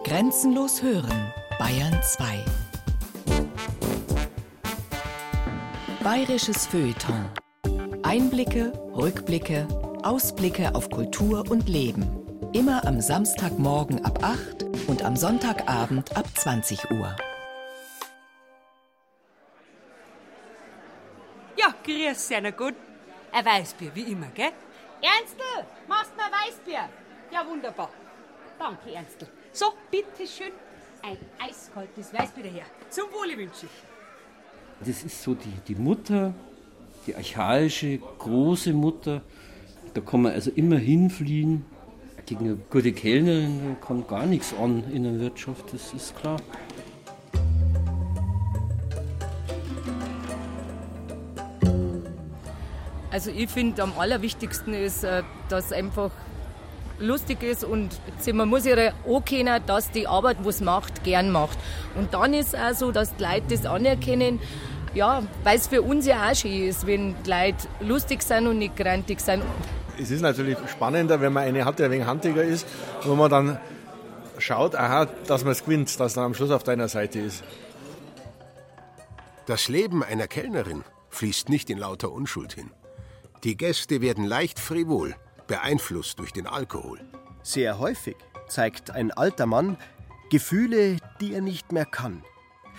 Grenzenlos 0.00 0.82
hören, 0.82 1.32
Bayern 1.60 1.96
2. 2.02 2.44
Bayerisches 6.02 6.66
Feuilleton. 6.66 7.30
Einblicke, 8.02 8.72
Rückblicke, 8.96 9.68
Ausblicke 10.02 10.74
auf 10.74 10.90
Kultur 10.90 11.48
und 11.48 11.68
Leben. 11.68 12.04
Immer 12.52 12.84
am 12.84 13.00
Samstagmorgen 13.00 14.04
ab 14.04 14.24
8 14.24 14.64
und 14.88 15.04
am 15.04 15.14
Sonntagabend 15.14 16.16
ab 16.16 16.26
20 16.34 16.90
Uhr. 16.90 17.14
Ja, 21.56 21.72
grüß 21.84 22.28
Sie, 22.28 22.40
na 22.42 22.50
gut. 22.50 22.74
Ein 23.30 23.44
Weißbier, 23.44 23.94
wie 23.94 24.10
immer, 24.12 24.26
gell? 24.34 24.50
Ernstl, 25.00 25.64
machst 25.86 26.16
mal 26.16 26.30
Weißbier? 26.32 26.88
Ja, 27.30 27.46
wunderbar. 27.46 27.90
Danke, 28.58 28.92
Ernstl. 28.92 29.28
So, 29.54 29.66
bitteschön. 29.90 30.52
Ein 31.02 31.18
eiskaltes 31.38 32.14
Weißbier 32.14 32.44
daher. 32.44 32.64
Zum 32.88 33.04
Wohle 33.12 33.36
wünsche 33.36 33.66
ich. 33.66 34.86
Das 34.86 35.04
ist 35.04 35.22
so 35.22 35.34
die, 35.34 35.52
die 35.68 35.74
Mutter, 35.74 36.32
die 37.06 37.14
archaische, 37.14 37.98
große 37.98 38.72
Mutter. 38.72 39.20
Da 39.92 40.00
kann 40.00 40.22
man 40.22 40.32
also 40.32 40.50
immer 40.52 40.78
hinfliehen. 40.78 41.66
Gegen 42.24 42.46
eine 42.46 42.56
gute 42.56 42.92
Kellnerin 42.92 43.76
kommt 43.80 44.08
gar 44.08 44.24
nichts 44.24 44.54
an 44.54 44.90
in 44.90 45.02
der 45.02 45.20
Wirtschaft, 45.20 45.74
das 45.74 45.92
ist 45.92 46.16
klar. 46.16 46.38
Also 53.10 53.30
ich 53.30 53.50
finde 53.50 53.82
am 53.82 53.92
allerwichtigsten 53.98 54.72
ist, 54.72 55.04
äh, 55.04 55.22
dass 55.50 55.72
einfach 55.72 56.10
lustig 56.98 57.42
ist 57.42 57.64
und 57.64 57.90
man 58.32 58.48
muss 58.48 58.64
ja 58.64 58.92
auch 59.06 59.24
kennen, 59.24 59.62
dass 59.66 59.90
die 59.90 60.06
Arbeit, 60.06 60.38
was 60.42 60.60
macht, 60.60 61.04
gern 61.04 61.30
macht. 61.30 61.58
Und 61.94 62.14
dann 62.14 62.34
ist 62.34 62.54
es 62.54 62.54
auch 62.54 62.74
so, 62.74 62.92
dass 62.92 63.14
die 63.16 63.22
Leute 63.22 63.42
das 63.50 63.66
anerkennen, 63.66 64.40
ja, 64.94 65.22
weil 65.42 65.56
es 65.56 65.66
für 65.66 65.82
uns 65.82 66.06
ja 66.06 66.30
auch 66.30 66.34
schön 66.34 66.68
ist, 66.68 66.86
wenn 66.86 67.14
die 67.24 67.30
Leute 67.30 67.66
lustig 67.80 68.22
sind 68.22 68.46
und 68.46 68.58
nicht 68.58 68.76
grantig 68.76 69.20
sind. 69.20 69.42
Es 69.98 70.10
ist 70.10 70.20
natürlich 70.20 70.58
spannender, 70.70 71.20
wenn 71.20 71.32
man 71.32 71.44
eine 71.44 71.64
hat, 71.64 71.78
die 71.78 71.84
ein 71.84 71.90
wenig 71.90 72.06
handiger 72.06 72.42
ist, 72.42 72.66
wo 73.04 73.14
man 73.14 73.30
dann 73.30 73.60
schaut, 74.38 74.74
aha, 74.74 75.06
dass 75.26 75.44
man 75.44 75.52
es 75.52 75.64
gewinnt, 75.64 75.98
dass 76.00 76.14
dann 76.14 76.24
am 76.24 76.34
Schluss 76.34 76.50
auf 76.50 76.62
deiner 76.62 76.88
Seite 76.88 77.20
ist. 77.20 77.44
Das 79.46 79.68
Leben 79.68 80.02
einer 80.02 80.28
Kellnerin 80.28 80.84
fließt 81.10 81.48
nicht 81.48 81.68
in 81.68 81.78
lauter 81.78 82.12
Unschuld 82.12 82.52
hin. 82.52 82.70
Die 83.44 83.56
Gäste 83.56 84.00
werden 84.00 84.24
leicht 84.24 84.58
frivol, 84.60 85.14
beeinflusst 85.52 86.18
durch 86.18 86.32
den 86.32 86.46
Alkohol. 86.46 86.98
Sehr 87.42 87.78
häufig 87.78 88.16
zeigt 88.48 88.90
ein 88.90 89.10
alter 89.10 89.44
Mann 89.44 89.76
Gefühle, 90.30 90.96
die 91.20 91.34
er 91.34 91.42
nicht 91.42 91.72
mehr 91.72 91.84
kann. 91.84 92.24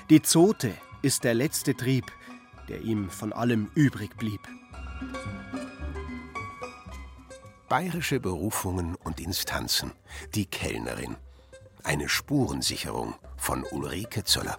Die 0.10 0.24
Zote 0.24 0.74
ist 1.04 1.24
der 1.24 1.36
letzte 1.36 1.78
Trieb, 1.78 2.12
der 2.70 2.82
ihm 2.82 3.12
von 3.12 3.32
allem 3.32 3.70
übrig 3.76 4.18
blieb. 4.18 4.40
Bayerische 7.70 8.20
Berufungen 8.20 8.96
und 8.96 9.20
Instanzen. 9.20 9.92
Die 10.34 10.48
Kellnerin. 10.48 11.16
Eine 11.84 12.10
Spurensicherung 12.10 13.14
von 13.38 13.66
Ulrike 13.70 14.24
Zöller. 14.24 14.58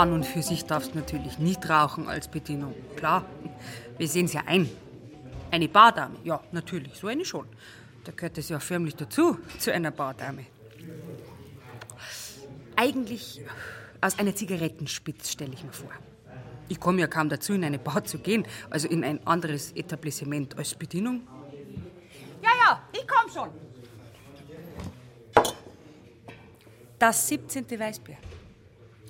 An 0.00 0.14
und 0.14 0.24
für 0.24 0.40
sich 0.40 0.64
darfst 0.64 0.94
du 0.94 0.98
natürlich 0.98 1.38
nicht 1.38 1.68
rauchen 1.68 2.08
als 2.08 2.26
Bedienung. 2.26 2.74
Klar, 2.96 3.22
wir 3.98 4.08
sehen 4.08 4.24
es 4.24 4.32
ja 4.32 4.44
ein. 4.46 4.66
Eine 5.50 5.68
Bardame, 5.68 6.16
ja, 6.24 6.40
natürlich, 6.52 6.94
so 6.94 7.06
eine 7.06 7.22
schon. 7.26 7.46
Da 8.04 8.12
gehört 8.12 8.38
es 8.38 8.48
ja 8.48 8.60
förmlich 8.60 8.96
dazu, 8.96 9.36
zu 9.58 9.70
einer 9.70 9.90
Bardame. 9.90 10.46
Eigentlich 12.76 13.42
aus 14.00 14.18
einer 14.18 14.34
Zigarettenspitz, 14.34 15.32
stelle 15.32 15.52
ich 15.52 15.62
mir 15.62 15.72
vor. 15.72 15.90
Ich 16.70 16.80
komme 16.80 17.02
ja 17.02 17.06
kaum 17.06 17.28
dazu, 17.28 17.52
in 17.52 17.62
eine 17.62 17.78
Bar 17.78 18.02
zu 18.02 18.20
gehen, 18.20 18.46
also 18.70 18.88
in 18.88 19.04
ein 19.04 19.26
anderes 19.26 19.72
Etablissement 19.72 20.56
als 20.56 20.74
Bedienung. 20.76 21.28
Ja, 22.42 22.50
ja, 22.64 22.82
ich 22.94 23.06
komm 23.06 23.30
schon. 23.30 23.50
Das 26.98 27.28
17. 27.28 27.78
Weißbier. 27.78 28.16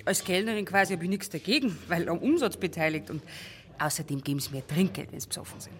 Als 0.05 0.23
Kellnerin 0.23 0.65
quasi 0.65 0.93
habe 0.93 1.03
ich 1.03 1.09
nichts 1.09 1.29
dagegen, 1.29 1.77
weil 1.87 2.09
am 2.09 2.17
Umsatz 2.17 2.57
beteiligt 2.57 3.09
und 3.09 3.23
außerdem 3.79 4.23
geben 4.23 4.39
sie 4.39 4.51
mir 4.51 4.65
Trinkgeld, 4.65 5.11
wenn 5.11 5.19
sie 5.19 5.27
besoffen 5.27 5.59
sind. 5.59 5.75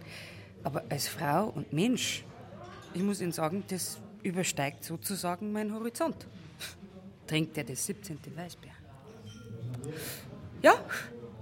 Aber 0.63 0.83
als 0.89 1.07
Frau 1.07 1.47
und 1.47 1.73
Mensch, 1.73 2.23
ich 2.93 3.01
muss 3.01 3.21
Ihnen 3.21 3.31
sagen, 3.31 3.63
das 3.67 3.99
übersteigt 4.23 4.83
sozusagen 4.83 5.51
meinen 5.51 5.73
Horizont. 5.73 6.27
Trinkt 7.27 7.57
er 7.57 7.63
das 7.63 7.85
17. 7.85 8.19
Weißbier? 8.35 8.71
Ja, 10.61 10.73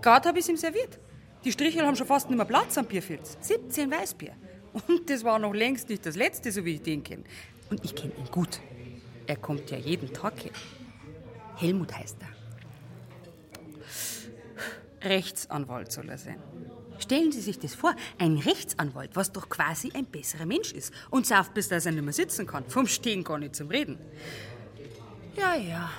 gerade 0.02 0.30
habe 0.30 0.40
ich 0.40 0.46
es 0.46 0.50
ihm 0.50 0.58
serviert. 0.58 1.00
Die 1.44 1.52
Strichel 1.52 1.86
haben 1.86 1.96
schon 1.96 2.08
fast 2.08 2.30
nicht 2.30 2.38
mehr 2.38 2.46
Platz 2.46 2.78
am 2.78 2.86
Bierfilz. 2.86 3.38
17 3.42 3.92
Weißbier. 3.92 4.34
Und 4.88 5.10
das 5.10 5.24
war 5.24 5.40
noch 5.40 5.54
längst 5.54 5.90
nicht 5.90 6.06
das 6.06 6.16
letzte, 6.16 6.52
so 6.52 6.64
wie 6.64 6.76
ich 6.76 6.82
den 6.82 7.04
kenne. 7.04 7.24
Und 7.70 7.84
ich 7.84 7.96
kenne 7.96 8.14
ihn 8.18 8.26
gut. 8.32 8.60
Er 9.26 9.36
kommt 9.36 9.70
ja 9.72 9.78
jeden 9.78 10.12
Tag 10.14 10.44
her. 10.44 10.52
Helmut 11.58 11.96
heißt 11.96 12.18
er. 12.22 12.39
Rechtsanwalt 15.04 15.92
soll 15.92 16.10
er 16.10 16.18
sein. 16.18 16.42
Stellen 17.00 17.32
Sie 17.32 17.40
sich 17.40 17.58
das 17.58 17.76
vor, 17.76 17.96
ein 18.18 18.38
Rechtsanwalt, 18.38 19.12
was 19.16 19.32
doch 19.32 19.48
quasi 19.48 19.92
ein 19.94 20.06
besserer 20.06 20.46
Mensch 20.46 20.74
ist 20.74 20.94
und 21.10 21.26
sauft, 21.26 21.54
bis 21.54 21.70
dass 21.70 21.86
er 21.86 21.94
nicht 21.94 22.04
mehr 22.04 22.14
sitzen 22.14 22.46
kann. 22.46 22.66
Vom 22.68 22.88
Stehen 22.88 23.24
gar 23.24 23.38
nicht 23.38 23.56
zum 23.56 23.70
Reden. 23.70 23.98
Ja, 25.36 25.56
ja. 25.56 25.90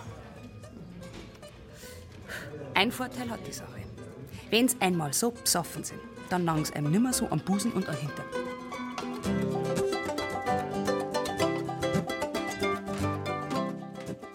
Ein 2.74 2.92
Vorteil 2.92 3.30
hat 3.30 3.46
die 3.46 3.52
Sache. 3.52 3.80
Wenn 4.50 4.68
sie 4.68 4.76
einmal 4.80 5.12
so 5.12 5.30
besoffen 5.30 5.84
sind, 5.84 6.00
dann 6.28 6.44
langen 6.44 6.64
sie 6.64 6.74
einem 6.74 6.90
nimmer 6.90 7.12
so 7.12 7.28
am 7.30 7.40
Busen 7.40 7.72
und 7.72 7.88
am 7.88 7.96
Hintern. 7.96 8.26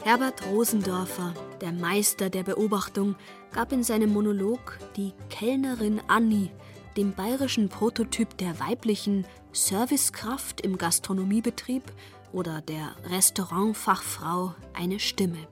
Herbert 0.04 0.46
Rosendorfer, 0.46 1.34
der 1.62 1.72
Meister 1.72 2.30
der 2.30 2.44
Beobachtung, 2.44 3.16
gab 3.56 3.72
in 3.72 3.84
seinem 3.84 4.12
Monolog 4.12 4.78
die 4.98 5.14
Kellnerin 5.30 6.02
Annie, 6.08 6.50
dem 6.98 7.14
bayerischen 7.14 7.70
Prototyp 7.70 8.38
der 8.38 8.60
weiblichen 8.60 9.26
Servicekraft 9.54 10.60
im 10.60 10.78
Gastronomiebetrieb 10.78 11.84
oder 12.34 12.60
der 12.60 12.98
Restaurantfachfrau, 13.10 14.54
eine 14.74 15.00
Stimme. 15.00 15.48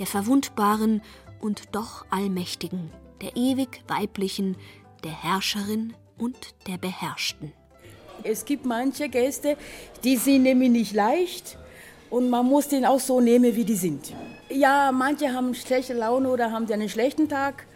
Der 0.00 0.08
verwundbaren 0.08 1.02
und 1.40 1.62
doch 1.70 2.04
allmächtigen, 2.10 2.90
der 3.22 3.36
ewig 3.36 3.80
weiblichen, 3.86 4.56
der 5.04 5.12
Herrscherin 5.12 5.94
und 6.18 6.36
der 6.66 6.78
Beherrschten. 6.78 7.52
Es 8.24 8.44
gibt 8.44 8.66
manche 8.66 9.08
Gäste, 9.08 9.56
die 10.02 10.16
sind 10.16 10.42
nämlich 10.42 10.70
nicht 10.70 10.94
leicht 10.94 11.58
und 12.16 12.30
man 12.30 12.46
muss 12.46 12.68
den 12.68 12.86
auch 12.86 12.98
so 12.98 13.20
nehmen, 13.20 13.54
wie 13.54 13.64
die 13.64 13.74
sind. 13.74 14.14
Ja, 14.48 14.90
manche 14.90 15.30
haben 15.34 15.54
schlechte 15.54 15.92
Laune 15.92 16.30
oder 16.30 16.50
haben 16.50 16.66
einen 16.72 16.88
schlechten 16.88 17.28
Tag, 17.28 17.66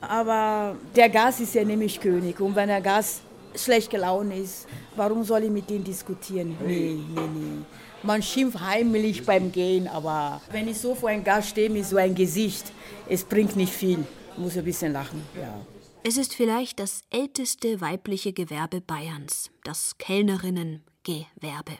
aber 0.00 0.76
der 0.94 1.08
Gas 1.08 1.40
ist 1.40 1.54
ja 1.54 1.64
nämlich 1.64 1.98
König. 2.00 2.38
Und 2.40 2.54
wenn 2.54 2.68
der 2.68 2.80
Gas 2.80 3.22
schlecht 3.56 3.90
gelaunt 3.90 4.32
ist, 4.32 4.68
warum 4.94 5.24
soll 5.24 5.42
ich 5.44 5.50
mit 5.50 5.68
denen 5.68 5.82
diskutieren? 5.82 6.56
Nee, 6.64 6.96
nee, 7.12 7.20
nee. 7.34 7.64
Man 8.04 8.22
schimpft 8.22 8.60
heimlich 8.60 9.26
beim 9.26 9.50
Gehen, 9.50 9.88
aber 9.88 10.40
wenn 10.52 10.68
ich 10.68 10.78
so 10.78 10.94
vor 10.94 11.08
einem 11.08 11.24
Gast 11.24 11.48
stehe 11.48 11.68
mit 11.68 11.84
so 11.84 11.96
einem 11.96 12.14
Gesicht, 12.14 12.70
es 13.08 13.24
bringt 13.24 13.56
nicht 13.56 13.72
viel. 13.72 14.04
Ich 14.32 14.38
muss 14.38 14.56
ein 14.56 14.64
bisschen 14.64 14.92
lachen, 14.92 15.20
ja. 15.36 15.52
Es 16.04 16.16
ist 16.16 16.34
vielleicht 16.34 16.78
das 16.78 17.00
älteste 17.10 17.80
weibliche 17.80 18.32
Gewerbe 18.32 18.80
Bayerns, 18.80 19.50
das 19.64 19.98
Kellnerinnen-Gewerbe. 19.98 21.72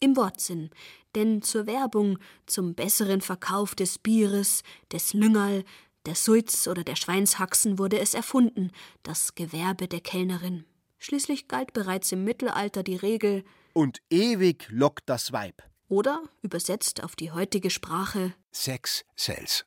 Im 0.00 0.16
Wortsinn, 0.16 0.70
denn 1.14 1.42
zur 1.42 1.66
Werbung, 1.66 2.18
zum 2.46 2.74
besseren 2.74 3.20
Verkauf 3.20 3.74
des 3.74 3.98
Bieres, 3.98 4.62
des 4.92 5.14
Lüngerl, 5.14 5.64
der 6.06 6.14
Suiz 6.14 6.66
oder 6.68 6.84
der 6.84 6.96
Schweinshaxen 6.96 7.78
wurde 7.78 7.98
es 7.98 8.14
erfunden, 8.14 8.70
das 9.02 9.34
Gewerbe 9.34 9.88
der 9.88 10.00
Kellnerin. 10.00 10.64
Schließlich 10.98 11.48
galt 11.48 11.72
bereits 11.72 12.12
im 12.12 12.24
Mittelalter 12.24 12.82
die 12.82 12.96
Regel 12.96 13.44
Und 13.72 14.00
ewig 14.10 14.66
lockt 14.70 15.08
das 15.08 15.32
Weib. 15.32 15.62
oder, 15.88 16.22
übersetzt 16.42 17.02
auf 17.02 17.16
die 17.16 17.30
heutige 17.30 17.70
Sprache, 17.70 18.34
Sex 18.50 19.04
sells. 19.16 19.64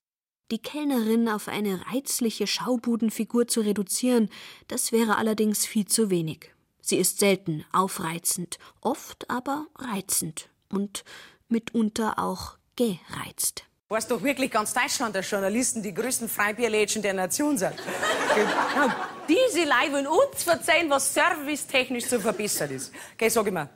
die 0.52 0.60
Kellnerin 0.60 1.30
auf 1.30 1.48
eine 1.48 1.86
reizliche 1.88 2.48
Schaubudenfigur 2.48 3.48
zu 3.48 3.62
reduzieren, 3.62 4.30
das 4.68 4.92
wäre 4.92 5.18
allerdings 5.18 5.66
viel 5.66 5.86
zu 5.86 6.10
wenig. 6.10 6.54
Sie 6.82 6.98
ist 6.98 7.20
selten 7.20 7.64
aufreizend, 7.72 8.58
oft 8.82 9.30
aber 9.30 9.68
reizend 9.76 10.51
und 10.72 11.04
mitunter 11.50 12.18
auch 12.18 12.58
gereizt. 12.76 13.66
Weiß 13.90 14.08
doch 14.08 14.24
wirklich 14.24 14.50
ganz 14.50 14.74
Deutschland, 14.74 15.14
dass 15.16 15.30
Journalisten 15.30 15.84
die 15.84 15.94
größten 15.94 16.30
Freibierlädchen 16.30 17.02
der 17.02 17.14
Nation 17.14 17.58
sind. 17.58 17.74
Genau. 18.34 18.94
Diese 19.28 19.66
Leute 19.66 19.92
wollen 19.92 20.08
uns 20.08 20.44
verzeihen, 20.44 20.90
was 20.90 21.14
servicetechnisch 21.14 22.08
zu 22.08 22.22
verbessern 22.22 22.72
ist. 22.72 22.94
Okay, 23.16 23.28
sag 23.28 23.48
ich 23.48 23.52
mal. 23.52 23.68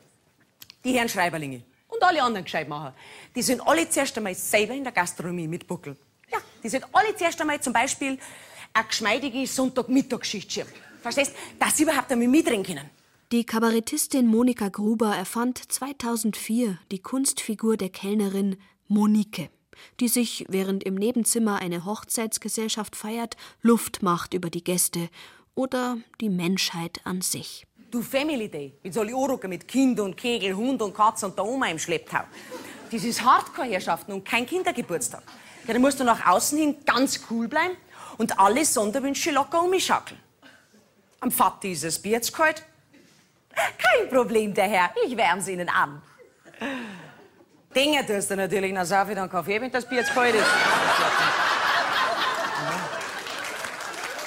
Die 0.86 0.94
Herren 0.94 1.09
Schreiberlinge 1.09 1.63
und 1.89 2.01
alle 2.01 2.24
anderen 2.24 2.45
Gescheitmacher, 2.45 2.94
die 3.36 3.42
sind 3.42 3.59
alle 3.68 3.89
zuerst 3.89 4.15
einmal 4.18 4.36
selber 4.36 4.74
in 4.74 4.83
der 4.83 4.94
Gastronomie 4.94 5.50
mitbuckeln. 5.50 5.97
Ja, 6.31 6.38
die 6.63 6.69
sind 6.69 6.86
alle 6.94 7.13
zuerst 7.18 7.42
einmal 7.42 7.59
zum 7.59 7.74
Beispiel 7.74 8.18
eine 8.74 8.88
geschmeidige 8.88 9.45
Sonntagmittagsschichtsschirm. 9.45 10.68
Verstehst? 11.01 11.33
Dass 11.59 11.75
sie 11.75 11.83
überhaupt 11.83 12.12
einmal 12.12 12.30
mitreden 12.30 12.63
können. 12.63 12.89
Die 13.31 13.45
Kabarettistin 13.45 14.27
Monika 14.27 14.69
Gruber 14.69 15.16
erfand 15.16 15.57
2004 15.72 16.77
die 16.92 17.00
Kunstfigur 17.00 17.77
der 17.77 17.89
Kellnerin 17.89 18.57
Monike 18.88 19.50
die 20.00 20.07
sich, 20.07 20.45
während 20.50 20.83
im 20.83 20.95
Nebenzimmer 20.95 21.60
eine 21.60 21.86
Hochzeitsgesellschaft 21.86 22.95
feiert, 22.95 23.38
Luft 23.62 24.04
macht 24.04 24.33
über 24.33 24.50
die 24.50 24.63
Gäste 24.63 25.10
oder 25.54 25.98
die 26.22 26.30
Menschheit 26.30 27.01
an 27.04 27.22
sich. 27.22 27.66
Du 27.92 28.01
Family 28.01 28.50
Day, 28.50 28.74
mit 28.83 28.94
so 28.94 29.01
Anrucken 29.01 29.50
mit 29.50 29.68
Kind 29.68 30.00
und 30.00 30.18
Kegel, 30.18 30.56
Hund 30.56 30.81
und 30.81 30.94
Katze 30.94 31.28
und 31.28 31.38
der 31.38 31.45
Oma 31.45 31.68
im 31.68 31.80
Schlepptau. 31.80 32.24
Das 32.92 33.04
ist 33.04 33.24
Hardcore-Herrschaften 33.24 34.12
und 34.12 34.25
kein 34.25 34.45
Kindergeburtstag. 34.45 35.24
Ja, 35.68 35.74
da 35.74 35.80
musst 35.80 36.00
du 36.00 36.04
nach 36.04 36.28
außen 36.28 36.57
hin 36.57 36.75
ganz 36.86 37.21
cool 37.30 37.48
bleiben 37.48 37.75
und 38.18 38.38
alle 38.38 38.66
Sonderwünsche 38.66 39.31
locker 39.31 39.63
umschackeln. 39.63 40.19
Am 41.21 41.31
Vati 41.31 41.71
ist 41.71 41.83
es 41.83 42.00
Bier 42.00 42.13
jetzt 42.13 42.33
kalt. 42.33 42.63
Kein 43.56 44.10
Problem, 44.10 44.54
der 44.54 44.66
Herr, 44.66 44.90
ich 45.06 45.16
wärm's 45.16 45.48
Ihnen 45.48 45.69
an. 45.69 46.02
Dinge 47.75 48.06
tust 48.06 48.31
du 48.31 48.36
natürlich 48.36 48.74
noch 48.74 48.86
so 48.86 48.96
viel 49.06 49.16
Kaffee, 49.28 49.60
wenn 49.60 49.72
das 49.72 49.88
Bier 49.88 50.00
jetzt 50.00 50.13
kalt 50.13 50.36
ist. 50.36 50.46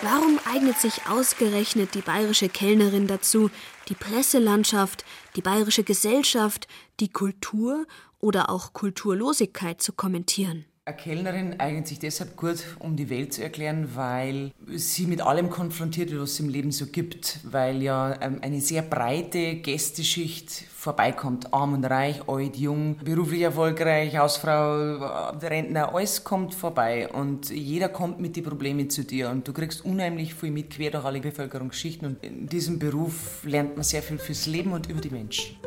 Warum 0.03 0.39
eignet 0.45 0.79
sich 0.79 1.07
ausgerechnet 1.09 1.95
die 1.95 2.03
bayerische 2.03 2.49
Kellnerin 2.49 3.09
dazu, 3.09 3.51
die 3.89 3.95
Presselandschaft, 3.95 5.05
die 5.35 5.43
bayerische 5.43 5.83
Gesellschaft, 5.83 6.69
die 7.01 7.09
Kultur 7.09 7.85
oder 8.21 8.49
auch 8.49 8.73
Kulturlosigkeit 8.73 9.83
zu 9.83 9.93
kommentieren? 9.93 10.68
Eine 10.89 10.97
Kellnerin 10.97 11.61
eignet 11.61 11.87
sich 11.87 11.99
deshalb 11.99 12.35
gut, 12.35 12.65
um 12.79 12.97
die 12.97 13.11
Welt 13.11 13.35
zu 13.35 13.43
erklären, 13.43 13.91
weil 13.95 14.53
sie 14.69 15.07
mit 15.07 15.21
allem 15.21 15.51
konfrontiert 15.51 16.11
wird, 16.11 16.23
was 16.23 16.31
es 16.31 16.41
im 16.41 16.49
Leben 16.49 16.73
so 16.73 16.87
gibt. 16.87 17.41
Weil 17.43 17.83
ja 17.83 18.19
ähm, 18.23 18.39
eine 18.41 18.63
sehr 18.63 18.81
breite 18.81 19.57
Gästeschicht 19.57 20.51
vorbeikommt. 20.51 21.53
Arm 21.53 21.75
und 21.75 21.85
reich, 21.85 22.27
alt, 22.27 22.57
jung, 22.57 22.97
beruflich 23.05 23.43
erfolgreich, 23.43 24.17
Hausfrau, 24.17 25.29
Rentner, 25.43 25.95
alles 25.95 26.25
kommt 26.25 26.55
vorbei. 26.55 27.07
Und 27.13 27.51
jeder 27.51 27.91
kommt 27.91 28.19
mit 28.19 28.37
den 28.37 28.45
Problemen 28.45 28.89
zu 28.89 29.05
dir. 29.05 29.29
Und 29.29 29.47
du 29.47 29.53
kriegst 29.53 29.85
unheimlich 29.85 30.33
viel 30.33 30.53
mit, 30.53 30.71
quer 30.71 30.93
durch 30.93 31.05
alle 31.05 31.21
Bevölkerungsschichten. 31.21 32.09
Und 32.09 32.25
in 32.25 32.47
diesem 32.47 32.79
Beruf 32.79 33.45
lernt 33.45 33.77
man 33.77 33.85
sehr 33.85 34.03
viel 34.03 34.17
fürs 34.17 34.47
Leben 34.47 34.73
und 34.73 34.89
über 34.89 35.03
die 35.03 35.11
Menschen. 35.11 35.59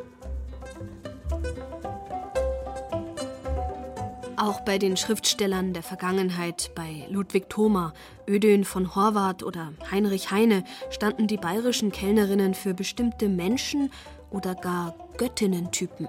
Auch 4.41 4.61
bei 4.61 4.79
den 4.79 4.97
Schriftstellern 4.97 5.71
der 5.71 5.83
Vergangenheit, 5.83 6.71
bei 6.73 7.05
Ludwig 7.11 7.47
Thoma, 7.47 7.93
Ödön 8.27 8.65
von 8.65 8.95
Horvath 8.95 9.43
oder 9.43 9.71
Heinrich 9.91 10.31
Heine, 10.31 10.63
standen 10.89 11.27
die 11.27 11.37
bayerischen 11.37 11.91
Kellnerinnen 11.91 12.55
für 12.55 12.73
bestimmte 12.73 13.29
Menschen 13.29 13.91
oder 14.31 14.55
gar 14.55 14.95
Göttinnentypen. 15.17 16.07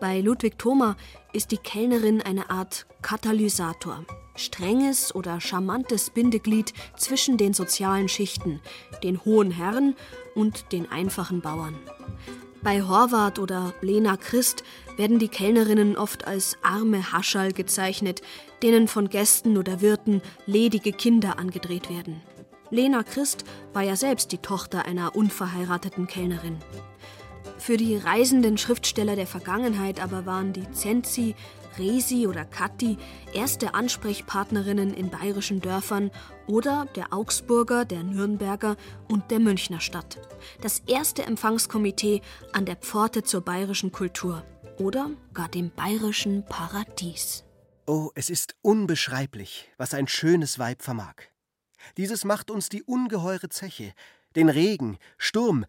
Bei 0.00 0.20
Ludwig 0.20 0.58
Thoma 0.58 0.96
ist 1.32 1.52
die 1.52 1.58
Kellnerin 1.58 2.20
eine 2.22 2.50
Art 2.50 2.86
Katalysator, 3.02 4.04
strenges 4.34 5.14
oder 5.14 5.40
charmantes 5.40 6.10
Bindeglied 6.10 6.74
zwischen 6.96 7.36
den 7.36 7.54
sozialen 7.54 8.08
Schichten, 8.08 8.60
den 9.04 9.24
hohen 9.24 9.52
Herren 9.52 9.94
und 10.34 10.72
den 10.72 10.90
einfachen 10.90 11.40
Bauern. 11.40 11.76
Bei 12.64 12.80
Horvath 12.80 13.38
oder 13.38 13.74
Lena 13.82 14.16
Christ 14.16 14.64
werden 14.96 15.18
die 15.18 15.28
Kellnerinnen 15.28 15.98
oft 15.98 16.26
als 16.26 16.56
arme 16.62 17.12
Haschall 17.12 17.52
gezeichnet, 17.52 18.22
denen 18.62 18.88
von 18.88 19.10
Gästen 19.10 19.58
oder 19.58 19.82
Wirten 19.82 20.22
ledige 20.46 20.92
Kinder 20.92 21.38
angedreht 21.38 21.90
werden. 21.90 22.22
Lena 22.70 23.02
Christ 23.02 23.44
war 23.74 23.82
ja 23.82 23.96
selbst 23.96 24.32
die 24.32 24.38
Tochter 24.38 24.86
einer 24.86 25.14
unverheirateten 25.14 26.06
Kellnerin. 26.06 26.56
Für 27.58 27.76
die 27.76 27.98
reisenden 27.98 28.56
Schriftsteller 28.56 29.14
der 29.14 29.26
Vergangenheit 29.26 30.02
aber 30.02 30.24
waren 30.24 30.54
die 30.54 30.70
Zenzi, 30.72 31.34
Resi 31.78 32.26
oder 32.26 32.44
Kathi 32.44 32.96
erste 33.32 33.74
Ansprechpartnerinnen 33.74 34.94
in 34.94 35.10
bayerischen 35.10 35.60
Dörfern 35.60 36.10
oder 36.46 36.86
der 36.96 37.12
Augsburger, 37.12 37.84
der 37.84 38.02
Nürnberger 38.02 38.76
und 39.08 39.30
der 39.30 39.40
Münchner 39.40 39.80
Stadt. 39.80 40.18
Das 40.60 40.80
erste 40.86 41.24
Empfangskomitee 41.24 42.22
an 42.52 42.66
der 42.66 42.76
Pforte 42.76 43.22
zur 43.22 43.40
bayerischen 43.40 43.92
Kultur 43.92 44.44
oder 44.78 45.10
gar 45.32 45.48
dem 45.48 45.70
bayerischen 45.70 46.44
Paradies. 46.46 47.44
Oh, 47.86 48.10
es 48.14 48.30
ist 48.30 48.56
unbeschreiblich, 48.62 49.70
was 49.76 49.94
ein 49.94 50.08
schönes 50.08 50.58
Weib 50.58 50.82
vermag. 50.82 51.14
Dieses 51.96 52.24
macht 52.24 52.50
uns 52.50 52.68
die 52.68 52.82
ungeheure 52.82 53.50
Zeche, 53.50 53.92
den 54.36 54.48
Regen, 54.48 54.98
Sturm, 55.18 55.66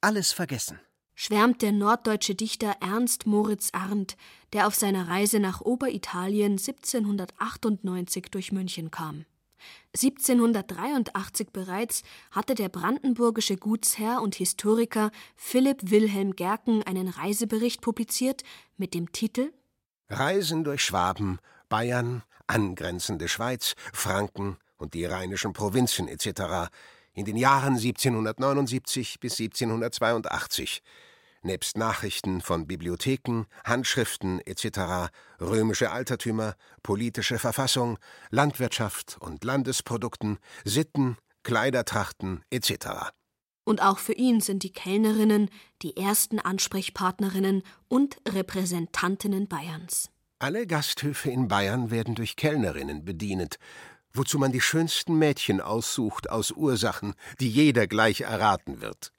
alles 0.00 0.32
vergessen 0.32 0.80
schwärmt 1.20 1.62
der 1.62 1.72
norddeutsche 1.72 2.36
Dichter 2.36 2.76
Ernst 2.80 3.26
Moritz 3.26 3.70
Arndt, 3.72 4.16
der 4.52 4.68
auf 4.68 4.76
seiner 4.76 5.08
Reise 5.08 5.40
nach 5.40 5.60
Oberitalien 5.60 6.52
1798 6.52 8.26
durch 8.30 8.52
München 8.52 8.92
kam. 8.92 9.24
1783 9.96 11.48
bereits 11.52 12.04
hatte 12.30 12.54
der 12.54 12.68
brandenburgische 12.68 13.56
Gutsherr 13.56 14.22
und 14.22 14.36
Historiker 14.36 15.10
Philipp 15.34 15.90
Wilhelm 15.90 16.36
Gerken 16.36 16.84
einen 16.84 17.08
Reisebericht 17.08 17.80
publiziert 17.80 18.44
mit 18.76 18.94
dem 18.94 19.10
Titel 19.10 19.52
Reisen 20.08 20.62
durch 20.62 20.84
Schwaben, 20.84 21.40
Bayern, 21.68 22.22
angrenzende 22.46 23.26
Schweiz, 23.26 23.74
Franken 23.92 24.56
und 24.76 24.94
die 24.94 25.04
rheinischen 25.04 25.52
Provinzen 25.52 26.06
etc. 26.06 26.70
in 27.12 27.24
den 27.24 27.36
Jahren 27.36 27.74
1779 27.74 29.18
bis 29.18 29.40
1782 29.40 30.80
nebst 31.48 31.76
Nachrichten 31.76 32.40
von 32.40 32.66
Bibliotheken, 32.66 33.46
Handschriften 33.64 34.40
etc., 34.46 35.10
römische 35.40 35.90
Altertümer, 35.90 36.54
politische 36.82 37.38
Verfassung, 37.38 37.98
Landwirtschaft 38.30 39.16
und 39.18 39.42
Landesprodukten, 39.44 40.38
Sitten, 40.64 41.16
Kleidertrachten 41.42 42.44
etc. 42.50 43.10
Und 43.64 43.82
auch 43.82 43.98
für 43.98 44.12
ihn 44.12 44.40
sind 44.40 44.62
die 44.62 44.72
Kellnerinnen 44.72 45.50
die 45.82 45.96
ersten 45.96 46.38
Ansprechpartnerinnen 46.38 47.62
und 47.88 48.18
Repräsentantinnen 48.28 49.48
Bayerns. 49.48 50.10
Alle 50.38 50.66
Gasthöfe 50.66 51.30
in 51.30 51.48
Bayern 51.48 51.90
werden 51.90 52.14
durch 52.14 52.36
Kellnerinnen 52.36 53.04
bedient, 53.04 53.58
wozu 54.12 54.38
man 54.38 54.52
die 54.52 54.60
schönsten 54.60 55.18
Mädchen 55.18 55.60
aussucht 55.60 56.30
aus 56.30 56.52
Ursachen, 56.52 57.14
die 57.40 57.48
jeder 57.48 57.86
gleich 57.86 58.20
erraten 58.20 58.80
wird. 58.80 59.12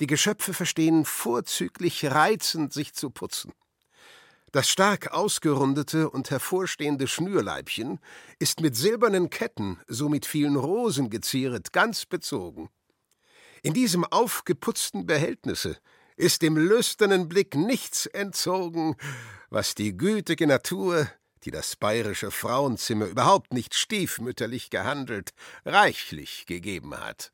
Die 0.00 0.06
Geschöpfe 0.06 0.52
verstehen 0.52 1.04
vorzüglich 1.04 2.04
reizend 2.04 2.72
sich 2.72 2.94
zu 2.94 3.10
putzen. 3.10 3.52
Das 4.52 4.68
stark 4.68 5.12
ausgerundete 5.12 6.08
und 6.08 6.30
hervorstehende 6.30 7.08
Schnürleibchen 7.08 7.98
ist 8.38 8.60
mit 8.60 8.76
silbernen 8.76 9.28
Ketten, 9.28 9.80
so 9.86 10.08
mit 10.08 10.24
vielen 10.24 10.56
Rosen 10.56 11.10
gezieret, 11.10 11.72
ganz 11.72 12.06
bezogen. 12.06 12.70
In 13.62 13.74
diesem 13.74 14.04
aufgeputzten 14.04 15.06
Behältnisse 15.06 15.76
ist 16.16 16.42
dem 16.42 16.56
lüsternen 16.56 17.28
Blick 17.28 17.54
nichts 17.54 18.06
entzogen, 18.06 18.96
was 19.50 19.74
die 19.74 19.96
gütige 19.96 20.46
Natur, 20.46 21.10
die 21.44 21.50
das 21.50 21.76
bayerische 21.76 22.30
Frauenzimmer 22.30 23.06
überhaupt 23.06 23.52
nicht 23.52 23.74
stiefmütterlich 23.74 24.70
gehandelt, 24.70 25.30
reichlich 25.64 26.46
gegeben 26.46 26.96
hat. 26.96 27.32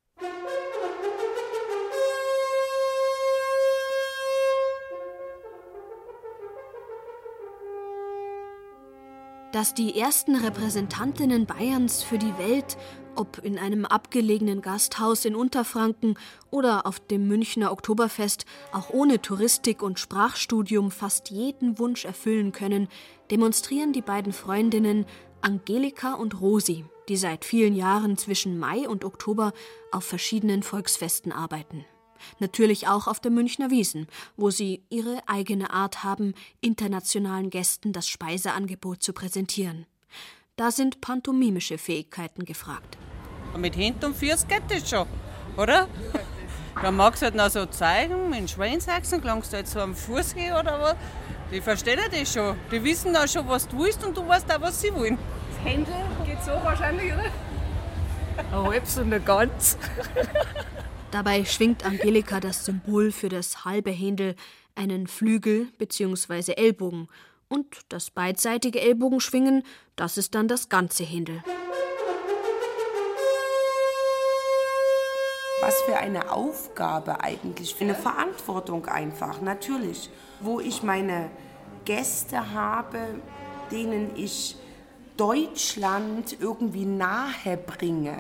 Dass 9.52 9.74
die 9.74 9.98
ersten 9.98 10.34
Repräsentantinnen 10.34 11.46
Bayerns 11.46 12.02
für 12.02 12.18
die 12.18 12.36
Welt, 12.38 12.78
ob 13.14 13.38
in 13.44 13.58
einem 13.58 13.84
abgelegenen 13.84 14.62
Gasthaus 14.62 15.26
in 15.26 15.34
Unterfranken 15.34 16.18
oder 16.50 16.86
auf 16.86 16.98
dem 16.98 17.28
Münchner 17.28 17.70
Oktoberfest, 17.70 18.46
auch 18.72 18.90
ohne 18.90 19.20
Touristik 19.20 19.82
und 19.82 19.98
Sprachstudium 19.98 20.90
fast 20.90 21.30
jeden 21.30 21.78
Wunsch 21.78 22.06
erfüllen 22.06 22.52
können, 22.52 22.88
demonstrieren 23.30 23.92
die 23.92 24.02
beiden 24.02 24.32
Freundinnen 24.32 25.04
Angelika 25.42 26.14
und 26.14 26.40
Rosi, 26.40 26.86
die 27.08 27.16
seit 27.16 27.44
vielen 27.44 27.74
Jahren 27.74 28.16
zwischen 28.16 28.58
Mai 28.58 28.88
und 28.88 29.04
Oktober 29.04 29.52
auf 29.90 30.04
verschiedenen 30.04 30.62
Volksfesten 30.62 31.32
arbeiten. 31.32 31.84
Natürlich 32.38 32.88
auch 32.88 33.06
auf 33.06 33.20
der 33.20 33.30
Münchner 33.30 33.70
Wiesen, 33.70 34.06
wo 34.36 34.50
sie 34.50 34.82
ihre 34.90 35.20
eigene 35.26 35.70
Art 35.70 36.04
haben, 36.04 36.34
internationalen 36.60 37.50
Gästen 37.50 37.92
das 37.92 38.08
Speiseangebot 38.08 39.02
zu 39.02 39.12
präsentieren. 39.12 39.86
Da 40.56 40.70
sind 40.70 41.00
pantomimische 41.00 41.78
Fähigkeiten 41.78 42.44
gefragt. 42.44 42.98
Mit 43.56 43.76
Händen 43.76 44.06
und 44.06 44.16
Füßen 44.16 44.48
geht 44.48 44.62
das 44.68 44.88
schon, 44.88 45.06
oder? 45.56 45.88
Da 46.80 46.90
magst 46.90 47.22
du 47.22 47.26
halt 47.26 47.34
noch 47.34 47.50
so 47.50 47.66
zeigen, 47.66 48.30
mit 48.30 48.50
Schweinsachsen, 48.50 49.20
klangst 49.20 49.52
du 49.52 49.58
jetzt 49.58 49.72
so 49.72 49.80
am 49.80 49.94
Fuß 49.94 50.34
gehen 50.34 50.54
oder 50.54 50.80
was. 50.80 50.96
Die 51.50 51.60
verstehen 51.60 52.00
das 52.10 52.32
schon. 52.32 52.56
Die 52.70 52.82
wissen 52.82 53.14
auch 53.14 53.28
schon, 53.28 53.46
was 53.46 53.68
du 53.68 53.78
willst 53.78 54.02
und 54.04 54.16
du 54.16 54.26
weißt 54.26 54.50
auch, 54.54 54.60
was 54.60 54.80
sie 54.80 54.92
wollen. 54.94 55.18
Das 55.50 55.72
Händel 55.72 55.94
geht 56.24 56.42
so 56.42 56.52
wahrscheinlich, 56.52 57.12
oder? 57.12 57.26
Ein 58.36 58.64
halbes 58.64 58.96
und 58.96 59.12
ein 59.12 59.24
ganz. 59.24 59.76
Dabei 61.12 61.44
schwingt 61.44 61.84
Angelika 61.84 62.40
das 62.40 62.64
Symbol 62.64 63.12
für 63.12 63.28
das 63.28 63.66
halbe 63.66 63.90
Händel, 63.90 64.34
einen 64.74 65.06
Flügel 65.06 65.68
bzw. 65.76 66.54
Ellbogen. 66.54 67.06
Und 67.50 67.66
das 67.90 68.08
beidseitige 68.08 68.80
Ellbogenschwingen, 68.80 69.62
das 69.94 70.16
ist 70.16 70.34
dann 70.34 70.48
das 70.48 70.70
ganze 70.70 71.04
Händel. 71.04 71.44
Was 75.60 75.82
für 75.82 75.98
eine 75.98 76.32
Aufgabe 76.32 77.22
eigentlich, 77.22 77.74
für 77.74 77.84
eine 77.84 77.94
Verantwortung 77.94 78.86
einfach, 78.86 79.42
natürlich. 79.42 80.08
Wo 80.40 80.60
ich 80.60 80.82
meine 80.82 81.30
Gäste 81.84 82.54
habe, 82.54 83.20
denen 83.70 84.16
ich 84.16 84.56
Deutschland 85.18 86.40
irgendwie 86.40 86.86
nahe 86.86 87.58
bringe. 87.58 88.16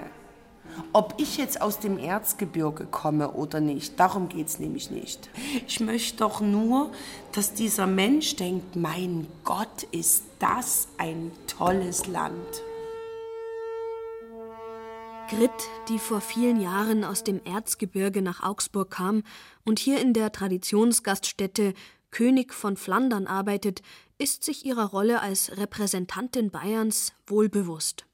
Ob 0.92 1.14
ich 1.18 1.36
jetzt 1.38 1.60
aus 1.60 1.78
dem 1.78 1.98
Erzgebirge 1.98 2.84
komme 2.84 3.32
oder 3.32 3.60
nicht, 3.60 3.98
darum 3.98 4.28
geht 4.28 4.48
es 4.48 4.58
nämlich 4.58 4.90
nicht. 4.90 5.30
Ich 5.66 5.80
möchte 5.80 6.18
doch 6.18 6.40
nur, 6.40 6.90
dass 7.32 7.54
dieser 7.54 7.86
Mensch 7.86 8.36
denkt, 8.36 8.76
mein 8.76 9.26
Gott, 9.44 9.84
ist 9.90 10.24
das 10.38 10.88
ein 10.98 11.30
tolles 11.46 12.06
Land. 12.06 12.62
Grit, 15.28 15.50
die 15.88 15.98
vor 15.98 16.20
vielen 16.20 16.60
Jahren 16.60 17.04
aus 17.04 17.24
dem 17.24 17.40
Erzgebirge 17.44 18.20
nach 18.20 18.42
Augsburg 18.42 18.90
kam 18.90 19.22
und 19.64 19.78
hier 19.78 19.98
in 19.98 20.12
der 20.12 20.30
Traditionsgaststätte 20.30 21.72
König 22.10 22.52
von 22.52 22.76
Flandern 22.76 23.26
arbeitet, 23.26 23.80
ist 24.18 24.44
sich 24.44 24.66
ihrer 24.66 24.90
Rolle 24.90 25.22
als 25.22 25.56
Repräsentantin 25.56 26.50
Bayerns 26.50 27.14
wohl 27.26 27.48
bewusst. 27.48 28.04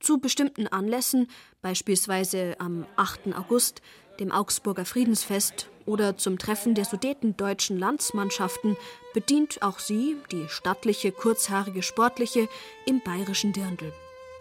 Zu 0.00 0.18
bestimmten 0.18 0.68
Anlässen, 0.68 1.28
beispielsweise 1.60 2.56
am 2.58 2.86
8. 2.96 3.34
August, 3.36 3.82
dem 4.20 4.30
Augsburger 4.30 4.84
Friedensfest 4.84 5.68
oder 5.86 6.16
zum 6.16 6.38
Treffen 6.38 6.74
der 6.74 6.84
sudetendeutschen 6.84 7.78
Landsmannschaften, 7.78 8.76
bedient 9.12 9.62
auch 9.62 9.78
sie, 9.78 10.16
die 10.30 10.46
stattliche, 10.48 11.12
kurzhaarige 11.12 11.82
Sportliche, 11.82 12.48
im 12.86 13.00
bayerischen 13.00 13.52
Dirndl. 13.52 13.92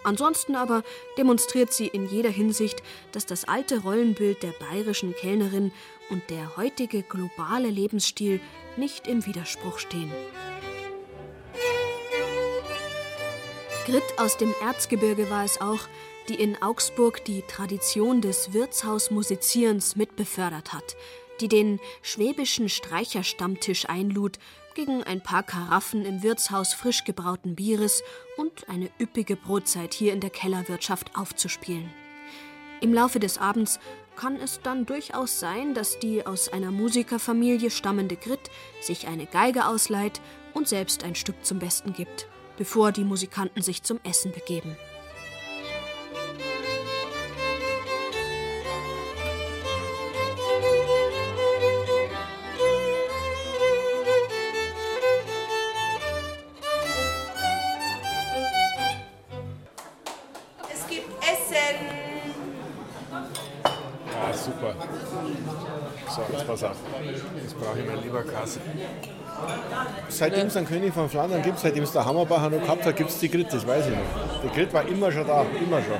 Ansonsten 0.03 0.55
aber 0.55 0.83
demonstriert 1.17 1.73
sie 1.73 1.87
in 1.87 2.07
jeder 2.07 2.29
Hinsicht, 2.29 2.81
dass 3.11 3.25
das 3.25 3.45
alte 3.45 3.79
Rollenbild 3.79 4.43
der 4.43 4.53
bayerischen 4.59 5.13
Kellnerin 5.15 5.71
und 6.09 6.29
der 6.29 6.55
heutige 6.55 7.01
globale 7.01 7.69
Lebensstil 7.69 8.39
nicht 8.77 9.07
im 9.07 9.25
Widerspruch 9.25 9.79
stehen. 9.79 10.11
Grit 13.87 14.03
aus 14.17 14.35
dem 14.35 14.53
Erzgebirge 14.61 15.29
war 15.29 15.45
es 15.45 15.61
auch, 15.61 15.79
die 16.27 16.35
in 16.35 16.61
Augsburg 16.61 17.23
die 17.23 17.41
Tradition 17.43 18.19
des 18.19 18.51
Wirtshausmusizierens 18.51 19.95
mitbefördert 19.95 20.73
hat, 20.73 20.97
die 21.39 21.47
den 21.47 21.79
schwäbischen 22.01 22.67
Streicherstammtisch 22.67 23.87
einlud 23.87 24.39
gegen 24.75 25.03
ein 25.03 25.23
paar 25.23 25.43
Karaffen 25.43 26.05
im 26.05 26.21
Wirtshaus 26.21 26.73
frisch 26.73 27.05
gebrauten 27.05 27.55
Bieres 27.55 28.03
und 28.35 28.67
eine 28.67 28.89
üppige 28.99 29.37
Brotzeit 29.37 29.93
hier 29.93 30.11
in 30.11 30.19
der 30.19 30.31
Kellerwirtschaft 30.31 31.15
aufzuspielen. 31.15 31.89
Im 32.81 32.93
Laufe 32.93 33.21
des 33.21 33.37
Abends 33.37 33.79
kann 34.17 34.35
es 34.35 34.59
dann 34.61 34.85
durchaus 34.85 35.39
sein, 35.39 35.73
dass 35.73 35.97
die 35.97 36.25
aus 36.25 36.49
einer 36.51 36.71
Musikerfamilie 36.71 37.71
stammende 37.71 38.17
Grit 38.17 38.51
sich 38.81 39.07
eine 39.07 39.27
Geige 39.27 39.65
ausleiht 39.65 40.19
und 40.53 40.67
selbst 40.67 41.05
ein 41.05 41.15
Stück 41.15 41.45
zum 41.45 41.59
Besten 41.59 41.93
gibt, 41.93 42.27
bevor 42.57 42.91
die 42.91 43.03
Musikanten 43.03 43.61
sich 43.61 43.83
zum 43.83 43.99
Essen 44.03 44.31
begeben. 44.31 44.75
Seitdem 70.17 70.47
es 70.47 70.57
einen 70.57 70.67
König 70.67 70.93
von 70.93 71.09
Flandern 71.09 71.41
gibt, 71.41 71.59
seitdem 71.59 71.83
es 71.83 71.91
der 71.91 72.05
Hammerbacher 72.05 72.49
noch 72.49 72.61
gehabt 72.61 72.85
hat, 72.85 72.95
gibt 72.95 73.09
es 73.09 73.19
die 73.19 73.29
Grit, 73.29 73.47
das 73.51 73.65
weiß 73.65 73.85
ich 73.87 73.91
noch. 73.91 74.41
Die 74.43 74.55
Grit 74.55 74.73
war 74.73 74.87
immer 74.87 75.11
schon 75.11 75.27
da, 75.27 75.45
immer 75.63 75.81
schon. 75.81 75.93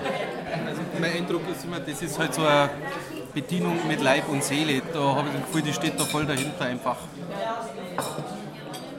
Also 0.67 0.81
mein 0.99 1.13
Eindruck 1.13 1.41
ist 1.49 1.65
immer, 1.65 1.79
das 1.79 2.01
ist 2.01 2.17
halt 2.17 2.33
so 2.33 2.41
eine 2.41 2.69
Bedienung 3.33 3.77
mit 3.87 4.01
Leib 4.01 4.27
und 4.29 4.43
Seele. 4.43 4.81
Da 4.93 5.15
habe 5.15 5.27
ich 5.29 5.35
das 5.35 5.45
Gefühl, 5.45 5.61
die 5.61 5.73
steht 5.73 5.99
da 5.99 6.05
voll 6.05 6.25
dahinter 6.25 6.65
einfach. 6.65 6.97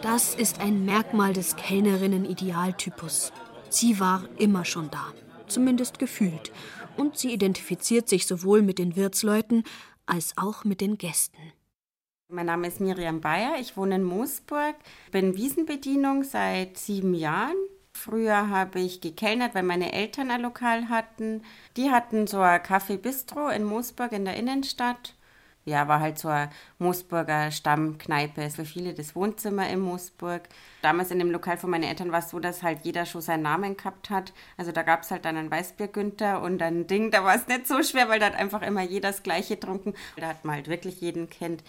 Das 0.03 0.35
ist 0.35 0.61
ein 0.61 0.85
Merkmal 0.85 1.33
des 1.33 1.57
Kellnerinnen-Idealtypus. 1.57 3.33
Sie 3.69 3.99
war 4.01 4.23
immer 4.39 4.65
schon 4.65 4.91
da, 4.91 5.07
zumindest 5.49 5.99
gefühlt. 5.99 6.53
Und 6.97 7.19
sie 7.19 7.33
identifiziert 7.33 8.09
sich 8.09 8.27
sowohl 8.27 8.63
mit 8.63 8.79
den 8.79 8.97
Wirtsleuten 8.97 9.65
als 10.07 10.35
auch 10.37 10.65
mit 10.65 10.81
den 10.81 10.99
Gästen. 10.99 11.53
Mein 12.31 12.45
Name 12.45 12.69
ist 12.69 12.79
Miriam 12.79 13.23
Bayer, 13.23 13.55
ich 13.59 13.79
wohne 13.79 13.95
in 13.95 14.03
Moosburg, 14.05 14.75
bin 15.11 15.35
Wiesenbedienung 15.35 16.25
seit 16.25 16.77
sieben 16.77 17.15
Jahren. 17.15 17.57
Früher 17.95 18.51
habe 18.51 18.81
ich 18.81 19.01
gekellnert, 19.01 19.55
weil 19.55 19.63
meine 19.63 19.95
Eltern 19.95 20.31
ein 20.31 20.43
Lokal 20.43 20.91
hatten. 20.91 21.43
Die 21.79 21.91
hatten 21.91 22.27
so 22.27 22.41
ein 22.41 22.61
Café 22.61 22.99
Bistro 22.99 23.49
in 23.49 23.65
Moosburg 23.65 24.13
in 24.13 24.27
der 24.27 24.37
Innenstadt. 24.37 25.15
Ja, 25.65 25.89
war 25.89 26.01
halt 26.01 26.19
so 26.19 26.29
eine 26.29 26.51
Moosburger 26.79 27.51
Stammkneipe, 27.51 28.51
so 28.51 28.65
viele 28.65 28.93
das 28.93 29.17
Wohnzimmer 29.17 29.67
in 29.71 29.81
Moosburg. 29.81 30.51
Damals 30.83 31.11
in 31.11 31.21
dem 31.21 31.31
Lokal 31.31 31.57
von 31.57 31.71
meinen 31.71 31.85
Eltern 31.85 32.13
war 32.13 32.19
es 32.19 32.29
so, 32.29 32.41
dass 32.41 32.63
halt 32.63 32.81
jeder 32.83 33.07
schon 33.07 33.23
seinen 33.23 33.43
Namen 33.43 33.79
gehabt 33.79 34.11
hat. 34.11 34.35
Also 34.59 34.71
da 34.71 34.83
gab 34.83 35.01
es 35.01 35.11
halt 35.11 35.25
dann 35.25 35.39
einen 35.39 35.51
Weißbier 35.51 35.89
Günther 35.89 36.43
und 36.43 36.61
ein 36.61 36.87
Ding, 36.87 37.11
da 37.11 37.25
war 37.25 37.35
es 37.35 37.47
nicht 37.49 37.67
so 37.67 37.83
schwer, 37.83 38.11
weil 38.11 38.21
da 38.21 38.27
hat 38.27 38.35
einfach 38.37 38.61
immer 38.61 38.83
jeder 38.83 39.09
das 39.09 39.23
Gleiche 39.23 39.57
getrunken. 39.57 39.95
Da 40.17 40.29
hat 40.29 40.45
man 40.45 40.57
halt 40.57 40.69
wirklich 40.69 41.01
jeden 41.01 41.31
kennt 41.31 41.63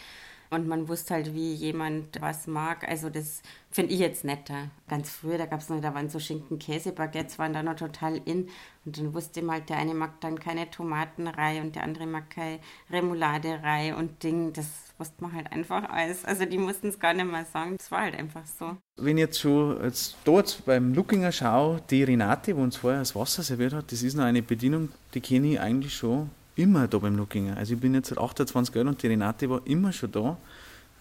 und 0.52 0.68
man 0.68 0.88
wusste 0.88 1.14
halt, 1.14 1.34
wie 1.34 1.54
jemand 1.54 2.20
was 2.22 2.48
mag. 2.48 2.88
Also 2.88 3.10
das 3.10 3.42
finde 3.70 3.94
ich 3.94 4.00
jetzt 4.00 4.24
netter. 4.24 4.70
Ganz 4.88 5.10
früher, 5.10 5.38
da 5.38 5.46
gab 5.46 5.60
es 5.60 5.70
noch, 5.70 5.80
da 5.80 5.94
waren 5.94 6.10
so 6.10 6.20
Schinken-Käse-Baguettes, 6.20 7.38
waren 7.38 7.54
da 7.54 7.62
noch 7.62 7.76
total 7.76 8.20
in. 8.26 8.50
Und 8.86 8.98
dann 8.98 9.14
wusste 9.14 9.44
man 9.44 9.58
halt, 9.58 9.70
der 9.70 9.78
eine 9.78 9.94
mag 9.94 10.20
dann 10.22 10.40
keine 10.40 10.70
Tomatenrei 10.72 11.62
und 11.62 11.76
der 11.76 11.84
andere 11.84 12.08
mag 12.08 12.32
keine 12.32 12.60
Remouladerei 12.90 13.94
und 13.94 14.24
Ding. 14.24 14.52
Das 14.54 14.68
wusste 14.98 15.22
man 15.22 15.34
halt 15.34 15.52
einfach 15.52 15.88
alles. 15.88 16.26
Also 16.26 16.46
die 16.46 16.58
mussten 16.58 16.88
es 16.88 17.00
gar 17.00 17.14
nicht 17.14 17.30
mehr 17.30 17.46
sagen. 17.46 17.78
Das 17.78 17.92
war 17.92 18.02
halt 18.02 18.16
einfach 18.16 18.46
so. 18.48 18.76
Wenn 18.98 19.18
ich 19.18 19.22
jetzt 19.22 19.40
schon 19.40 19.84
jetzt 19.84 20.18
dort 20.24 20.64
beim 20.66 20.96
Lookinger 20.96 21.32
schaue, 21.32 21.82
die 21.92 22.04
Renate, 22.04 22.58
wo 22.58 22.62
uns 22.62 22.78
vorher 22.78 23.00
das 23.00 23.16
Wasser 23.16 23.44
serviert 23.44 23.74
hat, 23.74 23.92
das 23.92 24.02
ist 24.02 24.16
noch 24.16 24.24
eine 24.24 24.42
Bedienung, 24.42 24.90
die 25.14 25.22
kenne 25.22 25.54
ich 25.54 25.60
eigentlich 25.60 25.94
schon 25.94 26.32
immer 26.60 26.88
da 26.88 26.98
beim 26.98 27.16
Lookinger. 27.16 27.58
Also 27.58 27.74
ich 27.74 27.80
bin 27.80 27.94
jetzt 27.94 28.10
seit 28.10 28.18
28 28.18 28.76
Jahren 28.76 28.90
und 28.90 29.02
die 29.02 29.08
Renate 29.08 29.50
war 29.50 29.62
immer 29.66 29.92
schon 29.92 30.12
da, 30.12 30.38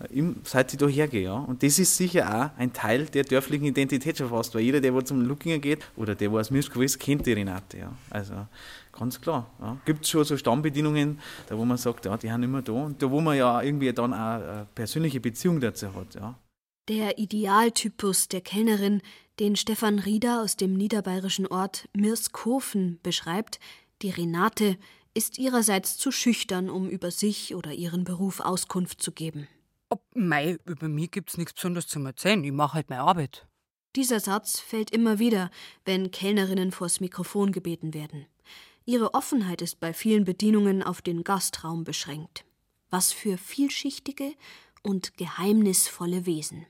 äh, 0.00 0.22
seit 0.44 0.72
ich 0.72 0.78
da 0.78 0.86
hergehe. 0.86 1.24
Ja. 1.24 1.34
Und 1.34 1.62
das 1.62 1.78
ist 1.78 1.96
sicher 1.96 2.28
auch 2.28 2.58
ein 2.58 2.72
Teil 2.72 3.06
der 3.06 3.24
dörflichen 3.24 3.66
Identität 3.66 4.18
schon 4.18 4.28
fast, 4.28 4.54
weil 4.54 4.62
jeder, 4.62 4.80
der 4.80 4.94
wo 4.94 5.00
zum 5.00 5.22
Lookinger 5.22 5.58
geht 5.58 5.84
oder 5.96 6.14
der, 6.14 6.30
wo 6.30 6.38
aus 6.38 6.50
Mischkow 6.50 6.82
ist, 6.82 6.98
kennt 6.98 7.26
die 7.26 7.32
Renate. 7.32 7.78
Ja. 7.78 7.92
Also 8.10 8.34
ganz 8.92 9.20
klar. 9.20 9.50
Ja. 9.60 9.76
Gibt 9.84 10.04
es 10.04 10.10
schon 10.10 10.24
so 10.24 10.36
Stammbedienungen, 10.36 11.18
da 11.48 11.58
wo 11.58 11.64
man 11.64 11.76
sagt, 11.76 12.06
ja, 12.06 12.16
die 12.16 12.30
haben 12.30 12.42
immer 12.42 12.62
da 12.62 12.72
und 12.72 13.02
da 13.02 13.10
wo 13.10 13.20
man 13.20 13.36
ja 13.36 13.60
irgendwie 13.62 13.92
dann 13.92 14.12
auch 14.12 14.18
eine 14.18 14.66
persönliche 14.74 15.20
Beziehung 15.20 15.60
dazu 15.60 15.94
hat. 15.94 16.14
Ja. 16.14 16.38
Der 16.88 17.18
Idealtypus 17.18 18.28
der 18.28 18.40
Kellnerin, 18.40 19.02
den 19.40 19.56
Stefan 19.56 19.98
Rieder 19.98 20.42
aus 20.42 20.56
dem 20.56 20.72
niederbayerischen 20.72 21.46
Ort 21.46 21.88
Mirskofen 21.94 22.98
beschreibt, 23.02 23.60
die 24.00 24.10
Renate, 24.10 24.76
ist 25.18 25.36
ihrerseits 25.36 25.98
zu 25.98 26.12
schüchtern, 26.12 26.70
um 26.70 26.88
über 26.88 27.10
sich 27.10 27.56
oder 27.56 27.72
ihren 27.72 28.04
Beruf 28.04 28.38
Auskunft 28.38 29.02
zu 29.02 29.10
geben. 29.10 29.48
Ob, 29.88 30.00
mei, 30.14 30.58
über 30.64 30.86
mich 30.86 31.10
gibt's 31.10 31.36
nichts 31.36 31.54
Besonderes 31.54 31.88
zu 31.88 31.98
erzählen. 31.98 32.44
Ich 32.44 32.52
mache 32.52 32.74
halt 32.74 32.88
meine 32.88 33.02
Arbeit. 33.02 33.48
Dieser 33.96 34.20
Satz 34.20 34.60
fällt 34.60 34.92
immer 34.92 35.18
wieder, 35.18 35.50
wenn 35.84 36.12
Kellnerinnen 36.12 36.70
vors 36.70 37.00
Mikrofon 37.00 37.50
gebeten 37.50 37.94
werden. 37.94 38.26
Ihre 38.84 39.12
Offenheit 39.12 39.60
ist 39.60 39.80
bei 39.80 39.92
vielen 39.92 40.24
Bedienungen 40.24 40.84
auf 40.84 41.02
den 41.02 41.24
Gastraum 41.24 41.82
beschränkt. 41.82 42.44
Was 42.88 43.12
für 43.12 43.38
vielschichtige 43.38 44.34
und 44.84 45.16
geheimnisvolle 45.16 46.26
Wesen. 46.26 46.64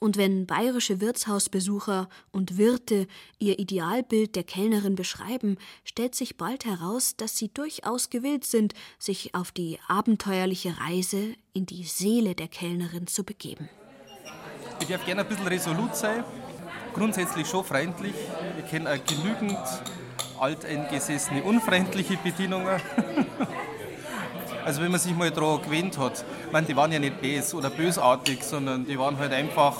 Und 0.00 0.16
wenn 0.16 0.46
bayerische 0.46 1.02
Wirtshausbesucher 1.02 2.08
und 2.32 2.56
Wirte 2.56 3.06
ihr 3.38 3.58
Idealbild 3.58 4.34
der 4.34 4.44
Kellnerin 4.44 4.94
beschreiben, 4.94 5.58
stellt 5.84 6.14
sich 6.14 6.38
bald 6.38 6.64
heraus, 6.64 7.16
dass 7.16 7.36
sie 7.36 7.52
durchaus 7.52 8.08
gewillt 8.08 8.46
sind, 8.46 8.72
sich 8.98 9.34
auf 9.34 9.52
die 9.52 9.78
abenteuerliche 9.88 10.80
Reise 10.80 11.34
in 11.52 11.66
die 11.66 11.84
Seele 11.84 12.34
der 12.34 12.48
Kellnerin 12.48 13.06
zu 13.08 13.24
begeben. 13.24 13.68
Ich 14.80 14.88
darf 14.88 15.04
gerne 15.04 15.20
ein 15.20 15.28
bisschen 15.28 15.46
resolut 15.46 15.94
sein, 15.94 16.24
grundsätzlich 16.94 17.46
schon 17.46 17.64
freundlich. 17.64 18.14
Ich 18.58 18.70
kenne 18.70 18.90
auch 18.90 19.04
genügend 19.04 19.58
alteingesessene, 20.40 21.42
unfreundliche 21.42 22.16
Bedienungen. 22.16 22.80
Also 24.64 24.82
wenn 24.82 24.90
man 24.90 25.00
sich 25.00 25.14
mal 25.14 25.30
daran 25.30 25.62
gewöhnt 25.62 25.98
hat, 25.98 26.24
ich 26.46 26.52
meine, 26.52 26.66
die 26.66 26.76
waren 26.76 26.92
ja 26.92 26.98
nicht 26.98 27.20
böse 27.20 27.56
oder 27.56 27.70
bösartig, 27.70 28.42
sondern 28.42 28.86
die 28.86 28.98
waren 28.98 29.18
halt 29.18 29.32
einfach 29.32 29.76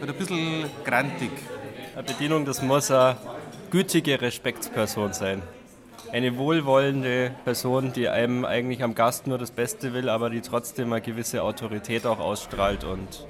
halt 0.00 0.10
ein 0.10 0.16
bisschen 0.16 0.64
grantig. 0.84 1.30
Eine 1.94 2.02
Bedienung, 2.02 2.44
das 2.44 2.62
muss 2.62 2.90
eine 2.90 3.16
gütige 3.70 4.20
Respektsperson 4.20 5.12
sein. 5.12 5.42
Eine 6.10 6.36
wohlwollende 6.36 7.32
Person, 7.44 7.92
die 7.92 8.08
einem 8.08 8.44
eigentlich 8.44 8.82
am 8.82 8.94
Gast 8.94 9.26
nur 9.26 9.38
das 9.38 9.50
Beste 9.50 9.94
will, 9.94 10.08
aber 10.10 10.28
die 10.28 10.42
trotzdem 10.42 10.92
eine 10.92 11.00
gewisse 11.00 11.42
Autorität 11.42 12.04
auch 12.04 12.18
ausstrahlt 12.18 12.84
und, 12.84 13.26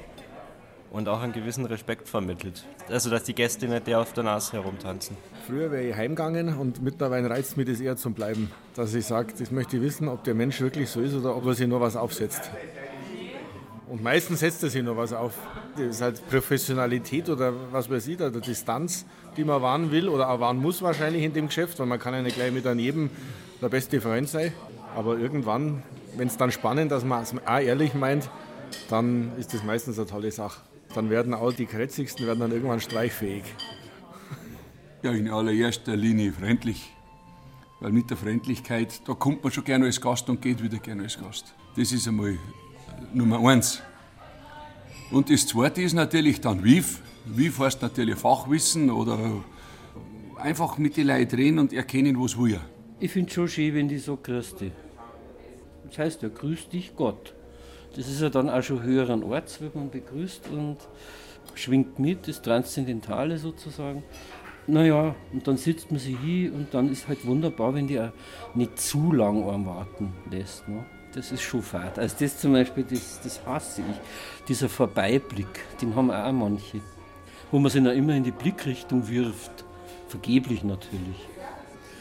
und 0.92 1.08
auch 1.08 1.22
einen 1.22 1.32
gewissen 1.32 1.64
Respekt 1.64 2.08
vermittelt. 2.08 2.64
Also 2.88 3.08
dass 3.08 3.25
die 3.25 3.34
Gäste 3.34 3.66
nicht 3.66 3.87
der 3.87 4.00
auf 4.00 4.12
der 4.12 4.25
Nase 4.25 4.52
herumtanzen. 4.52 5.16
Früher 5.46 5.70
wäre 5.72 5.84
ich 5.84 5.96
heimgegangen 5.96 6.56
und 6.58 6.82
mittlerweile 6.82 7.30
reizt 7.30 7.56
mich 7.56 7.66
das 7.66 7.80
eher 7.80 7.96
zum 7.96 8.12
Bleiben. 8.12 8.50
Dass 8.75 8.94
ich 8.94 9.06
sage, 9.06 9.32
das 9.38 9.50
möchte 9.50 9.78
ich 9.78 9.82
wissen, 9.82 10.06
ob 10.08 10.22
der 10.25 10.34
Mensch 10.34 10.61
wirklich 10.61 10.90
so 10.90 11.00
ist 11.00 11.14
oder 11.14 11.34
ob 11.34 11.46
er 11.46 11.54
sich 11.54 11.66
nur 11.66 11.80
was 11.80 11.96
aufsetzt. 11.96 12.50
Und 13.88 14.02
meistens 14.02 14.40
setzt 14.40 14.62
er 14.62 14.68
sich 14.68 14.82
nur 14.82 14.96
was 14.96 15.14
auf. 15.14 15.32
Das 15.76 15.87
ist 15.87 16.02
halt 16.02 16.28
Professionalität 16.28 17.30
oder 17.30 17.54
was 17.72 17.90
weiß 17.90 18.06
ich, 18.08 18.20
oder 18.20 18.30
Distanz, 18.30 19.06
die 19.38 19.44
man 19.44 19.62
wahren 19.62 19.90
will 19.90 20.08
oder 20.08 20.28
auch 20.28 20.40
wahren 20.40 20.58
muss 20.58 20.82
wahrscheinlich 20.82 21.22
in 21.22 21.32
dem 21.32 21.46
Geschäft, 21.46 21.78
weil 21.78 21.87
man 21.87 21.99
kann 21.99 22.12
ja 22.12 22.20
nicht 22.20 22.37
gleich 22.37 22.52
mit 22.52 22.66
jedem 22.66 23.08
der 23.62 23.70
beste 23.70 23.99
Freund 24.02 24.28
sein. 24.28 24.52
Aber 24.94 25.16
irgendwann, 25.16 25.82
wenn 26.18 26.28
es 26.28 26.37
dann 26.37 26.52
spannend, 26.52 26.92
dass 26.92 27.02
man 27.02 27.22
es 27.22 27.34
auch 27.46 27.58
ehrlich 27.58 27.94
meint, 27.94 28.28
dann 28.90 29.32
ist 29.38 29.54
das 29.54 29.64
meistens 29.64 29.99
eine 29.99 30.06
tolle 30.06 30.30
Sache. 30.30 30.61
Dann 30.94 31.11
werden 31.11 31.34
auch 31.34 31.52
die 31.52 31.66
Kretzigsten 31.66 32.26
werden 32.26 32.40
dann 32.40 32.52
irgendwann 32.52 32.80
streichfähig. 32.80 33.44
Ja, 35.02 35.12
in 35.12 35.28
allererster 35.28 35.96
Linie 35.96 36.32
freundlich. 36.32 36.92
Weil 37.80 37.92
mit 37.92 38.11
der 38.11 38.16
Freundlichkeit, 38.16 39.00
da 39.06 39.14
kommt 39.14 39.42
man 39.42 39.52
schon 39.52 39.64
gerne 39.64 39.87
als 39.87 40.00
Gast 40.00 40.28
und 40.28 40.40
geht 40.40 40.62
wieder 40.62 40.78
gerne 40.78 41.04
als 41.04 41.18
Gast. 41.18 41.54
Das 41.76 41.90
ist 41.90 42.06
einmal 42.06 42.38
Nummer 43.12 43.40
eins. 43.49 43.82
Und 45.11 45.30
das 45.30 45.46
zweite 45.46 45.82
ist 45.82 45.94
natürlich 45.94 46.40
dann 46.40 46.62
WIF. 46.62 47.00
WIF 47.26 47.58
heißt 47.58 47.82
natürlich 47.82 48.16
Fachwissen 48.16 48.90
oder 48.90 49.18
einfach 50.37 50.78
mit 50.78 50.96
den 50.96 51.08
Leuten 51.08 51.37
reden 51.37 51.58
und 51.58 51.72
erkennen, 51.72 52.20
was 52.20 52.37
wir. 52.38 52.61
Ich 53.00 53.11
finde 53.11 53.28
es 53.28 53.34
schon 53.34 53.49
schön, 53.49 53.75
wenn 53.75 53.88
die 53.88 53.99
so 53.99 54.16
grüß 54.16 54.56
dich. 54.56 54.72
Das 55.88 55.99
heißt 55.99 56.22
ja, 56.22 56.28
grüß 56.28 56.68
dich 56.68 56.94
Gott. 56.94 57.34
Das 57.96 58.08
ist 58.08 58.20
ja 58.20 58.30
dann 58.30 58.49
auch 58.49 58.62
schon 58.62 58.82
höheren 58.82 59.22
Orts, 59.22 59.61
wird 59.61 59.75
man 59.75 59.90
begrüßt 59.90 60.49
und 60.49 60.78
schwingt 61.54 61.99
mit, 61.99 62.26
das 62.26 62.40
Transzendentale 62.40 63.38
sozusagen. 63.38 64.02
Naja, 64.66 65.14
und 65.32 65.46
dann 65.46 65.56
sitzt 65.56 65.90
man 65.90 66.00
sich 66.00 66.18
hin 66.18 66.52
und 66.52 66.72
dann 66.72 66.90
ist 66.90 67.08
halt 67.08 67.26
wunderbar, 67.26 67.75
wenn 67.75 67.88
die 67.88 67.99
auch 68.00 68.12
nicht 68.54 68.78
zu 68.80 69.12
lang 69.12 69.46
am 69.49 69.66
warten 69.66 70.14
lässt. 70.30 70.68
Ne? 70.68 70.84
Das 71.14 71.32
ist 71.32 71.42
schon 71.42 71.62
fad. 71.62 71.99
Also 71.99 72.16
das 72.18 72.38
zum 72.38 72.52
Beispiel, 72.52 72.84
das, 72.88 73.20
das 73.22 73.44
hasse 73.44 73.82
ich. 73.82 74.46
Dieser 74.49 74.68
Vorbeiblick, 74.68 75.61
den 75.80 75.94
haben 75.94 76.11
auch 76.11 76.32
manche. 76.32 76.80
Wo 77.50 77.58
man 77.58 77.70
sich 77.70 77.82
dann 77.82 77.94
immer 77.96 78.14
in 78.14 78.25
die 78.25 78.30
Blickrichtung 78.30 79.08
wirft. 79.08 79.64
Vergeblich 80.08 80.62
natürlich. 80.62 81.28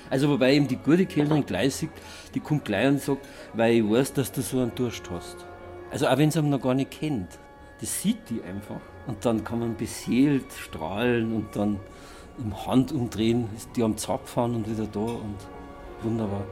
Also 0.09 0.29
wobei 0.29 0.53
eben 0.53 0.67
die 0.67 0.77
gute 0.77 1.05
Kellnerin 1.05 1.45
gleich 1.45 1.75
sieht, 1.75 1.91
die 2.35 2.39
kommt 2.39 2.65
gleich 2.65 2.87
und 2.87 3.01
sagt, 3.01 3.25
weil 3.53 3.75
ich 3.75 3.89
weiß, 3.89 4.13
dass 4.13 4.31
du 4.31 4.41
so 4.41 4.59
einen 4.59 4.75
Durst 4.75 5.09
hast. 5.09 5.45
Also 5.91 6.07
auch 6.07 6.17
wenn 6.17 6.31
sie 6.31 6.39
ihn 6.39 6.49
noch 6.49 6.61
gar 6.61 6.73
nicht 6.73 6.91
kennt. 6.91 7.37
Das 7.81 8.01
sieht 8.01 8.29
die 8.29 8.41
einfach. 8.41 8.79
Und 9.07 9.25
dann 9.25 9.43
kann 9.43 9.59
man 9.59 9.75
beseelt 9.75 10.53
strahlen 10.53 11.35
und 11.35 11.55
dann 11.55 11.79
im 12.37 12.65
Handumdrehen 12.65 13.49
ist 13.55 13.69
die 13.75 13.83
am 13.83 13.97
Zapfen 13.97 14.55
und 14.55 14.69
wieder 14.69 14.87
da 14.87 14.99
und 14.99 15.35
wunderbar. 16.01 16.45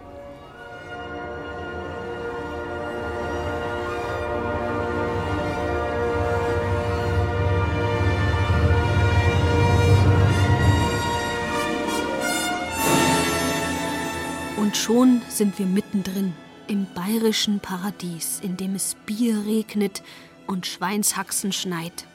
Und 14.57 14.75
schon 14.75 15.21
sind 15.29 15.57
wir 15.57 15.65
mittendrin 15.65 16.33
im 16.69 16.85
bayerischen 16.93 17.59
Paradies, 17.59 18.39
in 18.43 18.55
dem 18.55 18.75
es 18.75 18.95
Bier 19.05 19.43
regnet 19.45 20.03
und 20.45 20.67
Schweinshaxen 20.67 21.51
schneit. 21.51 22.05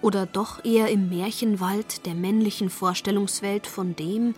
Oder 0.00 0.24
doch 0.24 0.64
eher 0.64 0.88
im 0.88 1.10
Märchenwald 1.10 2.06
der 2.06 2.14
männlichen 2.14 2.70
Vorstellungswelt 2.70 3.66
von 3.66 3.94
dem, 3.94 4.34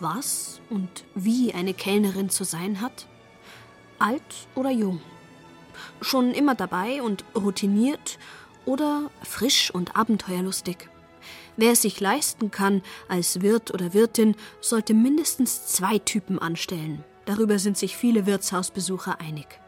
was 0.00 0.60
und 0.68 1.04
wie 1.14 1.54
eine 1.54 1.72
Kellnerin 1.72 2.28
zu 2.28 2.44
sein 2.44 2.82
hat? 2.82 3.06
Alt 3.98 4.20
oder 4.54 4.70
jung? 4.70 5.00
Schon 6.02 6.32
immer 6.32 6.54
dabei 6.54 7.00
und 7.00 7.24
routiniert 7.34 8.18
oder 8.66 9.10
frisch 9.22 9.70
und 9.70 9.96
abenteuerlustig? 9.96 10.90
Wer 11.56 11.72
es 11.72 11.82
sich 11.82 12.00
leisten 12.00 12.50
kann, 12.50 12.82
als 13.08 13.40
Wirt 13.40 13.72
oder 13.72 13.94
Wirtin, 13.94 14.36
sollte 14.60 14.92
mindestens 14.92 15.66
zwei 15.68 15.98
Typen 15.98 16.38
anstellen. 16.38 17.02
Darüber 17.26 17.58
sind 17.58 17.76
sich 17.76 17.96
viele 17.96 18.24
Wirtshausbesucher 18.24 19.20
einig. 19.20 19.60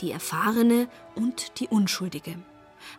Die 0.00 0.10
erfahrene 0.10 0.88
und 1.14 1.60
die 1.60 1.68
unschuldige. 1.68 2.36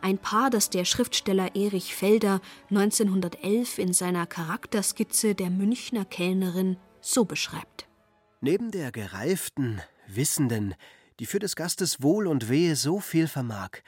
Ein 0.02 0.18
Paar, 0.18 0.50
das 0.50 0.70
der 0.70 0.86
Schriftsteller 0.86 1.56
Erich 1.56 1.96
Felder 1.96 2.40
1911 2.70 3.78
in 3.78 3.94
seiner 3.94 4.26
Charakterskizze 4.26 5.36
der 5.36 5.50
Münchner 5.50 6.06
Kellnerin 6.06 6.78
so 7.02 7.26
beschreibt. 7.26 7.88
Neben 8.42 8.72
der 8.72 8.92
gereiften, 8.92 9.82
wissenden, 10.08 10.76
die 11.20 11.26
für 11.26 11.40
des 11.40 11.56
Gastes 11.56 12.02
Wohl 12.02 12.28
und 12.28 12.50
Wehe 12.50 12.76
so 12.76 13.00
viel 13.00 13.28
vermag, 13.28 13.82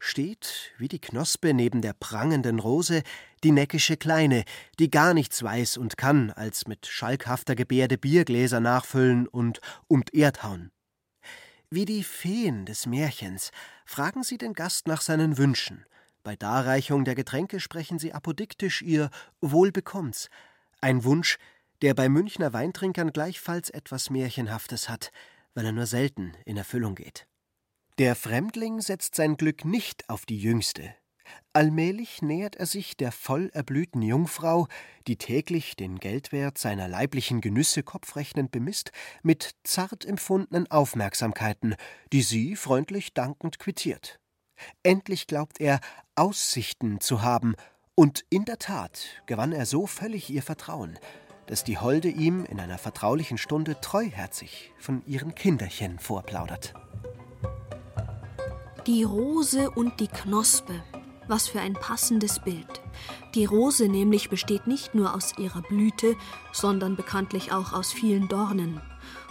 steht, 0.00 0.72
wie 0.78 0.88
die 0.88 0.98
Knospe 0.98 1.54
neben 1.54 1.82
der 1.82 1.92
prangenden 1.92 2.58
Rose, 2.58 3.02
die 3.44 3.52
neckische 3.52 3.96
Kleine, 3.96 4.44
die 4.80 4.90
gar 4.90 5.14
nichts 5.14 5.42
weiß 5.42 5.76
und 5.76 5.96
kann, 5.96 6.30
als 6.30 6.66
mit 6.66 6.86
schalkhafter 6.86 7.54
Gebärde 7.54 7.98
Biergläser 7.98 8.58
nachfüllen 8.58 9.28
und 9.28 9.60
umt 9.86 10.12
Erd 10.12 10.42
hauen. 10.42 10.72
Wie 11.70 11.84
die 11.84 12.02
Feen 12.02 12.66
des 12.66 12.86
Märchens 12.86 13.52
fragen 13.84 14.24
sie 14.24 14.38
den 14.38 14.54
Gast 14.54 14.88
nach 14.88 15.02
seinen 15.02 15.38
Wünschen. 15.38 15.84
Bei 16.24 16.34
Darreichung 16.34 17.04
der 17.04 17.14
Getränke 17.14 17.60
sprechen 17.60 17.98
sie 17.98 18.12
apodiktisch 18.12 18.82
ihr 18.82 19.10
Wohlbekommts. 19.40 20.28
Ein 20.80 21.04
Wunsch, 21.04 21.38
der 21.82 21.94
bei 21.94 22.08
Münchner 22.08 22.52
Weintrinkern 22.52 23.12
gleichfalls 23.12 23.70
etwas 23.70 24.10
Märchenhaftes 24.10 24.88
hat, 24.88 25.12
weil 25.54 25.66
er 25.66 25.72
nur 25.72 25.86
selten 25.86 26.32
in 26.44 26.56
Erfüllung 26.56 26.94
geht. 26.94 27.26
Der 28.00 28.16
Fremdling 28.16 28.80
setzt 28.80 29.14
sein 29.14 29.36
Glück 29.36 29.66
nicht 29.66 30.08
auf 30.08 30.24
die 30.24 30.38
Jüngste. 30.38 30.94
Allmählich 31.52 32.22
nähert 32.22 32.56
er 32.56 32.64
sich 32.64 32.96
der 32.96 33.12
voll 33.12 33.50
erblühten 33.52 34.00
Jungfrau, 34.00 34.68
die 35.06 35.16
täglich 35.16 35.76
den 35.76 35.98
Geldwert 35.98 36.56
seiner 36.56 36.88
leiblichen 36.88 37.42
Genüsse 37.42 37.82
kopfrechnend 37.82 38.52
bemisst, 38.52 38.90
mit 39.22 39.54
zart 39.64 40.06
empfundenen 40.06 40.66
Aufmerksamkeiten, 40.70 41.74
die 42.10 42.22
sie 42.22 42.56
freundlich 42.56 43.12
dankend 43.12 43.58
quittiert. 43.58 44.18
Endlich 44.82 45.26
glaubt 45.26 45.60
er, 45.60 45.78
Aussichten 46.14 47.02
zu 47.02 47.20
haben, 47.20 47.54
und 47.96 48.24
in 48.30 48.46
der 48.46 48.58
Tat 48.58 49.22
gewann 49.26 49.52
er 49.52 49.66
so 49.66 49.86
völlig 49.86 50.30
ihr 50.30 50.42
Vertrauen, 50.42 50.98
dass 51.48 51.64
die 51.64 51.76
Holde 51.76 52.08
ihm 52.08 52.46
in 52.46 52.60
einer 52.60 52.78
vertraulichen 52.78 53.36
Stunde 53.36 53.78
treuherzig 53.82 54.72
von 54.78 55.04
ihren 55.04 55.34
Kinderchen 55.34 55.98
vorplaudert. 55.98 56.72
Die 58.86 59.02
Rose 59.02 59.70
und 59.70 60.00
die 60.00 60.08
Knospe. 60.08 60.72
Was 61.28 61.48
für 61.48 61.60
ein 61.60 61.74
passendes 61.74 62.38
Bild. 62.38 62.80
Die 63.34 63.44
Rose 63.44 63.88
nämlich 63.88 64.30
besteht 64.30 64.66
nicht 64.66 64.94
nur 64.94 65.14
aus 65.14 65.36
ihrer 65.36 65.60
Blüte, 65.60 66.16
sondern 66.52 66.96
bekanntlich 66.96 67.52
auch 67.52 67.74
aus 67.74 67.92
vielen 67.92 68.28
Dornen. 68.28 68.80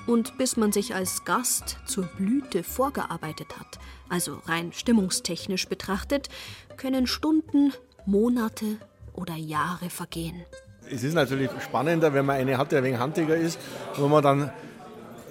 Und 0.06 0.38
bis 0.38 0.56
man 0.56 0.72
sich 0.72 0.94
als 0.94 1.26
Gast 1.26 1.80
zur 1.86 2.06
Blüte 2.06 2.64
vorgearbeitet 2.64 3.60
hat, 3.60 3.80
also 4.08 4.40
rein 4.46 4.72
stimmungstechnisch 4.72 5.68
betrachtet, 5.68 6.30
können 6.78 7.08
Stunden, 7.08 7.74
Monate 8.06 8.78
oder 9.14 9.36
Jahre 9.36 9.90
vergehen. 9.90 10.46
Es 10.92 11.04
ist 11.04 11.16
natürlich 11.16 11.50
spannender, 11.64 12.14
wenn 12.14 12.26
man 12.26 12.36
eine 12.36 12.58
hat, 12.58 12.72
der 12.72 12.80
ein 12.80 12.86
wenig 12.86 13.00
handiger 13.00 13.36
ist, 13.36 13.60
wo 13.96 14.08
man 14.08 14.24
dann 14.24 14.52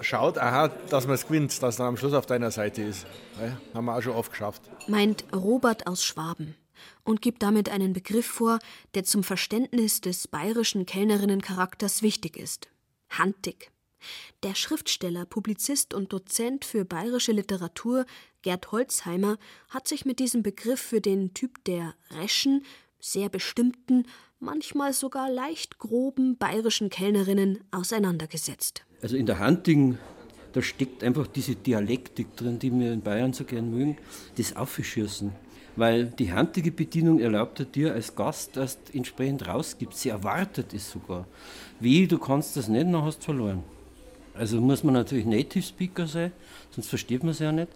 schaut, 0.01 0.37
aha, 0.37 0.69
dass 0.89 1.05
man 1.05 1.15
es 1.15 1.27
gewinnt, 1.27 1.61
dass 1.61 1.79
er 1.79 1.85
am 1.85 1.97
Schluss 1.97 2.13
auf 2.13 2.25
deiner 2.25 2.51
Seite 2.51 2.81
ist. 2.81 3.05
Ja, 3.39 3.57
haben 3.73 3.85
wir 3.85 3.95
auch 3.95 4.01
schon 4.01 4.13
oft 4.13 4.31
geschafft. 4.31 4.61
Meint 4.87 5.25
Robert 5.33 5.87
aus 5.87 6.03
Schwaben 6.03 6.55
und 7.03 7.21
gibt 7.21 7.43
damit 7.43 7.69
einen 7.69 7.93
Begriff 7.93 8.25
vor, 8.25 8.59
der 8.93 9.03
zum 9.03 9.23
Verständnis 9.23 10.01
des 10.01 10.27
bayerischen 10.27 10.85
Kellnerinnencharakters 10.85 12.01
wichtig 12.01 12.37
ist. 12.37 12.67
Handig. 13.09 13.71
Der 14.43 14.55
Schriftsteller, 14.55 15.25
Publizist 15.25 15.93
und 15.93 16.13
Dozent 16.13 16.63
für 16.63 16.85
bayerische 16.85 17.33
Literatur 17.33 18.05
Gerd 18.41 18.71
Holzheimer 18.71 19.37
hat 19.69 19.87
sich 19.87 20.05
mit 20.05 20.19
diesem 20.19 20.43
Begriff 20.43 20.79
für 20.79 21.01
den 21.01 21.33
Typ 21.33 21.63
der 21.65 21.95
reschen, 22.11 22.63
sehr 23.01 23.27
bestimmten, 23.27 24.05
manchmal 24.39 24.93
sogar 24.93 25.29
leicht 25.29 25.77
groben 25.79 26.37
bayerischen 26.37 26.89
Kellnerinnen 26.89 27.61
auseinandergesetzt. 27.71 28.85
Also 29.01 29.15
in 29.15 29.25
der 29.25 29.39
Handigen, 29.39 29.97
da 30.53 30.61
steckt 30.61 31.03
einfach 31.03 31.27
diese 31.27 31.55
Dialektik 31.55 32.35
drin, 32.35 32.59
die 32.59 32.71
wir 32.71 32.91
in 32.91 33.01
Bayern 33.01 33.33
so 33.33 33.43
gern 33.43 33.71
mögen, 33.71 33.97
das 34.37 34.55
Aufschießen. 34.55 35.31
Weil 35.75 36.07
die 36.07 36.33
handige 36.33 36.71
Bedienung 36.71 37.19
erlaubt 37.19 37.75
dir 37.75 37.93
als 37.93 38.15
Gast, 38.15 38.57
dass 38.57 38.83
du 38.83 38.97
entsprechend 38.97 39.47
rausgibst. 39.47 40.01
Sie 40.01 40.09
erwartet 40.09 40.73
es 40.73 40.91
sogar. 40.91 41.25
Wie, 41.79 42.07
du 42.07 42.17
kannst 42.17 42.57
das 42.57 42.67
nicht, 42.67 42.87
dann 42.87 43.01
hast 43.03 43.19
du 43.19 43.25
verloren. 43.25 43.63
Also 44.33 44.59
muss 44.61 44.83
man 44.83 44.93
natürlich 44.93 45.25
Native 45.25 45.63
Speaker 45.63 46.07
sein, 46.07 46.31
sonst 46.71 46.87
versteht 46.87 47.23
man 47.23 47.31
es 47.31 47.39
ja 47.39 47.51
nicht. 47.51 47.67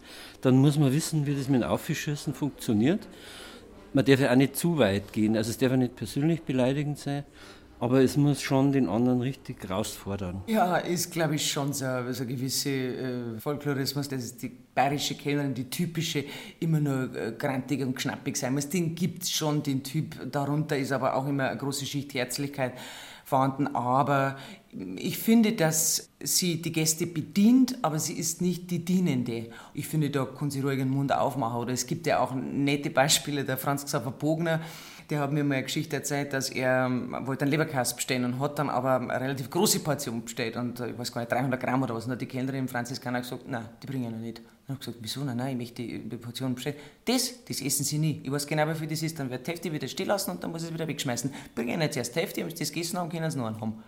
Dann 0.41 0.57
muss 0.57 0.77
man 0.77 0.93
wissen, 0.93 1.25
wie 1.25 1.36
das 1.36 1.49
mit 1.49 1.62
dem 1.62 1.69
Aufschießen 1.69 2.33
funktioniert. 2.33 3.07
Man 3.93 4.05
darf 4.05 4.19
ja 4.19 4.31
auch 4.31 4.36
nicht 4.36 4.55
zu 4.55 4.77
weit 4.77 5.12
gehen, 5.13 5.36
also 5.36 5.49
es 5.49 5.57
darf 5.57 5.71
ja 5.71 5.77
nicht 5.77 5.95
persönlich 5.95 6.41
beleidigend 6.41 6.97
sein, 6.97 7.25
aber 7.84 8.02
es 8.02 8.15
muss 8.15 8.41
schon 8.41 8.72
den 8.72 8.88
anderen 8.88 9.19
richtig 9.19 9.62
herausfordern. 9.62 10.41
Ja, 10.48 10.78
ist, 10.78 11.12
glaube 11.12 11.36
ich, 11.36 11.52
schon 11.52 11.74
so, 11.74 11.86
so 12.13 12.24
ein 12.24 12.30
gewisser 12.30 12.69
äh, 12.69 13.38
Folklorismus, 13.38 14.08
dass 14.08 14.38
die 14.38 14.48
bayerische 14.48 15.15
Kellnerin, 15.15 15.54
die 15.54 15.69
typische, 15.69 16.24
immer 16.62 16.80
nur 16.80 17.13
äh, 17.13 17.34
grantig 17.38 17.82
und 17.82 18.02
schnappig 18.02 18.38
sein 18.38 18.54
muss. 18.54 18.69
Den 18.69 18.96
gibt 18.96 19.24
es 19.24 19.32
schon, 19.32 19.63
den 19.63 19.84
Typ. 19.84 20.32
Darunter 20.32 20.78
ist 20.78 20.93
aber 20.93 21.13
auch 21.13 21.28
immer 21.28 21.50
eine 21.50 21.60
große 21.60 21.86
Schicht 21.86 22.13
Herzlichkeit 22.13 22.72
vorhanden. 23.26 23.76
Aber 23.76 24.38
ich 24.96 25.17
finde, 25.17 25.52
dass 25.52 26.10
sie 26.22 26.62
die 26.62 26.72
Gäste 26.72 27.06
bedient, 27.06 27.80
aber 27.82 28.00
sie 28.00 28.13
ist 28.13 28.41
nicht 28.41 28.72
die 28.72 28.86
Dienende. 28.86 29.50
Ich 29.74 29.89
finde, 29.89 30.10
da 30.10 30.24
kann 30.24 30.50
sie 30.50 30.62
ruhig 30.62 30.78
den 30.78 30.89
Mund 30.89 31.13
aufmachen. 31.13 31.60
Oder 31.60 31.74
es 31.74 31.86
gibt 31.86 32.08
ja 32.08 32.19
auch 32.19 32.34
nette 32.34 32.91
Beispiele, 32.91 33.43
der 33.43 33.58
Franz 33.58 33.84
Xaver 33.84 34.12
Bogner, 34.12 34.62
der 35.10 35.20
hat 35.20 35.32
mir 35.32 35.44
mal 35.44 35.56
eine 35.56 35.63
Geschichte 35.63 35.96
erzählt, 35.96 36.34
dass 36.34 36.50
er 36.50 36.86
ähm, 36.86 37.16
wollte 37.26 37.44
einen 37.44 37.52
Leberkass 37.52 37.96
bestellen 37.96 38.26
und 38.26 38.39
hat 38.39 38.60
dann 38.60 38.70
aber 38.70 38.96
eine 38.96 39.20
relativ 39.20 39.50
große 39.50 39.80
Portion 39.80 40.24
bestellt 40.24 40.56
und 40.56 40.80
äh, 40.80 40.92
ich 40.92 40.98
weiß 40.98 41.12
gar 41.12 41.22
nicht, 41.22 41.32
300 41.32 41.60
Gramm 41.60 41.84
oder 41.84 41.96
was. 41.96 42.06
Und 42.06 42.12
hat 42.12 42.22
die 42.22 42.26
Kellnerin 42.26 42.68
Franziskaner 42.68 43.22
gesagt, 43.22 43.48
nein, 43.48 43.66
die 43.82 43.88
bringen 43.88 44.06
ich 44.06 44.12
noch 44.12 44.20
nicht. 44.20 44.38
Dann 44.38 44.76
habe 44.76 44.80
ich 44.80 44.86
gesagt, 44.86 44.98
wieso? 45.02 45.24
Nein, 45.24 45.38
nein, 45.38 45.52
ich 45.52 45.58
möchte 45.58 45.84
die, 45.84 46.18
Portion 46.18 46.56
bestellen. 46.56 46.78
Das, 47.06 47.44
das 47.46 47.62
essen 47.62 47.84
sie 47.84 47.98
nie. 47.98 48.22
Ich 48.24 48.32
weiß 48.32 48.48
genau, 48.48 48.74
viel 48.76 48.88
das 48.88 49.04
ist. 49.04 49.20
Dann 49.20 49.30
wird 49.30 49.46
die 49.46 49.52
Hälfte 49.52 49.72
wieder 49.72 49.88
stehen 49.88 50.08
lassen 50.08 50.32
und 50.32 50.44
dann 50.44 50.52
muss 50.52 50.63
ich 50.63 50.70
es 50.70 50.74
wieder 50.74 50.88
wegschmeißen. 50.88 51.34
Bringen 51.54 51.80
nicht 51.80 51.94
zuerst 51.94 52.16
die 52.16 52.22
wenn 52.22 52.50
sie 52.50 52.56
das 52.60 52.72
gegessen 52.72 52.98
haben, 52.98 53.10
können 53.10 53.30
sie 53.30 53.38
noch 53.38 53.48
einen 53.48 53.60
haben. 53.60 53.84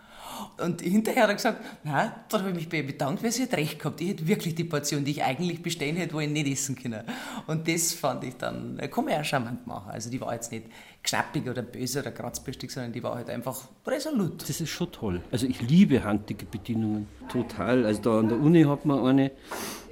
Und 0.58 0.82
hinterher 0.82 1.24
hat 1.24 1.30
er 1.30 1.36
gesagt, 1.36 1.62
nein, 1.84 2.12
da 2.30 2.40
habe 2.40 2.50
ich 2.50 2.56
mich 2.56 2.70
bei 2.70 2.78
ihr 2.78 2.88
bedankt, 2.88 3.24
weil 3.24 3.32
sie 3.32 3.44
hat 3.44 3.54
recht 3.54 3.80
gehabt. 3.80 4.02
Ich 4.02 4.10
hätte 4.10 4.28
wirklich 4.28 4.56
die 4.56 4.64
Portion, 4.64 5.04
die 5.04 5.12
ich 5.12 5.24
eigentlich 5.24 5.62
bestellen 5.62 5.96
hätte, 5.96 6.14
wo 6.14 6.20
ich 6.20 6.30
nicht 6.30 6.48
essen 6.48 6.76
können. 6.76 7.04
Und 7.48 7.68
das 7.68 7.94
fand 7.94 8.24
ich 8.24 8.36
dann, 8.38 8.78
kann 8.92 9.06
man 9.06 9.14
ja 9.14 9.24
charmant 9.24 9.68
machen. 9.68 9.92
Also 9.92 10.10
die 10.10 10.20
war 10.22 10.34
jetzt 10.34 10.52
nicht 10.52 10.66
geschnappig 11.04 11.48
oder 11.48 11.62
böse 11.62 12.00
oder 12.00 12.12
kratzbürstig, 12.12 12.72
sondern 12.72 12.94
die 12.94 13.04
war 13.04 13.16
halt 13.16 13.30
einfach 13.30 13.68
resolut. 13.86 14.42
Das 14.42 14.62
ist 14.62 14.70
schon 14.70 14.92
toll. 14.92 15.22
Also 15.32 15.46
ich 15.46 15.62
liebe 15.62 16.04
handige 16.04 16.46
Bedienungen, 16.46 17.08
total. 17.30 17.86
Also 17.86 18.02
da 18.02 18.20
an 18.20 18.30
der 18.30 18.40
Uni 18.40 18.64
hat 18.64 18.86
man 18.86 19.06
eine, 19.06 19.32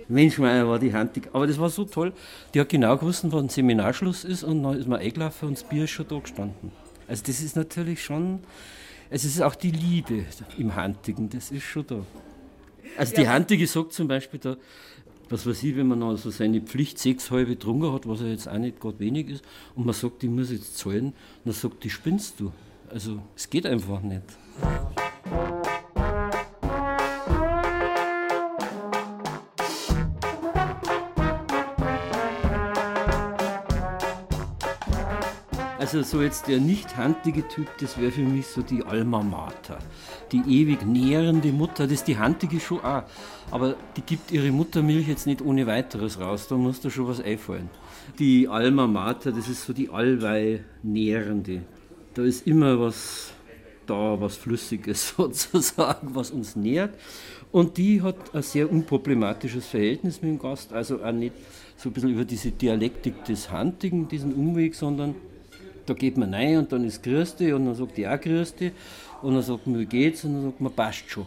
Mensch, 0.08 0.38
meine 0.38 0.68
war 0.68 0.80
die 0.80 0.94
handig. 0.94 1.30
Aber 1.34 1.48
das 1.48 1.60
war 1.60 1.70
so 1.70 1.86
toll. 1.86 2.14
Die 2.54 2.60
hat 2.60 2.70
genau 2.70 2.98
gewusst, 2.98 3.26
wann 3.28 3.50
Seminarschluss 3.50 4.24
ist 4.24 4.44
und 4.44 4.64
dann 4.64 4.78
ist 4.78 4.88
man 4.88 5.00
eingelaufen 5.00 5.50
und 5.50 5.58
das 5.58 5.64
Bier 5.64 5.86
ist 5.86 5.92
schon 5.92 6.08
da 6.08 6.20
gestanden. 6.20 6.72
Also 7.08 7.24
das 7.26 7.42
ist 7.42 7.56
natürlich 7.56 8.04
schon 8.04 8.40
es 9.10 9.26
ist 9.26 9.42
auch 9.42 9.56
die 9.56 9.72
Liebe 9.72 10.26
im 10.58 10.76
Handigen, 10.76 11.30
das 11.30 11.52
ist 11.52 11.64
schon 11.64 11.88
da. 11.88 12.06
Also 12.98 13.16
die 13.16 13.28
Handige 13.28 13.66
sagt 13.68 13.94
zum 13.94 14.08
Beispiel 14.08 14.40
da, 14.40 14.58
was 15.30 15.48
weiß 15.48 15.64
ich, 15.64 15.76
wenn 15.76 15.88
man 15.88 16.04
also 16.04 16.30
seine 16.30 16.62
Pflicht 16.62 17.00
sechs 17.00 17.32
halbe 17.32 17.52
getrunken 17.52 17.92
hat, 17.92 18.08
was 18.08 18.22
ja 18.22 18.28
jetzt 18.28 18.48
auch 18.48 18.58
nicht 18.58 18.80
gerade 18.80 19.00
wenig 19.00 19.30
ist, 19.30 19.44
und 19.76 19.86
man 19.86 19.96
sagt, 19.96 20.24
ich 20.24 20.30
muss 20.30 20.52
jetzt 20.52 20.78
zahlen, 20.78 21.08
und 21.08 21.16
dann 21.46 21.54
sagt 21.54 21.84
die, 21.84 21.90
spinnst 21.90 22.40
du. 22.40 22.52
Also 22.90 23.20
es 23.36 23.50
geht 23.50 23.66
einfach 23.66 24.02
nicht. 24.02 24.24
Also 35.94 36.18
so 36.18 36.24
jetzt 36.24 36.48
der 36.48 36.60
nicht 36.60 36.98
handige 36.98 37.48
Typ, 37.48 37.68
das 37.80 38.00
wäre 38.00 38.12
für 38.12 38.24
mich 38.24 38.48
so 38.48 38.64
die 38.64 38.82
Alma 38.84 39.22
Mater. 39.22 39.78
Die 40.32 40.42
ewig 40.48 40.84
nährende 40.88 41.52
Mutter, 41.52 41.84
das 41.84 42.00
ist 42.00 42.08
die 42.08 42.18
handige 42.18 42.60
schon 42.60 42.80
auch. 42.80 43.04
Aber 43.52 43.76
die 43.96 44.02
gibt 44.02 44.32
ihre 44.32 44.50
Muttermilch 44.50 45.08
jetzt 45.08 45.28
nicht 45.28 45.44
ohne 45.44 45.68
weiteres 45.68 46.20
raus, 46.20 46.48
da 46.48 46.56
muss 46.56 46.82
da 46.82 46.90
schon 46.90 47.08
was 47.08 47.22
einfallen. 47.22 47.70
Die 48.18 48.48
Alma 48.48 48.88
Mater, 48.88 49.32
das 49.32 49.48
ist 49.48 49.66
so 49.66 49.74
die 49.74 49.92
allweil 49.92 50.66
nährende. 50.82 51.62
Da 52.16 52.24
ist 52.24 52.48
immer 52.48 52.80
was 52.80 53.32
da, 53.86 54.20
was 54.20 54.36
Flüssiges 54.36 55.10
sozusagen, 55.16 56.16
was 56.16 56.32
uns 56.32 56.56
nährt. 56.56 56.96
Und 57.52 57.78
die 57.78 58.02
hat 58.02 58.34
ein 58.34 58.42
sehr 58.42 58.72
unproblematisches 58.72 59.68
Verhältnis 59.68 60.24
mit 60.24 60.32
dem 60.32 60.40
Gast, 60.40 60.74
also 60.74 61.04
auch 61.04 61.12
nicht 61.12 61.36
so 61.78 61.90
ein 61.90 61.94
bisschen 61.94 62.14
über 62.14 62.26
diese 62.26 62.50
Dialektik 62.50 63.26
des 63.26 63.52
Handigen, 63.52 64.08
diesen 64.08 64.34
Umweg, 64.34 64.74
sondern 64.74 65.14
da 65.86 65.94
geht 65.94 66.18
man 66.18 66.34
rein 66.34 66.58
und 66.58 66.72
dann 66.72 66.86
ist 66.86 67.04
Grüß 67.04 67.36
und 67.40 67.66
dann 67.66 67.76
sagt 67.76 67.98
die 67.98 68.08
auch 68.08 68.20
Grüß 68.20 68.56
und 69.22 69.34
dann 69.34 69.44
sagt 69.44 69.68
man, 69.68 69.80
wie 69.80 69.86
geht's 69.86 70.24
und 70.24 70.34
dann 70.34 70.44
sagt 70.44 70.62
man, 70.62 70.74
passt 70.74 71.10
schon. 71.10 71.26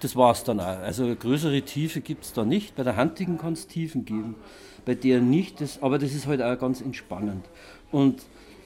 Das 0.00 0.14
war 0.14 0.32
es 0.32 0.44
dann 0.44 0.60
auch. 0.60 0.64
Also 0.64 1.14
größere 1.14 1.62
Tiefe 1.62 2.00
gibt 2.00 2.24
es 2.24 2.32
da 2.32 2.44
nicht. 2.44 2.76
Bei 2.76 2.82
der 2.82 2.96
Handigen 2.96 3.38
kann 3.38 3.54
es 3.54 3.66
Tiefen 3.66 4.04
geben, 4.04 4.34
bei 4.84 4.94
der 4.94 5.20
nicht. 5.20 5.60
Das, 5.60 5.82
aber 5.82 5.98
das 5.98 6.14
ist 6.14 6.26
halt 6.26 6.42
auch 6.42 6.58
ganz 6.58 6.80
entspannend. 6.80 7.44
Und 7.90 8.22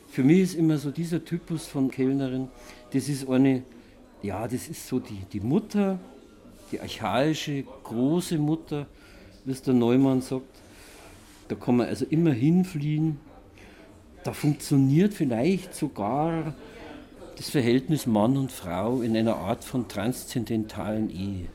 für 0.09 0.25
mich 0.25 0.41
ist 0.41 0.55
immer 0.55 0.77
so 0.79 0.91
dieser 0.91 1.25
Typus 1.25 1.67
von 1.67 1.91
Kellnerin, 1.91 2.49
das 2.93 3.09
ist 3.09 3.29
eine, 3.29 3.63
ja, 4.23 4.49
das 4.49 4.69
ist 4.69 4.89
so 4.89 4.99
die, 4.99 5.21
die 5.33 5.41
Mutter, 5.41 6.01
die 6.73 6.81
archaische, 6.81 7.63
große 7.85 8.39
Mutter, 8.39 8.87
wie 9.45 9.53
es 9.53 9.63
der 9.63 9.75
Neumann 9.75 10.21
sagt. 10.21 10.47
Da 11.47 11.55
kann 11.55 11.77
man 11.77 11.87
also 11.87 12.07
immer 12.07 12.33
hinfliehen 12.33 13.19
da 14.25 14.33
funktioniert 14.33 15.15
vielleicht 15.15 15.75
sogar 15.75 16.55
das 17.37 17.49
Verhältnis 17.49 18.07
Mann 18.07 18.37
und 18.37 18.53
Frau 18.53 19.01
in 19.01 19.17
einer 19.17 19.37
Art 19.37 19.65
von 19.65 19.89
transzendentalen 19.89 21.09
Ehe. 21.09 21.47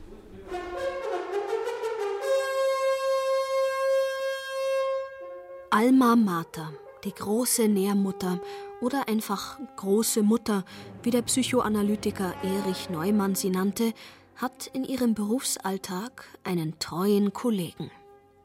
Alma 5.70 6.16
Mater, 6.16 6.72
die 7.04 7.12
große 7.12 7.68
Nährmutter 7.68 8.40
oder 8.80 9.08
einfach 9.08 9.58
große 9.76 10.22
Mutter, 10.22 10.64
wie 11.02 11.10
der 11.10 11.22
Psychoanalytiker 11.22 12.34
Erich 12.42 12.90
Neumann 12.90 13.34
sie 13.34 13.50
nannte, 13.50 13.92
hat 14.36 14.66
in 14.72 14.84
ihrem 14.84 15.14
Berufsalltag 15.14 16.24
einen 16.44 16.78
treuen 16.78 17.32
Kollegen. 17.32 17.90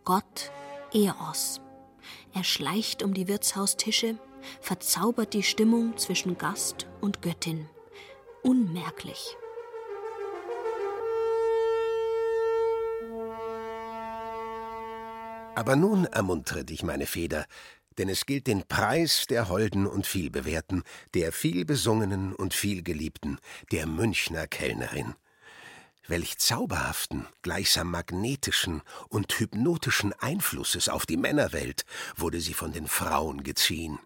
Gott 0.04 0.52
Eros. 0.94 1.62
Er 2.34 2.44
schleicht 2.44 3.04
um 3.04 3.14
die 3.14 3.28
Wirtshaustische, 3.28 4.18
verzaubert 4.60 5.34
die 5.34 5.44
Stimmung 5.44 5.98
zwischen 5.98 6.38
Gast 6.38 6.88
und 7.00 7.22
Göttin. 7.22 7.70
Unmerklich. 8.44 9.38
Aber 15.56 15.76
nun 15.76 16.06
ermuntere 16.06 16.64
dich, 16.64 16.82
meine 16.82 17.06
Feder, 17.06 17.46
denn 17.98 18.10
es 18.10 18.26
gilt 18.26 18.48
den 18.48 18.64
Preis 18.68 19.26
der 19.30 19.50
Holden 19.50 19.86
und 19.86 20.08
Vielbewehrten, 20.08 20.84
der 21.14 21.32
vielbesungenen 21.32 22.34
und 22.34 22.54
vielgeliebten, 22.54 23.38
der 23.72 23.86
Münchner 23.86 24.48
Kellnerin. 24.48 25.14
Welch 26.08 26.38
zauberhaften, 26.38 27.28
gleichsam 27.42 27.92
magnetischen 27.92 28.82
und 29.10 29.32
hypnotischen 29.40 30.14
Einflusses 30.14 30.90
auf 30.90 31.06
die 31.06 31.18
Männerwelt 31.18 31.86
wurde 32.16 32.42
sie 32.42 32.54
von 32.54 32.72
den 32.72 32.88
Frauen 32.88 33.44
geziehen. 33.44 34.00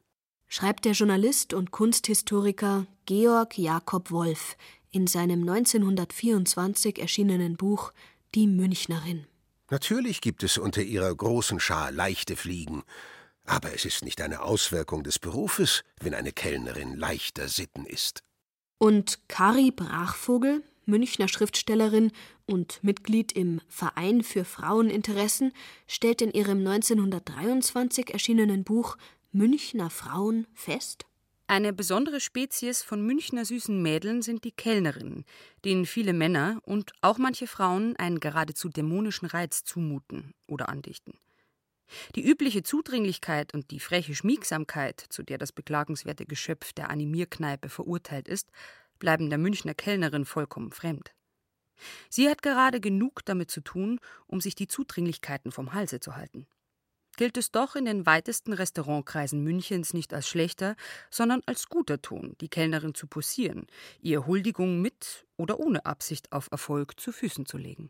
Schreibt 0.47 0.85
der 0.85 0.91
Journalist 0.91 1.53
und 1.53 1.71
Kunsthistoriker 1.71 2.85
Georg 3.05 3.57
Jakob 3.57 4.11
Wolf 4.11 4.57
in 4.91 5.07
seinem 5.07 5.41
1924 5.41 6.99
erschienenen 6.99 7.57
Buch 7.57 7.91
Die 8.33 8.47
Münchnerin. 8.47 9.25
Natürlich 9.69 10.21
gibt 10.21 10.43
es 10.43 10.57
unter 10.57 10.83
ihrer 10.83 11.13
großen 11.13 11.59
Schar 11.59 11.91
leichte 11.91 12.35
Fliegen, 12.35 12.83
aber 13.45 13.73
es 13.73 13.85
ist 13.85 14.03
nicht 14.03 14.21
eine 14.21 14.41
Auswirkung 14.41 15.03
des 15.03 15.17
Berufes, 15.17 15.83
wenn 15.99 16.13
eine 16.13 16.31
Kellnerin 16.31 16.95
leichter 16.95 17.47
Sitten 17.47 17.85
ist. 17.85 18.21
Und 18.77 19.19
Kari 19.27 19.71
Brachvogel, 19.71 20.63
Münchner 20.85 21.27
Schriftstellerin 21.27 22.11
und 22.45 22.83
Mitglied 22.83 23.31
im 23.31 23.61
Verein 23.67 24.23
für 24.23 24.45
Fraueninteressen, 24.45 25.51
stellt 25.87 26.21
in 26.21 26.31
ihrem 26.31 26.59
1923 26.59 28.11
erschienenen 28.11 28.63
Buch 28.63 28.97
Münchner 29.31 29.89
Frauen 29.89 30.47
fest, 30.53 31.05
eine 31.47 31.73
besondere 31.73 32.19
Spezies 32.21 32.81
von 32.81 33.05
Münchner 33.05 33.45
süßen 33.45 33.79
Mädeln 33.79 34.23
sind 34.23 34.45
die 34.45 34.51
Kellnerinnen, 34.51 35.25
denen 35.63 35.85
viele 35.85 36.11
Männer 36.11 36.59
und 36.63 36.93
auch 37.01 37.19
manche 37.19 37.45
Frauen 37.45 37.95
einen 37.97 38.19
geradezu 38.19 38.67
dämonischen 38.67 39.27
Reiz 39.27 39.63
zumuten 39.63 40.33
oder 40.47 40.69
andichten. 40.69 41.13
Die 42.15 42.27
übliche 42.27 42.63
Zudringlichkeit 42.63 43.53
und 43.53 43.69
die 43.69 43.79
freche 43.79 44.15
Schmiegsamkeit, 44.15 45.05
zu 45.09 45.21
der 45.21 45.37
das 45.37 45.51
beklagenswerte 45.51 46.25
Geschöpf 46.25 46.73
der 46.73 46.89
Animierkneipe 46.89 47.69
verurteilt 47.69 48.27
ist, 48.27 48.49
bleiben 48.99 49.29
der 49.29 49.39
Münchner 49.39 49.73
Kellnerin 49.73 50.25
vollkommen 50.25 50.71
fremd. 50.71 51.13
Sie 52.09 52.29
hat 52.29 52.41
gerade 52.41 52.79
genug 52.79 53.25
damit 53.25 53.51
zu 53.51 53.61
tun, 53.61 53.99
um 54.27 54.39
sich 54.41 54.55
die 54.55 54.67
Zudringlichkeiten 54.67 55.51
vom 55.51 55.73
Halse 55.73 55.99
zu 55.99 56.15
halten 56.15 56.47
gilt 57.15 57.37
es 57.37 57.51
doch 57.51 57.75
in 57.75 57.85
den 57.85 58.05
weitesten 58.05 58.53
Restaurantkreisen 58.53 59.43
Münchens 59.43 59.93
nicht 59.93 60.13
als 60.13 60.27
schlechter, 60.27 60.75
sondern 61.09 61.41
als 61.45 61.67
guter 61.67 62.01
Ton, 62.01 62.35
die 62.41 62.49
Kellnerin 62.49 62.93
zu 62.93 63.07
posieren, 63.07 63.67
ihr 64.01 64.25
Huldigung 64.25 64.81
mit 64.81 65.25
oder 65.37 65.59
ohne 65.59 65.85
Absicht 65.85 66.31
auf 66.31 66.49
Erfolg 66.51 66.99
zu 66.99 67.11
Füßen 67.11 67.45
zu 67.45 67.57
legen. 67.57 67.89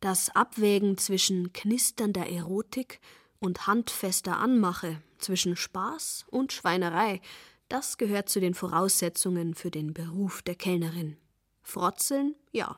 Das 0.00 0.34
Abwägen 0.34 0.96
zwischen 0.96 1.52
knisternder 1.52 2.26
Erotik 2.26 3.00
und 3.38 3.66
handfester 3.66 4.38
Anmache, 4.38 5.02
zwischen 5.18 5.56
Spaß 5.56 6.24
und 6.28 6.52
Schweinerei, 6.52 7.20
das 7.70 7.96
gehört 7.96 8.28
zu 8.28 8.40
den 8.40 8.54
Voraussetzungen 8.54 9.54
für 9.54 9.70
den 9.70 9.94
Beruf 9.94 10.42
der 10.42 10.54
Kellnerin. 10.54 11.16
Frotzeln, 11.62 12.34
ja, 12.52 12.76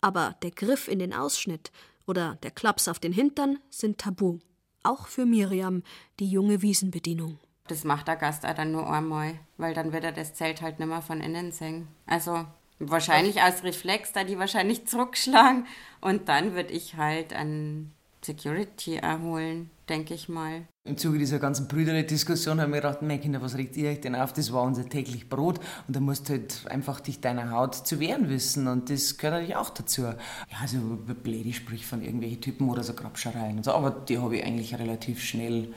aber 0.00 0.36
der 0.42 0.52
Griff 0.52 0.88
in 0.88 0.98
den 0.98 1.12
Ausschnitt 1.12 1.72
oder 2.06 2.36
der 2.42 2.52
Klaps 2.52 2.86
auf 2.86 2.98
den 2.98 3.12
Hintern 3.12 3.58
sind 3.70 3.98
tabu 3.98 4.38
auch 4.86 5.08
für 5.08 5.26
Miriam, 5.26 5.82
die 6.20 6.28
junge 6.28 6.62
Wiesenbedienung. 6.62 7.38
Das 7.68 7.84
macht 7.84 8.06
der 8.06 8.16
Gast 8.16 8.46
auch 8.46 8.54
dann 8.54 8.70
nur 8.70 8.88
einmal, 8.88 9.34
weil 9.56 9.74
dann 9.74 9.92
wird 9.92 10.04
er 10.04 10.12
das 10.12 10.34
Zelt 10.34 10.62
halt 10.62 10.78
nicht 10.78 10.88
mehr 10.88 11.02
von 11.02 11.20
innen 11.20 11.50
sehen. 11.50 11.88
Also 12.06 12.46
wahrscheinlich 12.78 13.42
aus 13.42 13.64
Reflex, 13.64 14.12
da 14.12 14.22
die 14.22 14.38
wahrscheinlich 14.38 14.86
zurückschlagen 14.86 15.66
und 16.00 16.28
dann 16.28 16.54
würde 16.54 16.72
ich 16.72 16.96
halt 16.96 17.32
an 17.32 17.92
Security 18.22 18.96
erholen, 18.96 19.70
denke 19.88 20.14
ich 20.14 20.28
mal. 20.28 20.66
Im 20.84 20.96
Zuge 20.96 21.18
dieser 21.18 21.38
ganzen 21.38 21.68
Brüderle-Diskussion 21.68 22.60
haben 22.60 22.72
wir 22.72 22.80
gedacht, 22.80 23.02
mein 23.02 23.20
Kinder, 23.20 23.42
was 23.42 23.56
regt 23.56 23.76
ihr 23.76 23.90
euch 23.90 24.00
denn 24.00 24.14
auf? 24.14 24.32
Das 24.32 24.52
war 24.52 24.62
unser 24.62 24.88
täglich 24.88 25.28
Brot 25.28 25.58
und 25.86 25.96
da 25.96 26.00
musst 26.00 26.28
du 26.28 26.34
halt 26.34 26.64
einfach 26.68 27.00
dich 27.00 27.20
deiner 27.20 27.50
Haut 27.50 27.74
zu 27.74 27.98
wehren 28.00 28.28
wissen 28.28 28.68
und 28.68 28.90
das 28.90 29.16
gehört 29.18 29.34
natürlich 29.34 29.56
auch 29.56 29.70
dazu. 29.70 30.02
Ja, 30.02 30.16
also 30.60 30.78
blöde 31.22 31.52
Sprich 31.52 31.86
von 31.86 32.02
irgendwelchen 32.02 32.40
Typen 32.40 32.68
oder 32.68 32.82
so 32.82 32.94
Grabschereien 32.94 33.58
und 33.58 33.64
so, 33.64 33.72
aber 33.72 33.90
die 33.90 34.18
habe 34.18 34.36
ich 34.36 34.44
eigentlich 34.44 34.78
relativ 34.78 35.22
schnell 35.22 35.72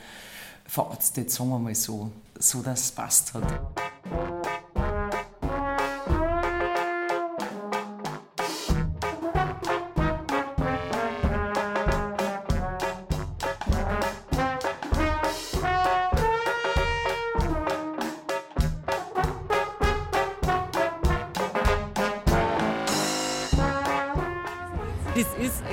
verarztet, 0.65 1.31
sagen 1.31 1.49
wir 1.49 1.59
mal 1.59 1.75
so, 1.75 2.11
so 2.37 2.61
dass 2.61 2.81
es 2.81 2.91
passt 2.91 3.33
hat. 3.33 4.68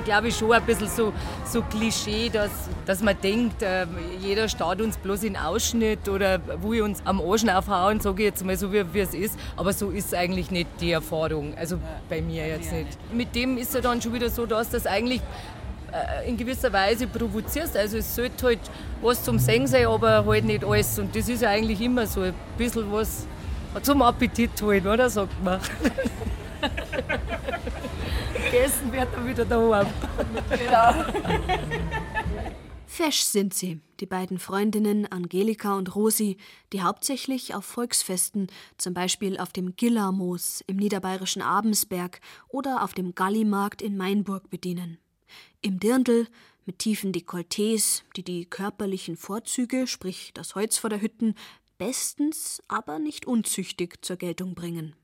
Glaube 0.05 0.29
ich, 0.29 0.37
schon 0.37 0.53
ein 0.53 0.63
bisschen 0.63 0.89
so, 0.89 1.13
so 1.45 1.63
Klischee, 1.63 2.29
dass, 2.29 2.51
dass 2.85 3.03
man 3.03 3.17
denkt, 3.21 3.63
äh, 3.63 3.87
jeder 4.21 4.49
starrt 4.49 4.81
uns 4.81 4.97
bloß 4.97 5.25
in 5.25 5.37
Ausschnitt 5.37 6.09
oder 6.09 6.41
will 6.63 6.83
uns 6.83 7.03
am 7.05 7.21
Arsch 7.21 7.47
aufhauen, 7.47 8.01
sage 8.01 8.23
ich 8.23 8.29
jetzt 8.29 8.45
mal 8.45 8.57
so, 8.57 8.73
wie, 8.73 8.85
wie 8.93 9.01
es 9.01 9.15
ist. 9.15 9.39
Aber 9.57 9.73
so 9.73 9.91
ist 9.91 10.15
eigentlich 10.15 10.51
nicht 10.51 10.69
die 10.81 10.93
Erfahrung. 10.93 11.55
Also 11.57 11.79
bei 12.09 12.21
mir 12.21 12.47
jetzt 12.47 12.73
nicht. 12.73 12.99
Mit 13.13 13.35
dem 13.35 13.59
ist 13.59 13.75
es 13.75 13.83
dann 13.83 14.01
schon 14.01 14.13
wieder 14.13 14.31
so, 14.31 14.47
dass 14.47 14.71
das 14.71 14.87
eigentlich 14.87 15.21
äh, 15.93 16.29
in 16.29 16.37
gewisser 16.37 16.73
Weise 16.73 17.07
provozierst. 17.07 17.77
Also 17.77 17.99
es 17.99 18.15
sollte 18.15 18.47
halt 18.47 18.61
was 19.03 19.23
zum 19.23 19.39
Singen 19.39 19.67
sein, 19.67 19.87
aber 19.87 20.25
halt 20.27 20.45
nicht 20.45 20.65
alles. 20.65 20.99
Und 20.99 21.15
das 21.15 21.29
ist 21.29 21.43
ja 21.43 21.51
eigentlich 21.51 21.81
immer 21.81 22.07
so 22.07 22.23
ein 22.23 22.35
bisschen 22.59 22.91
was 22.93 23.27
zum 23.83 24.03
Appetit 24.03 24.51
halt, 24.63 24.87
oder? 24.87 25.09
Sagt 25.11 25.43
man. 25.43 25.61
gegessen 28.57 28.93
wird 28.93 29.09
er 29.13 29.27
wieder 29.27 29.45
daheim. 29.45 29.87
Genau. 30.51 31.05
Fesch 32.87 33.21
sind 33.21 33.53
sie, 33.53 33.81
die 34.01 34.07
beiden 34.07 34.39
Freundinnen 34.39 35.05
Angelika 35.07 35.77
und 35.77 35.95
Rosi, 35.95 36.39
die 36.73 36.81
hauptsächlich 36.83 37.55
auf 37.55 37.67
Volksfesten, 37.67 38.47
zum 38.79 38.95
Beispiel 38.95 39.39
auf 39.39 39.53
dem 39.53 39.77
Gillermoos 39.77 40.65
im 40.67 40.77
niederbayerischen 40.77 41.43
Abensberg 41.43 42.21
oder 42.49 42.83
auf 42.83 42.95
dem 42.95 43.15
Gallimarkt 43.15 43.83
in 43.83 43.99
Mainburg 43.99 44.49
bedienen. 44.49 44.97
Im 45.61 45.79
Dirndl 45.79 46.27
mit 46.65 46.79
tiefen 46.79 47.13
Dekolletés, 47.13 48.03
die 48.17 48.23
die 48.23 48.47
körperlichen 48.47 49.19
Vorzüge, 49.19 49.87
sprich 49.87 50.31
das 50.33 50.55
Holz 50.55 50.79
vor 50.79 50.89
der 50.89 51.03
Hütten, 51.03 51.35
bestens, 51.77 52.63
aber 52.69 52.99
nicht 52.99 53.27
unzüchtig 53.27 53.99
zur 54.03 54.17
Geltung 54.17 54.55
bringen. 54.55 54.97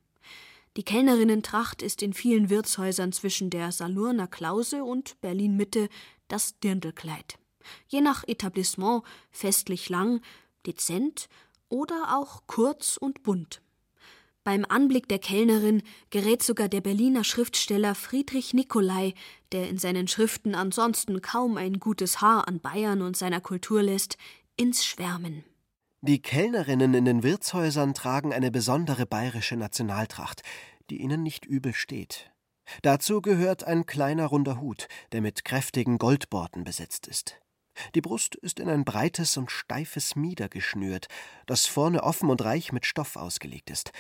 Die 0.77 0.85
Kellnerinnentracht 0.85 1.83
ist 1.83 2.03
in 2.03 2.15
vielen 2.15 2.49
Wirtshäusern 2.49 3.13
zwischen 3.13 3.51
der 3.51 3.73
Salurner 3.73 4.27
Klause 4.27 4.85
und 4.85 5.21
Berlin 5.21 5.57
Mitte 5.57 5.89
das 6.29 6.59
Dirndlkleid. 6.61 7.39
Je 7.89 8.01
nach 8.01 8.27
Etablissement 8.27 9.03
festlich 9.31 9.91
lang, 9.91 10.23
dezent 10.67 11.29
oder 11.69 12.17
auch 12.17 12.43
kurz 12.47 12.97
und 12.97 13.23
bunt. 13.23 13.61
Beim 14.45 14.65
Anblick 14.69 15.09
der 15.09 15.21
Kellnerin 15.21 15.83
gerät 16.11 16.43
sogar 16.43 16.69
der 16.69 16.81
Berliner 16.81 17.23
Schriftsteller 17.23 17.95
Friedrich 17.95 18.55
Nicolai, 18.55 19.15
der 19.53 19.69
in 19.69 19.79
seinen 19.79 20.09
Schriften 20.09 20.55
ansonsten 20.55 21.21
kaum 21.21 21.57
ein 21.57 21.79
gutes 21.79 22.21
Haar 22.21 22.49
an 22.49 22.61
Bayern 22.61 23.03
und 23.03 23.17
seiner 23.17 23.41
Kultur 23.41 23.83
lässt, 23.83 24.17
ins 24.57 24.85
Schwärmen. 24.85 25.45
Die 26.05 26.21
Kellnerinnen 26.21 26.95
in 26.95 27.05
den 27.05 27.23
Wirtshäusern 27.23 27.95
tragen 27.95 28.33
eine 28.33 28.51
besondere 28.51 29.07
bayerische 29.07 29.57
Nationaltracht, 29.57 30.43
die 30.91 31.01
ihnen 31.01 31.23
nicht 31.23 31.47
übel 31.47 31.73
steht. 31.75 32.33
Dazu 32.83 33.23
gehört 33.23 33.63
ein 33.63 33.87
kleiner 33.87 34.27
runder 34.27 34.61
Hut, 34.61 34.89
der 35.13 35.21
mit 35.21 35.45
kräftigen 35.45 35.99
Goldborten 35.99 36.65
besetzt 36.65 37.07
ist. 37.07 37.41
Die 37.95 38.01
Brust 38.01 38.35
ist 38.35 38.59
in 38.59 38.69
ein 38.69 38.85
breites 38.85 39.37
und 39.37 39.53
steifes 39.53 40.17
Mieder 40.17 40.49
geschnürt, 40.49 41.07
das 41.47 41.67
vorne 41.67 42.03
offen 42.03 42.31
und 42.31 42.43
reich 42.43 42.73
mit 42.73 42.85
Stoff 42.85 43.15
ausgelegt 43.15 43.71
ist. 43.71 43.93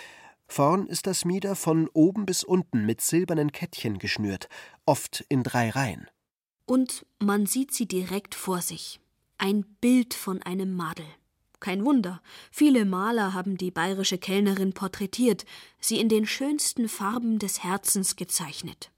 Vorn 0.49 0.88
ist 0.88 1.07
das 1.07 1.25
Mieder 1.25 1.55
von 1.55 1.88
oben 1.93 2.27
bis 2.27 2.43
unten 2.43 2.85
mit 2.85 3.01
silbernen 3.01 3.53
Kettchen 3.53 3.99
geschnürt, 3.99 4.49
oft 4.87 5.25
in 5.29 5.45
drei 5.45 5.71
Reihen. 5.71 6.09
Und 6.67 7.07
man 7.21 7.47
sieht 7.47 7.73
sie 7.73 7.87
direkt 7.87 8.35
vor 8.35 8.61
sich. 8.61 8.99
Ein 9.38 9.62
Bild 9.81 10.15
von 10.15 10.43
einem 10.43 10.75
Madel. 10.75 11.07
Kein 11.62 11.85
Wunder, 11.85 12.20
viele 12.51 12.85
Maler 12.85 13.35
haben 13.35 13.57
die 13.57 13.70
bayerische 13.70 14.18
Kellnerin 14.18 14.72
porträtiert, 14.72 15.44
sie 15.79 16.01
in 16.01 16.09
den 16.09 16.27
schönsten 16.27 16.88
Farben 16.88 17.38
des 17.38 17.62
Herzens 17.62 18.16
gezeichnet. 18.16 18.90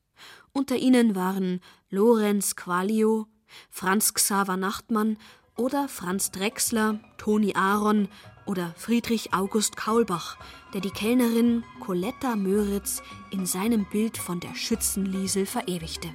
Unter 0.55 0.77
ihnen 0.77 1.15
waren 1.15 1.61
Lorenz 1.91 2.57
Qualio, 2.57 3.27
Franz 3.69 4.15
Xaver 4.15 4.57
Nachtmann 4.57 5.19
oder 5.59 5.89
Franz 5.89 6.31
Drechsler, 6.31 7.01
Toni 7.19 7.55
Aaron 7.55 8.09
oder 8.47 8.73
Friedrich 8.79 9.35
August 9.35 9.77
Kaulbach, 9.77 10.39
der 10.73 10.81
die 10.81 10.91
Kellnerin 10.91 11.65
Coletta 11.81 12.35
Möritz 12.35 13.03
in 13.31 13.45
seinem 13.45 13.85
Bild 13.91 14.17
von 14.17 14.41
der 14.41 14.55
Schützenliesel 14.55 15.45
verewigte. 15.45 16.09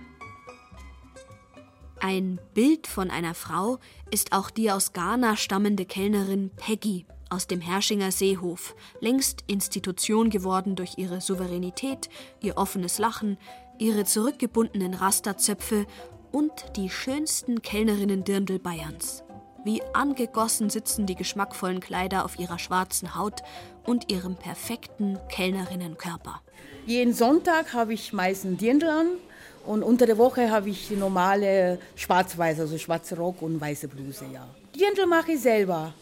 Ein 2.01 2.39
Bild 2.53 2.87
von 2.87 3.11
einer 3.11 3.33
Frau 3.33 3.77
ist 4.09 4.31
auch 4.31 4.49
die 4.49 4.71
aus 4.71 4.93
Ghana 4.93 5.35
stammende 5.35 5.85
Kellnerin 5.85 6.49
Peggy 6.55 7.05
aus 7.29 7.45
dem 7.45 7.59
Herschinger 7.61 8.11
Seehof, 8.11 8.73
längst 9.01 9.43
Institution 9.47 10.29
geworden 10.29 10.75
durch 10.75 10.97
ihre 10.97 11.21
Souveränität, 11.21 12.09
ihr 12.39 12.57
offenes 12.57 12.99
Lachen, 12.99 13.37
ihre 13.77 14.05
zurückgebundenen 14.05 14.93
Rasterzöpfe 14.93 15.85
und 16.31 16.51
die 16.75 16.89
schönsten 16.89 17.61
Kellnerinnen-Dirndl 17.61 18.59
Bayerns. 18.59 19.23
Wie 19.65 19.81
angegossen 19.93 20.69
sitzen 20.69 21.05
die 21.05 21.15
geschmackvollen 21.15 21.81
Kleider 21.81 22.23
auf 22.23 22.39
ihrer 22.39 22.59
schwarzen 22.59 23.15
Haut 23.15 23.41
und 23.85 24.09
ihrem 24.09 24.35
perfekten 24.35 25.19
Kellnerinnenkörper. 25.29 26.41
Jeden 26.85 27.13
Sonntag 27.13 27.73
habe 27.73 27.93
ich 27.93 28.13
meistens 28.13 28.57
Dirndl 28.57 28.89
an 28.89 29.07
und 29.69 29.83
unter 29.83 30.07
der 30.07 30.17
Woche 30.17 30.49
habe 30.49 30.71
ich 30.71 30.87
die 30.87 30.95
normale 30.95 31.77
schwarz-weiß, 31.95 32.59
also 32.61 32.75
schwarze 32.79 33.15
Rock 33.15 33.43
und 33.43 33.61
weiße 33.61 33.87
Bluse, 33.87 34.25
ja. 34.33 34.47
Dirndl 34.75 35.05
mache 35.05 35.33
ich 35.33 35.41
selber. 35.41 35.93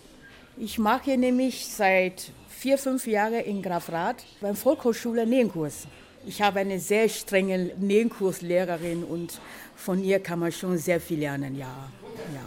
Ich 0.55 0.79
mache 0.79 1.17
nämlich 1.17 1.67
seit 1.67 2.31
vier, 2.47 2.77
fünf 2.77 3.05
Jahren 3.05 3.41
in 3.43 3.61
Grafrath 3.61 4.23
beim 4.39 4.55
Volkshochschule 4.55 5.27
Nähenkurs. 5.27 5.85
Ich 6.25 6.41
habe 6.41 6.61
eine 6.61 6.79
sehr 6.79 7.09
strenge 7.09 7.73
Nähkurslehrerin 7.77 9.03
und 9.03 9.41
von 9.75 10.01
ihr 10.01 10.21
kann 10.21 10.39
man 10.39 10.53
schon 10.53 10.77
sehr 10.77 11.01
viel 11.01 11.19
lernen, 11.19 11.57
ja. 11.57 11.89
ja. 12.33 12.45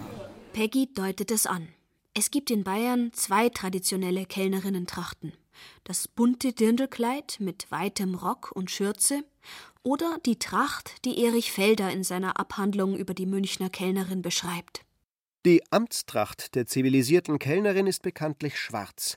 Peggy 0.55 0.89
deutet 0.91 1.31
es 1.31 1.45
an. 1.45 1.69
Es 2.15 2.31
gibt 2.31 2.51
in 2.51 2.65
Bayern 2.65 3.13
zwei 3.13 3.51
traditionelle 3.51 4.25
Kellnerinnentrachten. 4.25 5.35
Das 5.85 6.09
bunte 6.09 6.55
Dirndlkleid 6.55 7.37
mit 7.41 7.71
weitem 7.71 8.15
Rock 8.15 8.53
und 8.55 8.71
Schürze 8.71 9.23
oder 9.83 10.19
die 10.27 10.39
Tracht, 10.39 11.05
die 11.05 11.25
Erich 11.25 11.53
Felder 11.53 11.91
in 11.91 12.05
seiner 12.05 12.39
Abhandlung 12.39 12.97
über 12.97 13.15
die 13.15 13.27
Münchner 13.27 13.71
Kellnerin 13.71 14.23
beschreibt. 14.23 14.85
Die 15.47 15.63
Amtstracht 15.71 16.55
der 16.55 16.67
zivilisierten 16.67 17.39
Kellnerin 17.39 17.87
ist 17.87 18.03
bekanntlich 18.03 18.59
schwarz. 18.59 19.17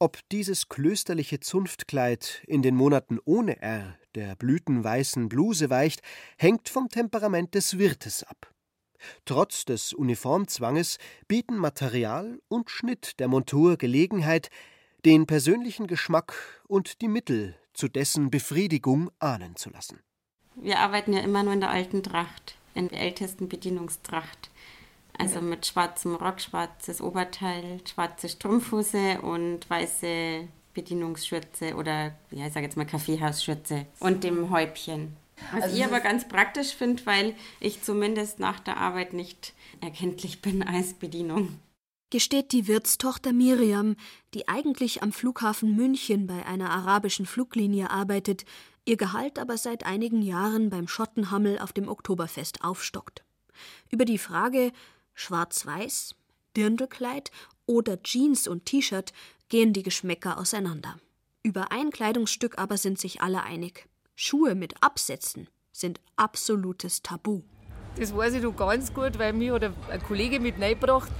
Ob 0.00 0.18
dieses 0.30 0.68
klösterliche 0.68 1.40
Zunftkleid 1.40 2.42
in 2.46 2.62
den 2.62 2.74
Monaten 2.74 3.18
ohne 3.24 3.60
R 3.62 3.96
der 4.16 4.34
blütenweißen 4.34 5.28
Bluse 5.28 5.70
weicht, 5.70 6.00
hängt 6.38 6.68
vom 6.68 6.88
Temperament 6.88 7.54
des 7.54 7.78
Wirtes 7.78 8.24
ab. 8.24 8.52
Trotz 9.24 9.64
des 9.64 9.92
Uniformzwanges 9.92 10.98
bieten 11.28 11.56
Material 11.56 12.40
und 12.48 12.70
Schnitt 12.70 13.20
der 13.20 13.28
Montur 13.28 13.76
Gelegenheit, 13.76 14.50
den 15.04 15.26
persönlichen 15.26 15.86
Geschmack 15.86 16.34
und 16.66 17.00
die 17.00 17.08
Mittel 17.08 17.56
zu 17.80 17.88
dessen 17.88 18.30
Befriedigung 18.30 19.10
ahnen 19.20 19.56
zu 19.56 19.70
lassen. 19.70 20.00
Wir 20.54 20.80
arbeiten 20.80 21.14
ja 21.14 21.20
immer 21.20 21.42
nur 21.42 21.54
in 21.54 21.60
der 21.60 21.70
alten 21.70 22.02
Tracht, 22.02 22.56
in 22.74 22.88
der 22.88 23.00
ältesten 23.00 23.48
Bedienungstracht. 23.48 24.50
Also 25.16 25.40
mit 25.40 25.66
schwarzem 25.66 26.14
Rock, 26.14 26.40
schwarzes 26.40 27.00
Oberteil, 27.00 27.80
schwarze 27.86 28.28
Strumpfhose 28.28 29.20
und 29.22 29.68
weiße 29.68 30.46
Bedienungsschürze 30.74 31.74
oder, 31.74 32.14
ja, 32.30 32.46
ich 32.46 32.52
sage 32.52 32.66
jetzt 32.66 32.76
mal 32.76 32.86
Kaffeehausschürze 32.86 33.86
und 33.98 34.24
dem 34.24 34.50
Häubchen. 34.50 35.16
Was 35.52 35.64
also 35.64 35.76
ich 35.76 35.84
aber 35.84 36.00
ganz 36.00 36.28
praktisch 36.28 36.74
finde, 36.74 37.04
weil 37.06 37.34
ich 37.60 37.82
zumindest 37.82 38.40
nach 38.40 38.60
der 38.60 38.76
Arbeit 38.76 39.14
nicht 39.14 39.54
erkenntlich 39.80 40.42
bin 40.42 40.62
als 40.62 40.92
Bedienung 40.92 41.58
gesteht 42.10 42.52
die 42.52 42.66
Wirtstochter 42.66 43.32
Miriam, 43.32 43.96
die 44.34 44.48
eigentlich 44.48 45.02
am 45.02 45.12
Flughafen 45.12 45.74
München 45.74 46.26
bei 46.26 46.44
einer 46.44 46.70
arabischen 46.70 47.24
Fluglinie 47.24 47.90
arbeitet, 47.90 48.44
ihr 48.84 48.96
Gehalt 48.96 49.38
aber 49.38 49.56
seit 49.56 49.86
einigen 49.86 50.20
Jahren 50.20 50.70
beim 50.70 50.88
Schottenhammel 50.88 51.58
auf 51.60 51.72
dem 51.72 51.88
Oktoberfest 51.88 52.62
aufstockt. 52.62 53.24
Über 53.90 54.04
die 54.04 54.18
Frage 54.18 54.72
Schwarz-Weiß, 55.14 56.16
Dirndlkleid 56.56 57.30
oder 57.66 58.02
Jeans 58.02 58.48
und 58.48 58.66
T-Shirt 58.66 59.12
gehen 59.48 59.72
die 59.72 59.82
Geschmäcker 59.82 60.38
auseinander. 60.38 60.96
Über 61.42 61.72
ein 61.72 61.90
Kleidungsstück 61.90 62.58
aber 62.58 62.76
sind 62.76 62.98
sich 62.98 63.22
alle 63.22 63.42
einig. 63.42 63.88
Schuhe 64.16 64.54
mit 64.54 64.82
Absätzen 64.82 65.48
sind 65.72 66.00
absolutes 66.16 67.02
Tabu. 67.02 67.42
Das 67.96 68.14
weiß 68.14 68.34
ich 68.34 68.42
noch 68.42 68.56
ganz 68.56 68.92
gut, 68.92 69.18
weil 69.18 69.32
mir 69.32 69.54
oder 69.54 69.72
ein 69.90 70.02
Kollege 70.02 70.40
mit 70.40 70.60
reingebracht 70.60 71.10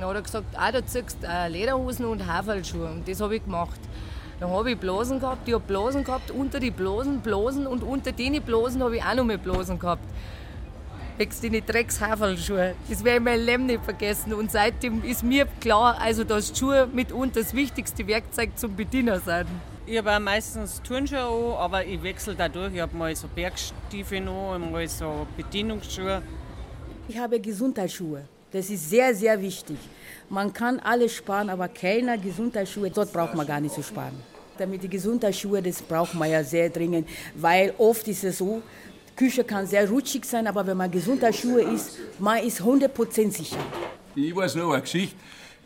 dann 0.00 0.08
hat 0.08 0.16
er 0.16 0.22
gesagt, 0.22 0.46
ah, 0.56 0.72
du 0.72 0.84
ziehst 0.84 1.18
äh, 1.24 1.48
Lederhosen 1.48 2.06
und 2.06 2.26
Haferlschuhe. 2.26 2.90
Und 2.90 3.08
das 3.08 3.20
habe 3.20 3.36
ich 3.36 3.44
gemacht. 3.44 3.80
Dann 4.38 4.50
habe 4.50 4.72
ich 4.72 4.78
Blasen 4.78 5.18
gehabt, 5.18 5.48
ich 5.48 5.54
habe 5.54 5.64
Blasen 5.66 6.04
gehabt, 6.04 6.30
unter 6.30 6.60
die 6.60 6.70
Blasen 6.70 7.20
Blasen 7.20 7.66
und 7.66 7.82
unter 7.82 8.12
den 8.12 8.42
Blasen 8.42 8.82
habe 8.82 8.96
ich 8.96 9.02
auch 9.02 9.14
noch 9.14 9.24
mehr 9.24 9.38
Blasen 9.38 9.78
gehabt. 9.78 10.04
Wächst 11.16 11.42
in 11.44 11.54
die 11.54 11.64
Dreckshaferlschuhe. 11.64 12.74
Das 12.90 13.02
werde 13.02 13.18
ich 13.18 13.24
mein 13.24 13.40
Leben 13.40 13.64
nicht 13.64 13.82
vergessen. 13.82 14.34
Und 14.34 14.52
seitdem 14.52 15.02
ist 15.02 15.22
mir 15.22 15.46
klar, 15.60 15.96
also 15.98 16.24
dass 16.24 16.52
Schuhe 16.56 16.86
mitunter 16.92 17.40
das 17.40 17.54
wichtigste 17.54 18.06
Werkzeug 18.06 18.50
zum 18.58 18.76
Bediener 18.76 19.20
sind. 19.20 19.46
Ich 19.86 19.96
habe 19.96 20.20
meistens 20.20 20.82
Turnschuhe 20.82 21.20
an, 21.20 21.58
aber 21.58 21.86
ich 21.86 22.02
wechsle 22.02 22.34
da 22.34 22.50
durch. 22.50 22.74
Ich 22.74 22.80
habe 22.80 22.94
mal 22.94 23.16
so 23.16 23.28
Bergstiefel 23.34 24.28
an, 24.28 24.70
mal 24.70 24.86
so 24.88 25.26
Bedienungsschuhe. 25.38 26.20
Ich 27.08 27.16
habe 27.16 27.40
Gesundheitsschuhe. 27.40 28.24
Das 28.52 28.70
ist 28.70 28.88
sehr, 28.88 29.14
sehr 29.14 29.40
wichtig. 29.40 29.76
Man 30.28 30.52
kann 30.52 30.78
alles 30.80 31.14
sparen, 31.14 31.50
aber 31.50 31.68
Kellner, 31.68 32.16
Gesundheitsschuhe, 32.18 32.90
dort 32.90 33.12
braucht 33.12 33.34
man 33.34 33.46
gar 33.46 33.60
nicht 33.60 33.74
zu 33.74 33.82
sparen. 33.82 34.14
Damit 34.58 34.82
die 34.82 34.88
Gesundheitsschuhe, 34.88 35.62
das 35.62 35.82
braucht 35.82 36.14
man 36.14 36.30
ja 36.30 36.42
sehr 36.42 36.70
dringend, 36.70 37.08
weil 37.34 37.74
oft 37.78 38.06
ist 38.08 38.24
es 38.24 38.38
so, 38.38 38.62
Küche 39.14 39.44
kann 39.44 39.66
sehr 39.66 39.88
rutschig 39.88 40.24
sein, 40.24 40.46
aber 40.46 40.66
wenn 40.66 40.76
man 40.76 40.90
Gesundheitsschuhe 40.90 41.62
ist, 41.62 41.98
man 42.18 42.38
ist 42.38 42.60
100% 42.60 43.30
sicher. 43.30 43.56
Ich 44.14 44.34
weiß 44.34 44.54
noch 44.56 44.72
eine 44.72 44.82
Geschichte. 44.82 45.16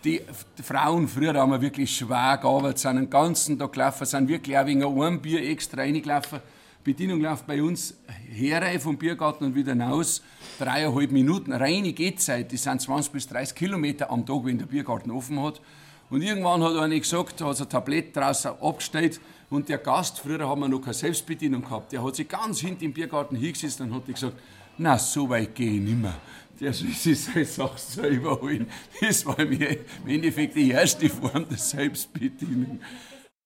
Die 0.03 0.23
Frauen 0.63 1.07
früher 1.07 1.35
haben 1.35 1.53
wir 1.53 1.61
wirklich 1.61 1.95
schwer 1.95 2.39
gearbeitet, 2.41 2.79
sind 2.79 2.97
den 2.97 3.11
ganzen 3.11 3.59
Tag 3.59 3.73
gelaufen, 3.73 4.07
sind 4.07 4.29
wirklich 4.29 4.57
auch 4.57 4.65
wegen 4.65 4.83
einem 4.83 5.21
Bier 5.21 5.43
extra 5.51 5.83
reingelaufen. 5.83 6.41
Bedienung 6.83 7.21
läuft 7.21 7.47
bei 7.47 7.63
uns 7.63 7.99
her 8.27 8.81
vom 8.81 8.97
Biergarten 8.97 9.45
und 9.45 9.55
wieder 9.55 9.73
hinaus. 9.73 10.23
Dreieinhalb 10.59 11.11
Minuten, 11.11 11.53
reine 11.53 11.93
Gehzeit, 11.93 12.53
das 12.53 12.63
sind 12.63 12.81
20 12.81 13.13
bis 13.13 13.29
30 13.29 13.55
Kilometer 13.55 14.11
am 14.11 14.25
Tag, 14.25 14.45
wenn 14.45 14.59
der 14.59 14.67
Biergarten 14.67 15.11
offen 15.11 15.43
hat. 15.43 15.61
Und 16.09 16.23
irgendwann 16.23 16.63
hat 16.63 16.77
einer 16.77 16.99
gesagt, 16.99 17.41
hat 17.43 17.61
ein 17.61 17.69
Tablett 17.69 18.17
draußen 18.17 18.53
abgestellt 18.61 19.21
und 19.51 19.69
der 19.69 19.79
Gast, 19.79 20.21
früher 20.21 20.49
haben 20.49 20.61
wir 20.61 20.69
noch 20.69 20.81
keine 20.81 20.95
Selbstbedienung 20.95 21.63
gehabt, 21.63 21.93
der 21.93 22.03
hat 22.03 22.17
sich 22.17 22.29
ganz 22.29 22.61
hinten 22.61 22.85
im 22.85 22.93
Biergarten 22.95 23.37
hingesetzt 23.37 23.81
und 23.81 23.95
hat 23.95 24.07
gesagt, 24.07 24.37
na, 24.79 24.99
so 24.99 25.29
weit 25.29 25.55
gehe 25.55 25.73
ich 25.75 25.81
nicht 25.81 26.01
mehr. 26.01 26.19
Der 26.59 26.73
soll 26.73 26.89
sich 26.89 27.21
seine 27.21 27.45
Sache 27.45 27.79
selber 27.79 28.41
holen. 28.41 28.67
Das 29.01 29.25
war 29.27 29.45
mir 29.45 29.71
im 29.71 30.09
Endeffekt 30.09 30.57
die 30.57 30.71
erste 30.71 31.09
Form 31.09 31.47
der 31.49 31.59
Selbstbedienung. 31.59 32.81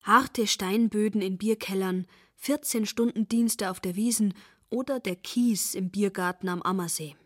Harte 0.03 0.47
Steinböden 0.47 1.21
in 1.21 1.39
Bierkellern, 1.39 2.07
14 2.45 2.85
Stunden 2.85 3.27
Dienste 3.27 3.71
auf 3.71 3.81
der 3.81 3.97
Wiesen 3.97 4.35
oder 4.69 5.01
der 5.01 5.17
Kies 5.17 5.75
im 5.75 5.89
Biergarten 5.89 6.51
am 6.51 6.61
Ammersee. 6.61 7.17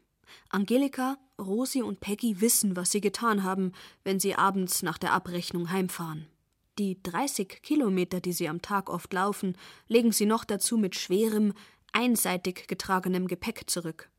Angelika, 0.49 1.19
Rosi 1.41 1.83
und 1.83 1.99
Peggy 1.99 2.41
wissen, 2.41 2.77
was 2.77 2.93
sie 2.93 3.01
getan 3.01 3.43
haben, 3.43 3.73
wenn 4.05 4.21
sie 4.21 4.37
abends 4.37 4.85
nach 4.85 4.97
der 4.97 5.13
Abrechnung 5.13 5.73
heimfahren. 5.73 6.29
Die 6.79 7.03
30 7.03 7.63
Kilometer, 7.63 8.21
die 8.21 8.33
sie 8.33 8.49
am 8.49 8.63
Tag 8.63 8.89
oft 8.89 9.13
laufen, 9.13 9.57
legen 9.89 10.13
sie 10.13 10.25
noch 10.25 10.45
dazu 10.45 10.79
mit 10.79 10.95
schwerem, 10.95 11.53
einseitig 11.91 12.69
getragenem 12.69 13.27
Gepäck 13.27 13.69
zurück. 13.69 14.11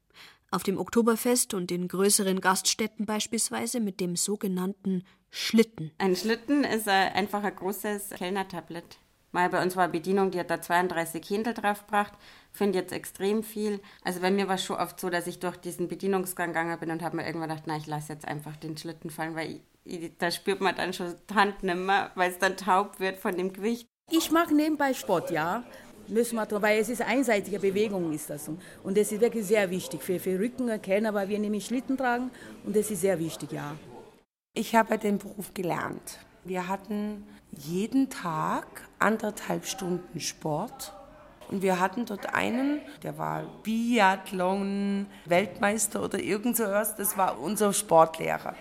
Auf 0.52 0.64
dem 0.64 0.78
Oktoberfest 0.78 1.54
und 1.54 1.72
in 1.72 1.88
größeren 1.88 2.42
Gaststätten 2.42 3.06
beispielsweise 3.06 3.80
mit 3.80 4.02
dem 4.02 4.18
sogenannten 4.18 5.06
Schlitten. 5.30 5.92
Ein 5.98 6.18
Schlitten 6.18 6.66
ist 6.66 6.90
einfach 6.90 7.44
ein 7.44 7.56
großes 7.56 8.10
Kellnertablett. 8.10 9.00
Mal 9.32 9.50
bei 9.50 9.62
uns 9.62 9.76
war 9.76 9.84
eine 9.84 9.92
Bedienung, 9.92 10.32
die 10.32 10.40
hat 10.40 10.50
da 10.50 10.62
32 10.62 11.30
Händel 11.30 11.54
drauf 11.54 11.86
gebracht. 11.86 12.14
Finde 12.52 12.80
jetzt 12.80 12.92
extrem 12.92 13.44
viel. 13.44 13.80
Also 14.04 14.22
bei 14.22 14.32
mir 14.32 14.48
war 14.48 14.56
es 14.56 14.64
schon 14.64 14.78
oft 14.78 15.00
so, 15.00 15.10
dass 15.10 15.28
ich 15.28 15.40
durch 15.40 15.58
diesen 15.58 15.88
Bedienungsgang 15.88 16.48
gegangen 16.50 16.80
bin 16.80 16.92
und 16.92 17.04
habe 17.04 17.18
mir 17.18 17.26
irgendwann 17.26 17.50
gedacht, 17.50 17.66
na, 17.68 17.78
ich 17.78 17.88
lasse 17.88 18.14
jetzt 18.14 18.28
einfach 18.28 18.56
den 18.56 18.76
Schlitten 18.78 19.10
fallen, 19.10 19.36
weil 19.36 19.52
ich, 19.52 19.62
ich, 19.84 20.18
da 20.18 20.32
spürt 20.32 20.62
man 20.62 20.76
dann 20.76 20.94
schon 20.94 21.14
die 21.30 21.34
Hand 21.36 21.62
nicht 21.64 21.76
mehr, 21.76 22.12
weil 22.16 22.32
es 22.32 22.40
dann 22.40 22.58
taub 22.58 23.00
wird 23.00 23.18
von 23.18 23.36
dem 23.38 23.54
Gewicht. 23.54 23.88
Ich 24.12 24.32
mache 24.32 24.56
nebenbei 24.56 24.94
Sport, 24.94 25.30
ja. 25.30 25.64
Müssen 26.08 26.38
wir 26.38 26.48
tun, 26.48 26.64
weil 26.64 26.80
es 26.80 26.90
ist 26.90 27.04
einseitige 27.04 27.60
Bewegung 27.60 28.12
ist 28.12 28.32
das. 28.32 28.48
Und 28.48 28.98
das 28.98 29.12
ist 29.12 29.22
wirklich 29.22 29.46
sehr 29.46 29.70
wichtig 29.70 30.02
für, 30.02 30.20
für 30.20 30.40
Rücken, 30.40 30.82
Kellner, 30.82 31.14
weil 31.14 31.30
wir 31.30 31.38
nämlich 31.38 31.68
Schlitten 31.68 31.98
tragen 31.98 32.32
und 32.66 32.76
das 32.76 32.90
ist 32.90 33.02
sehr 33.02 33.20
wichtig, 33.20 33.52
ja. 33.52 33.76
Ich 34.56 34.74
habe 34.74 34.98
den 34.98 35.20
Beruf 35.20 35.54
gelernt. 35.54 36.18
Wir 36.44 36.68
hatten 36.68 37.28
jeden 37.52 38.10
Tag 38.10 38.66
anderthalb 39.00 39.66
Stunden 39.66 40.20
Sport. 40.20 40.94
Und 41.50 41.64
wir 41.64 41.80
hatten 41.80 42.06
dort 42.06 42.34
einen, 42.34 42.80
der 43.02 43.18
war 43.18 43.44
Biathlon, 43.64 45.08
Weltmeister 45.26 46.04
oder 46.04 46.20
irgend 46.20 46.58
so 46.58 46.66
was. 46.66 46.96
Das 46.96 47.18
war 47.18 47.40
unser 47.40 47.74
Sportlehrer. 47.74 48.56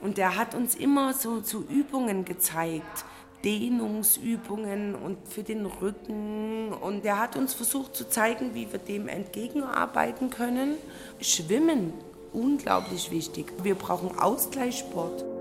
Und 0.00 0.16
der 0.18 0.36
hat 0.36 0.54
uns 0.54 0.74
immer 0.74 1.12
so, 1.12 1.42
so 1.42 1.62
Übungen 1.62 2.24
gezeigt. 2.24 3.04
Dehnungsübungen 3.44 4.94
und 4.94 5.28
für 5.28 5.42
den 5.42 5.66
Rücken. 5.66 6.72
Und 6.72 7.04
er 7.04 7.18
hat 7.18 7.36
uns 7.36 7.52
versucht 7.52 7.94
zu 7.94 8.08
zeigen, 8.08 8.54
wie 8.54 8.70
wir 8.72 8.78
dem 8.78 9.08
entgegenarbeiten 9.08 10.30
können. 10.30 10.76
Schwimmen, 11.20 11.92
unglaublich 12.32 13.10
wichtig. 13.10 13.52
Wir 13.62 13.74
brauchen 13.74 14.18
Ausgleichssport. 14.18 15.33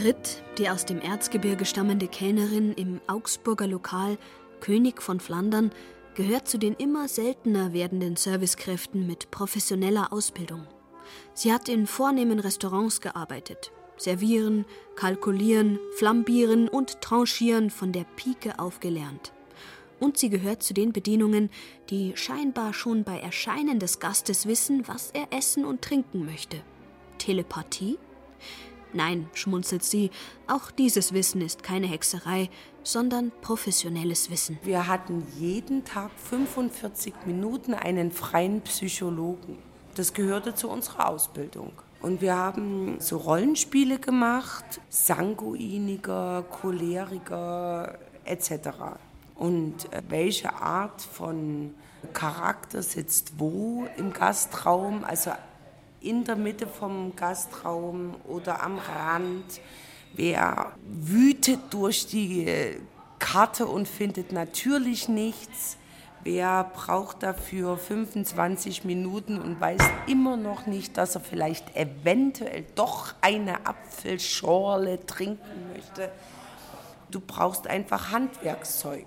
Grit, 0.00 0.42
die 0.56 0.70
aus 0.70 0.86
dem 0.86 0.98
Erzgebirge 0.98 1.66
stammende 1.66 2.08
Kellnerin 2.08 2.72
im 2.72 3.02
Augsburger 3.06 3.66
Lokal 3.66 4.16
König 4.60 5.02
von 5.02 5.20
Flandern, 5.20 5.72
gehört 6.14 6.48
zu 6.48 6.56
den 6.56 6.72
immer 6.72 7.06
seltener 7.06 7.74
werdenden 7.74 8.16
Servicekräften 8.16 9.06
mit 9.06 9.30
professioneller 9.30 10.10
Ausbildung. 10.10 10.66
Sie 11.34 11.52
hat 11.52 11.68
in 11.68 11.86
vornehmen 11.86 12.38
Restaurants 12.38 13.02
gearbeitet, 13.02 13.72
servieren, 13.98 14.64
kalkulieren, 14.96 15.78
flambieren 15.98 16.70
und 16.70 17.02
tranchieren 17.02 17.68
von 17.68 17.92
der 17.92 18.06
Pike 18.16 18.58
auf 18.58 18.80
gelernt. 18.80 19.34
Und 19.98 20.16
sie 20.16 20.30
gehört 20.30 20.62
zu 20.62 20.72
den 20.72 20.94
Bedienungen, 20.94 21.50
die 21.90 22.12
scheinbar 22.16 22.72
schon 22.72 23.04
bei 23.04 23.20
Erscheinen 23.20 23.78
des 23.78 24.00
Gastes 24.00 24.46
wissen, 24.46 24.88
was 24.88 25.10
er 25.10 25.26
essen 25.30 25.66
und 25.66 25.82
trinken 25.82 26.24
möchte. 26.24 26.62
Telepathie? 27.18 27.98
Nein, 28.92 29.28
schmunzelt 29.34 29.84
sie, 29.84 30.10
auch 30.46 30.70
dieses 30.70 31.12
Wissen 31.12 31.40
ist 31.40 31.62
keine 31.62 31.86
Hexerei, 31.86 32.50
sondern 32.82 33.30
professionelles 33.40 34.30
Wissen. 34.30 34.58
Wir 34.62 34.86
hatten 34.86 35.26
jeden 35.38 35.84
Tag 35.84 36.10
45 36.16 37.14
Minuten 37.26 37.74
einen 37.74 38.10
freien 38.10 38.62
Psychologen. 38.62 39.58
Das 39.94 40.12
gehörte 40.12 40.54
zu 40.54 40.68
unserer 40.68 41.08
Ausbildung. 41.08 41.72
Und 42.02 42.20
wir 42.20 42.36
haben 42.36 42.96
so 42.98 43.18
Rollenspiele 43.18 43.98
gemacht, 43.98 44.80
Sanguiniger, 44.88 46.44
Choleriker 46.50 47.98
etc. 48.24 48.70
Und 49.34 49.92
äh, 49.92 50.02
welche 50.08 50.54
Art 50.54 51.02
von 51.02 51.74
Charakter 52.14 52.82
sitzt 52.82 53.34
wo 53.38 53.86
im 53.98 54.12
Gastraum, 54.12 55.04
also 55.04 55.32
in 56.00 56.24
der 56.24 56.36
Mitte 56.36 56.66
vom 56.66 57.14
Gastraum 57.14 58.16
oder 58.26 58.62
am 58.62 58.78
Rand. 58.78 59.60
Wer 60.14 60.72
wütet 60.84 61.60
durch 61.70 62.06
die 62.06 62.46
Karte 63.18 63.66
und 63.66 63.86
findet 63.86 64.32
natürlich 64.32 65.08
nichts. 65.08 65.76
Wer 66.22 66.64
braucht 66.64 67.22
dafür 67.22 67.78
25 67.78 68.84
Minuten 68.84 69.40
und 69.40 69.60
weiß 69.60 69.80
immer 70.06 70.36
noch 70.36 70.66
nicht, 70.66 70.96
dass 70.98 71.14
er 71.14 71.22
vielleicht 71.22 71.74
eventuell 71.76 72.64
doch 72.74 73.14
eine 73.22 73.66
Apfelschorle 73.66 75.06
trinken 75.06 75.72
möchte? 75.72 76.10
Du 77.10 77.20
brauchst 77.20 77.66
einfach 77.66 78.10
Handwerkszeug. 78.10 79.06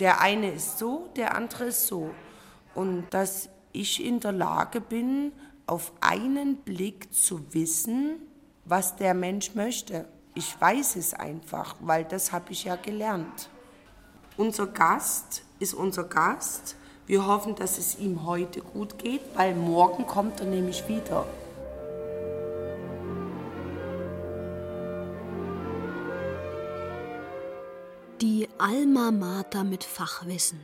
Der 0.00 0.20
eine 0.20 0.52
ist 0.52 0.78
so, 0.78 1.08
der 1.16 1.36
andere 1.36 1.64
ist 1.64 1.86
so. 1.86 2.10
Und 2.74 3.06
dass 3.10 3.48
ich 3.72 4.02
in 4.04 4.20
der 4.20 4.32
Lage 4.32 4.80
bin, 4.80 5.32
auf 5.66 5.92
einen 6.00 6.56
Blick 6.56 7.12
zu 7.12 7.54
wissen, 7.54 8.16
was 8.64 8.96
der 8.96 9.14
Mensch 9.14 9.54
möchte. 9.54 10.06
Ich 10.34 10.60
weiß 10.60 10.96
es 10.96 11.14
einfach, 11.14 11.76
weil 11.80 12.04
das 12.04 12.32
habe 12.32 12.52
ich 12.52 12.64
ja 12.64 12.76
gelernt. 12.76 13.48
Unser 14.36 14.66
Gast 14.66 15.42
ist 15.58 15.74
unser 15.74 16.04
Gast. 16.04 16.76
Wir 17.06 17.26
hoffen, 17.26 17.54
dass 17.54 17.78
es 17.78 17.98
ihm 17.98 18.24
heute 18.26 18.60
gut 18.60 18.98
geht, 18.98 19.20
weil 19.34 19.54
morgen 19.54 20.06
kommt 20.06 20.40
er 20.40 20.46
nämlich 20.46 20.88
wieder. 20.88 21.26
Die 28.20 28.48
Alma 28.58 29.10
Mater 29.10 29.64
mit 29.64 29.84
Fachwissen. 29.84 30.58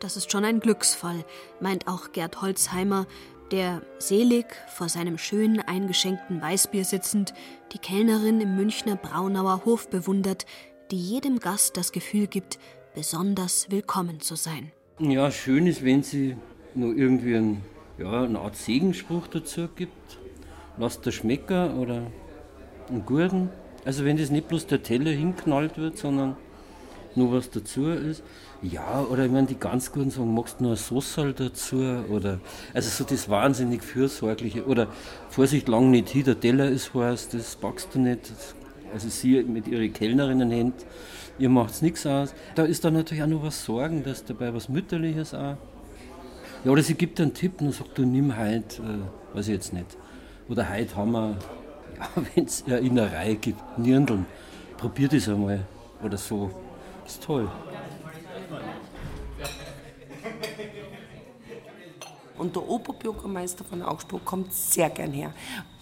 Das 0.00 0.16
ist 0.16 0.32
schon 0.32 0.44
ein 0.44 0.58
Glücksfall, 0.58 1.24
meint 1.60 1.86
auch 1.86 2.10
Gerd 2.10 2.42
Holzheimer, 2.42 3.06
der 3.52 3.82
selig 3.98 4.46
vor 4.66 4.88
seinem 4.88 5.18
schön 5.18 5.60
eingeschenkten 5.60 6.40
Weißbier 6.40 6.84
sitzend 6.84 7.34
die 7.72 7.78
Kellnerin 7.78 8.40
im 8.40 8.56
Münchner 8.56 8.96
Braunauer 8.96 9.66
Hof 9.66 9.90
bewundert, 9.90 10.46
die 10.90 10.96
jedem 10.96 11.38
Gast 11.38 11.76
das 11.76 11.92
Gefühl 11.92 12.26
gibt, 12.26 12.58
besonders 12.94 13.70
willkommen 13.70 14.20
zu 14.20 14.36
sein. 14.36 14.72
Ja, 14.98 15.30
schön 15.30 15.66
ist, 15.66 15.84
wenn 15.84 16.02
sie 16.02 16.36
nur 16.74 16.96
irgendwie 16.96 17.36
ein, 17.36 17.62
ja, 17.98 18.22
eine 18.22 18.38
Art 18.40 18.56
Segenspruch 18.56 19.26
dazu 19.26 19.68
gibt. 19.68 20.18
Lasst 20.78 21.04
der 21.04 21.12
Schmecker 21.12 21.76
oder 21.76 22.06
einen 22.88 23.04
Gurken. 23.04 23.50
Also 23.84 24.06
wenn 24.06 24.16
das 24.16 24.30
nicht 24.30 24.48
bloß 24.48 24.66
der 24.66 24.82
Teller 24.82 25.10
hinknallt 25.10 25.76
wird, 25.76 25.98
sondern 25.98 26.36
nur 27.14 27.32
was 27.32 27.50
dazu 27.50 27.88
ist. 27.90 28.22
Ja, 28.62 29.04
oder 29.10 29.24
ich 29.24 29.32
meine, 29.32 29.48
die 29.48 29.58
ganz 29.58 29.90
guten 29.90 30.10
sagen, 30.10 30.32
magst 30.34 30.60
du 30.60 30.64
nur 30.64 30.76
Soßal 30.76 31.32
dazu? 31.32 31.78
Oder, 32.08 32.38
also 32.72 32.90
so 32.90 33.02
das 33.02 33.28
wahnsinnig 33.28 33.82
Fürsorgliche. 33.82 34.64
Oder 34.66 34.86
Vorsicht, 35.30 35.66
lang 35.66 35.90
nicht 35.90 36.10
hin, 36.10 36.22
der 36.22 36.38
Teller 36.38 36.68
ist 36.68 36.94
heiß, 36.94 37.30
das 37.30 37.56
packst 37.56 37.92
du 37.92 37.98
nicht. 37.98 38.32
Also 38.94 39.08
sie 39.08 39.42
mit 39.42 39.66
ihren 39.66 39.92
Kellnerinnen 39.92 40.52
hängt, 40.52 40.86
ihr 41.40 41.48
macht 41.48 41.82
nichts 41.82 42.06
aus. 42.06 42.34
Da 42.54 42.62
ist 42.62 42.84
dann 42.84 42.94
natürlich 42.94 43.24
auch 43.24 43.28
noch 43.28 43.42
was 43.42 43.64
Sorgen, 43.64 44.04
dass 44.04 44.24
dabei 44.24 44.54
was 44.54 44.68
Mütterliches 44.68 45.34
auch. 45.34 45.56
Ja, 46.64 46.70
oder 46.70 46.84
sie 46.84 46.94
gibt 46.94 47.20
einen 47.20 47.34
Tipp 47.34 47.60
und 47.60 47.72
sagt, 47.72 47.98
du 47.98 48.04
nimm 48.04 48.36
halt, 48.36 48.78
äh, 48.78 49.36
weiß 49.36 49.48
ich 49.48 49.54
jetzt 49.54 49.72
nicht. 49.72 49.96
Oder 50.48 50.70
heute 50.70 50.94
haben 50.94 51.10
wir, 51.10 51.30
ja, 51.98 52.22
wenn 52.34 52.44
es 52.44 52.62
eine 52.64 52.78
Innerei 52.78 53.34
gibt, 53.34 53.76
Nirndeln, 53.76 54.24
probier 54.76 55.08
das 55.08 55.28
einmal. 55.28 55.66
Oder 56.00 56.16
so. 56.16 56.52
Ist 57.04 57.24
toll. 57.24 57.48
Und 62.42 62.56
der 62.56 62.68
Oberbürgermeister 62.68 63.64
von 63.64 63.82
Augsburg 63.82 64.24
kommt 64.24 64.52
sehr 64.52 64.90
gern 64.90 65.12
her. 65.12 65.32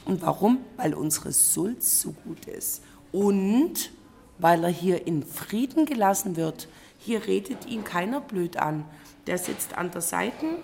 Und 0.05 0.21
warum? 0.21 0.59
Weil 0.77 0.93
unsere 0.93 1.33
Sulz 1.33 2.03
so 2.03 2.13
gut 2.13 2.45
ist. 2.45 2.83
Und 3.13 3.91
weil 4.39 4.63
er 4.65 4.71
hier 4.71 5.07
in 5.07 5.23
Frieden 5.23 5.87
gelassen 5.87 6.37
wird. 6.37 6.69
Hier 6.99 7.27
redet 7.27 7.65
ihn 7.65 7.83
keiner 7.83 8.21
blöd 8.21 8.59
an. 8.59 8.85
Der 9.27 9.39
sitzt 9.39 9.79
an 9.79 9.91
der 9.91 10.03
Seite 10.03 10.59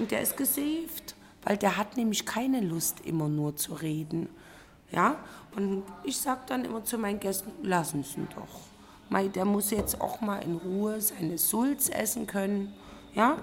und 0.00 0.10
der 0.10 0.22
ist 0.22 0.36
gesaved, 0.36 1.14
weil 1.44 1.56
der 1.56 1.76
hat 1.76 1.96
nämlich 1.96 2.26
keine 2.26 2.60
Lust, 2.60 3.00
immer 3.04 3.28
nur 3.28 3.54
zu 3.54 3.74
reden. 3.74 4.28
Ja? 4.90 5.18
Und 5.54 5.84
ich 6.02 6.16
sage 6.16 6.40
dann 6.46 6.64
immer 6.64 6.82
zu 6.84 6.98
meinen 6.98 7.20
Gästen, 7.20 7.52
lassen 7.62 8.02
Sie 8.02 8.20
ihn 8.20 8.28
doch. 8.34 9.28
Der 9.34 9.44
muss 9.44 9.70
jetzt 9.70 10.00
auch 10.00 10.20
mal 10.20 10.40
in 10.42 10.56
Ruhe 10.56 11.00
seine 11.00 11.38
Sulz 11.38 11.88
essen 11.90 12.26
können. 12.26 12.74
Ja? 13.14 13.36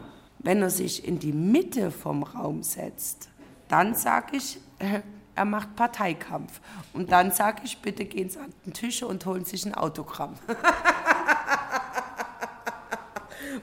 Wenn 0.46 0.62
er 0.62 0.70
sich 0.70 1.08
in 1.08 1.18
die 1.18 1.34
Mitte 1.34 1.89
vom 1.89 2.22
Raum 2.22 2.62
setzt, 2.62 3.30
dann 3.68 3.96
sage 3.96 4.38
ich, 4.38 4.60
äh, 4.78 5.02
er 5.34 5.46
macht 5.46 5.76
Parteikampf. 5.76 6.62
Und 6.93 7.12
dann 7.12 7.32
sage 7.32 7.64
ich, 7.66 7.80
bitte 7.80 8.06
gehen 8.06 8.30
Sie 8.30 8.38
an 8.38 8.54
den 8.64 8.72
Tisch 8.72 9.02
und 9.02 9.26
holen 9.26 9.43
sich 9.43 9.66
ein 9.66 9.74
Autogramm. 9.74 10.36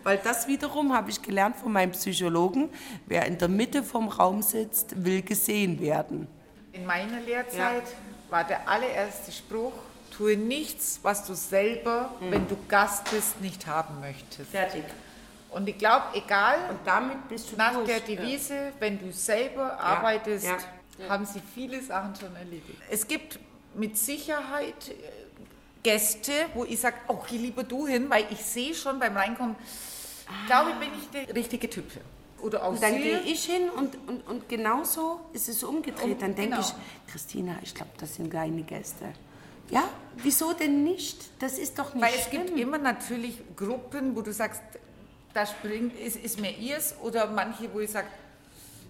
Weil 0.02 0.18
das 0.18 0.48
wiederum 0.48 0.92
habe 0.92 1.08
ich 1.10 1.22
gelernt 1.22 1.54
von 1.54 1.70
meinem 1.70 1.92
Psychologen, 1.92 2.68
wer 3.06 3.26
in 3.26 3.38
der 3.38 3.46
Mitte 3.46 3.84
vom 3.84 4.08
Raum 4.08 4.42
sitzt, 4.42 5.04
will 5.04 5.22
gesehen 5.22 5.80
werden. 5.80 6.26
In 6.72 6.84
meiner 6.84 7.20
Lehrzeit 7.20 7.84
ja. 7.84 7.92
war 8.28 8.42
der 8.42 8.68
allererste 8.68 9.30
Spruch, 9.30 9.74
tue 10.10 10.36
nichts, 10.36 10.98
was 11.04 11.24
du 11.28 11.34
selber, 11.34 12.12
mhm. 12.18 12.30
wenn 12.32 12.48
du 12.48 12.56
Gast 12.66 13.08
bist, 13.12 13.40
nicht 13.40 13.68
haben 13.68 14.00
möchtest. 14.00 14.50
Fertig. 14.50 14.82
Und 15.52 15.68
ich 15.68 15.76
glaube, 15.76 16.06
egal, 16.14 16.56
und 16.70 16.78
damit 16.84 17.28
bist 17.28 17.52
du 17.52 17.56
nach 17.56 17.74
durch. 17.74 17.86
der 17.86 18.00
Devise, 18.00 18.54
ja. 18.54 18.72
wenn 18.78 18.98
du 18.98 19.12
selber 19.12 19.66
ja. 19.66 19.78
arbeitest, 19.78 20.46
ja. 20.46 21.08
haben 21.08 21.26
sie 21.26 21.42
viele 21.54 21.82
Sachen 21.82 22.14
schon 22.16 22.34
erledigt. 22.34 22.78
Es 22.90 23.06
gibt 23.06 23.38
mit 23.74 23.98
Sicherheit 23.98 24.88
äh, 24.88 24.92
Gäste, 25.82 26.32
wo 26.54 26.64
ich 26.64 26.80
sage, 26.80 26.96
oh, 27.08 27.18
geh 27.28 27.36
lieber 27.36 27.64
du 27.64 27.86
hin, 27.86 28.08
weil 28.08 28.26
ich 28.30 28.42
sehe 28.42 28.74
schon 28.74 28.98
beim 28.98 29.16
Reinkommen, 29.16 29.56
ah. 30.26 30.46
glaube 30.46 30.70
ich, 30.70 30.76
bin 30.76 30.98
ich 30.98 31.10
der 31.10 31.34
richtige 31.34 31.68
Typ. 31.68 31.84
Oder 32.40 32.64
auch 32.64 32.70
und 32.70 32.82
dann 32.82 32.96
gehe 32.96 33.20
ich 33.20 33.44
hin 33.44 33.70
und, 33.70 33.96
und, 34.08 34.26
und 34.26 34.48
genauso 34.48 35.20
ist 35.32 35.48
es 35.48 35.62
umgedreht. 35.62 36.04
Und, 36.04 36.22
dann 36.22 36.34
denke 36.34 36.56
genau. 36.56 36.60
ich, 36.60 37.12
Christina, 37.12 37.56
ich 37.62 37.74
glaube, 37.74 37.92
das 37.98 38.16
sind 38.16 38.32
deine 38.34 38.62
Gäste. 38.62 39.12
Ja, 39.70 39.84
wieso 40.16 40.52
denn 40.52 40.82
nicht? 40.82 41.30
Das 41.40 41.56
ist 41.58 41.78
doch 41.78 41.94
nicht 41.94 42.04
Weil 42.04 42.14
es 42.14 42.24
schlimm. 42.24 42.46
gibt 42.46 42.58
immer 42.58 42.78
natürlich 42.78 43.40
Gruppen, 43.56 44.16
wo 44.16 44.22
du 44.22 44.32
sagst, 44.32 44.60
da 45.34 45.46
springt, 45.46 45.98
ist, 45.98 46.16
ist 46.16 46.40
mir 46.40 46.56
ihrs 46.56 46.94
oder 47.00 47.26
manche, 47.26 47.72
wo 47.72 47.80
ich 47.80 47.90
sage, 47.90 48.08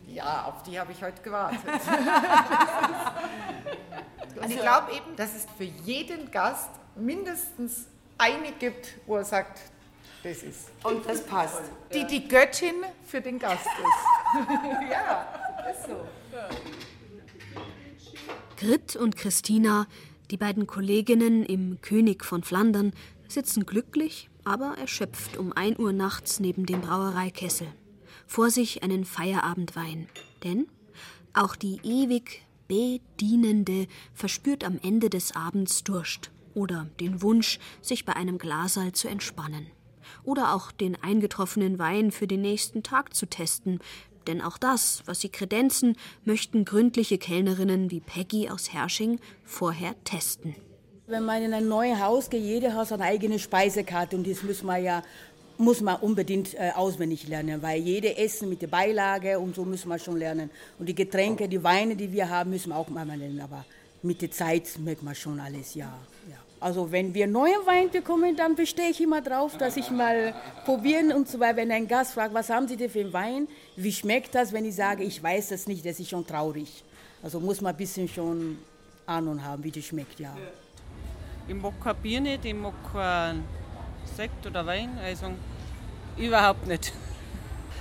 ja, 0.09 0.45
auf 0.45 0.63
die 0.65 0.79
habe 0.79 0.93
ich 0.93 1.03
heute 1.03 1.23
gewartet. 1.23 1.61
Und 4.41 4.51
ich 4.51 4.59
glaube 4.59 4.93
eben, 4.93 5.17
dass 5.17 5.35
es 5.35 5.47
für 5.57 5.65
jeden 5.65 6.31
Gast 6.31 6.71
mindestens 6.97 7.87
eine 8.19 8.53
gibt, 8.53 8.95
wo 9.07 9.17
er 9.17 9.25
sagt, 9.25 9.61
das 10.23 10.43
ist. 10.43 10.71
Und 10.85 11.07
das 11.07 11.25
passt. 11.25 11.63
Die 11.93 12.07
die 12.07 12.29
Göttin 12.29 12.75
für 13.07 13.21
den 13.21 13.39
Gast 13.39 13.67
ist. 13.67 14.49
ja, 14.91 15.27
ist 15.71 15.87
so. 15.87 16.07
Grit 18.57 18.95
und 18.95 19.17
Christina, 19.17 19.87
die 20.31 20.37
beiden 20.37 20.69
Kolleginnen 20.69 21.45
im 21.45 21.81
König 21.81 22.25
von 22.25 22.45
Flandern, 22.45 22.93
sitzen 23.27 23.67
glücklich, 23.67 24.31
aber 24.45 24.77
erschöpft 24.79 25.37
um 25.37 25.53
1 25.53 25.79
Uhr 25.79 25.93
nachts 25.93 26.41
neben 26.41 26.67
dem 26.67 26.81
Brauereikessel. 26.81 27.69
Vor 28.27 28.51
sich 28.51 28.83
einen 28.83 29.05
Feierabendwein. 29.05 30.09
Denn 30.43 30.67
auch 31.35 31.57
die 31.57 31.81
ewig 31.83 32.43
Bedienende 32.69 33.87
verspürt 34.15 34.65
am 34.65 34.79
Ende 34.83 35.11
des 35.11 35.37
Abends 35.37 35.85
Durst 35.85 36.31
oder 36.55 36.89
den 37.01 37.23
Wunsch, 37.23 37.59
sich 37.81 38.05
bei 38.05 38.15
einem 38.15 38.39
Glaserl 38.39 38.93
zu 38.93 39.09
entspannen. 39.09 39.67
Oder 40.25 40.55
auch 40.55 40.73
den 40.73 40.97
eingetroffenen 41.03 41.79
Wein 41.79 42.13
für 42.13 42.27
den 42.27 42.43
nächsten 42.43 42.83
Tag 42.83 43.15
zu 43.15 43.27
testen, 43.27 43.81
denn 44.27 44.41
auch 44.41 44.59
das, 44.59 45.03
was 45.07 45.21
sie 45.21 45.29
kredenzen, 45.29 45.97
möchten 46.25 46.65
gründliche 46.65 47.19
Kellnerinnen 47.19 47.91
wie 47.91 48.01
Peggy 48.01 48.49
aus 48.49 48.73
Hersching 48.73 49.21
vorher 49.45 49.95
testen. 50.05 50.55
Wenn 51.07 51.25
man 51.25 51.43
in 51.43 51.53
ein 51.53 51.69
neues 51.69 51.99
Haus 51.99 52.31
geht, 52.31 52.43
jeder 52.43 52.75
hat 52.75 52.89
seine 52.89 53.05
eigene 53.05 53.39
Speisekarte 53.39 54.17
und 54.17 54.27
das 54.27 54.43
müssen 54.43 54.67
wir 54.67 54.79
ja 54.79 55.03
muss 55.59 55.81
man 55.81 55.97
unbedingt 55.97 56.55
äh, 56.55 56.73
auswendig 56.75 57.29
lernen, 57.29 57.63
weil 57.63 57.81
jede 57.81 58.17
Essen 58.17 58.49
mit 58.49 58.63
der 58.63 58.67
Beilage 58.69 59.39
und 59.39 59.55
so 59.55 59.65
müssen 59.65 59.89
wir 59.89 59.99
schon 59.99 60.17
lernen. 60.17 60.51
Und 60.79 60.89
die 60.89 60.95
Getränke, 60.95 61.49
die 61.49 61.63
Weine, 61.63 61.95
die 61.95 62.11
wir 62.11 62.29
haben, 62.29 62.51
müssen 62.51 62.71
wir 62.71 62.77
auch 62.77 62.89
mal 62.89 63.07
lernen. 63.07 63.41
Aber 63.41 63.65
mit 64.03 64.21
der 64.23 64.31
Zeit 64.31 64.79
merkt 64.79 65.03
man 65.03 65.15
schon 65.15 65.39
alles, 65.39 65.75
ja. 65.75 65.93
ja. 66.29 66.37
Also 66.59 66.91
wenn 66.91 67.13
wir 67.15 67.27
neuen 67.27 67.65
Wein 67.65 67.91
bekommen, 67.91 68.37
dann 68.37 68.55
bestehe 68.55 68.91
ich 68.91 69.01
immer 69.01 69.21
drauf, 69.21 69.57
dass 69.57 69.77
ich 69.77 69.91
mal 69.91 70.35
probieren 70.65 71.13
und 71.13 71.29
so 71.29 71.39
weiter. 71.39 71.57
Wenn 71.57 71.71
ein 71.71 71.87
Gast 71.87 72.15
fragt, 72.15 72.35
was 72.35 72.51
haben 72.51 72.67
Sie 72.67 72.77
denn 72.77 72.91
für 72.91 73.01
einen 73.01 73.13
Wein? 73.13 73.49
Wie 73.77 73.93
schmeckt 73.93 74.35
das? 74.35 74.53
Wenn 74.53 74.65
ich 74.65 74.75
sage, 74.75 75.05
ich 75.05 75.23
weiß 75.23 75.49
das 75.49 75.67
nicht, 75.67 75.85
das 75.85 76.01
ist 76.01 76.11
schon 76.11 76.27
traurig. 76.27 76.83
Also 77.23 77.41
muss 77.41 77.61
man 77.61 77.73
ein 77.73 77.77
bisschen 77.77 78.09
schon 78.09 78.59
Ahnung 79.07 79.43
haben, 79.45 79.63
wie 79.63 79.71
das 79.71 79.85
schmeckt, 79.85 80.19
ja. 80.19 80.35
Ich 81.49 81.55
mag 81.55 81.73
kein 81.83 81.97
Bier 81.97 82.21
nicht, 82.21 82.45
ich 82.45 82.55
mag 82.55 82.75
kein 82.93 83.45
Sekt 84.17 84.47
oder 84.47 84.65
Wein, 84.65 84.91
also 85.03 85.27
überhaupt 86.17 86.67
nicht. 86.67 86.93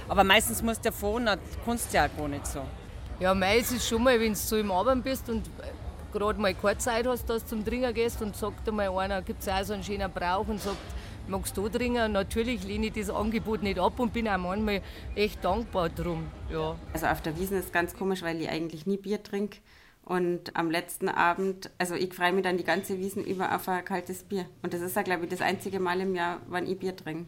Aber 0.08 0.24
meistens 0.24 0.62
musst 0.62 0.84
du 0.84 0.90
ja 0.90 0.92
fahren, 0.92 1.28
dann 1.28 1.40
kannst 1.64 1.94
du 1.94 1.98
ja 1.98 2.06
auch 2.06 2.18
gar 2.18 2.28
nicht 2.28 2.48
so. 2.48 2.62
Ja, 3.20 3.34
meistens 3.34 3.78
ist 3.78 3.88
schon 3.88 4.04
mal, 4.04 4.20
wenn 4.20 4.34
du 4.34 4.40
so 4.40 4.58
im 4.58 4.72
Abend 4.72 5.04
bist 5.04 5.30
und 5.30 5.50
gerade 6.12 6.42
mal 6.42 6.54
keine 6.54 6.78
Zeit 6.80 7.06
hast, 7.08 7.30
dass 7.30 7.44
du 7.44 7.50
zum 7.50 7.66
Trinken 7.66 7.94
gehst 7.94 8.22
und 8.22 8.36
sagt 8.36 8.68
einmal 8.68 8.90
einer, 8.90 9.22
gibt 9.22 9.42
es 9.42 9.48
auch 9.48 9.64
so 9.64 9.74
einen 9.74 9.84
schönen 9.84 10.12
Brauch 10.12 10.48
und 10.48 10.60
sagt, 10.60 10.78
magst 11.28 11.56
du 11.56 11.70
trinken? 11.70 12.12
Natürlich 12.12 12.64
lehne 12.64 12.88
ich 12.88 12.94
das 12.94 13.10
Angebot 13.10 13.64
nicht 13.64 13.80
ab 13.80 14.00
und 14.00 14.12
bin 14.12 14.28
auch 14.28 14.38
manchmal 14.38 14.82
echt 15.16 15.44
dankbar 15.46 15.90
drum. 15.90 16.28
Ja. 16.52 16.76
Also 16.94 17.06
auf 17.06 17.22
der 17.22 17.38
Wiesn 17.38 17.58
ist 17.58 17.66
es 17.66 17.72
ganz 17.72 17.96
komisch, 17.96 18.22
weil 18.24 18.42
ich 18.42 18.50
eigentlich 18.50 18.86
nie 18.86 18.98
Bier 18.98 19.22
trinke. 19.22 19.60
Und 20.04 20.56
am 20.56 20.72
letzten 20.72 21.10
Abend, 21.10 21.70
also 21.78 21.96
ich 21.96 22.14
freue 22.14 22.34
mich 22.34 22.44
dann 22.44 22.58
die 22.58 22.64
ganze 22.64 22.98
Wiesen 23.00 23.24
über 23.24 23.56
auf 23.56 23.68
ein 23.70 23.86
kaltes 23.86 24.24
Bier. 24.24 24.46
Und 24.62 24.74
das 24.74 24.82
ist 24.82 24.96
ja, 24.96 25.04
glaube 25.04 25.26
ich, 25.26 25.30
das 25.30 25.42
einzige 25.42 25.80
Mal 25.80 26.02
im 26.02 26.16
Jahr, 26.16 26.42
wann 26.48 26.68
ich 26.68 26.80
Bier 26.80 26.96
trinke. 26.96 27.28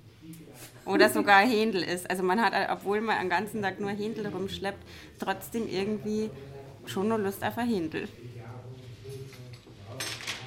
Oder 0.85 1.09
sogar 1.09 1.41
Händel 1.41 1.83
ist. 1.83 2.09
Also 2.09 2.23
man 2.23 2.41
hat, 2.41 2.53
obwohl 2.69 2.99
man 2.99 3.19
den 3.19 3.29
ganzen 3.29 3.61
Tag 3.61 3.79
nur 3.79 3.91
Händel 3.91 4.27
rumschleppt, 4.27 4.83
trotzdem 5.19 5.67
irgendwie 5.69 6.29
schon 6.85 7.07
noch 7.07 7.17
Lust 7.17 7.43
auf 7.43 7.57
ein 7.57 7.67
Händel. 7.67 8.07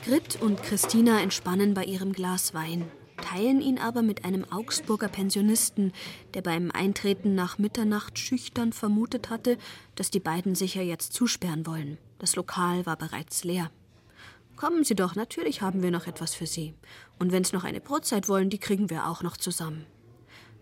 Grit 0.04 0.40
und 0.40 0.62
Christina 0.62 1.20
entspannen 1.20 1.74
bei 1.74 1.84
ihrem 1.84 2.12
Glas 2.12 2.54
Wein, 2.54 2.84
teilen 3.16 3.60
ihn 3.60 3.78
aber 3.78 4.02
mit 4.02 4.24
einem 4.24 4.44
Augsburger 4.52 5.08
Pensionisten, 5.08 5.92
der 6.34 6.42
beim 6.42 6.70
Eintreten 6.70 7.34
nach 7.34 7.58
Mitternacht 7.58 8.18
schüchtern 8.18 8.72
vermutet 8.72 9.30
hatte, 9.30 9.58
dass 9.96 10.10
die 10.10 10.20
beiden 10.20 10.54
sicher 10.54 10.82
jetzt 10.82 11.12
zusperren 11.12 11.66
wollen. 11.66 11.98
Das 12.18 12.36
Lokal 12.36 12.86
war 12.86 12.96
bereits 12.96 13.44
leer. 13.44 13.70
Kommen 14.56 14.84
Sie 14.84 14.94
doch, 14.94 15.14
natürlich 15.14 15.60
haben 15.60 15.82
wir 15.82 15.90
noch 15.90 16.06
etwas 16.06 16.34
für 16.34 16.46
Sie. 16.46 16.74
Und 17.18 17.30
wenn 17.30 17.44
Sie 17.44 17.54
noch 17.54 17.64
eine 17.64 17.80
Brotzeit 17.80 18.28
wollen, 18.28 18.48
die 18.48 18.58
kriegen 18.58 18.88
wir 18.88 19.06
auch 19.06 19.22
noch 19.22 19.36
zusammen. 19.36 19.84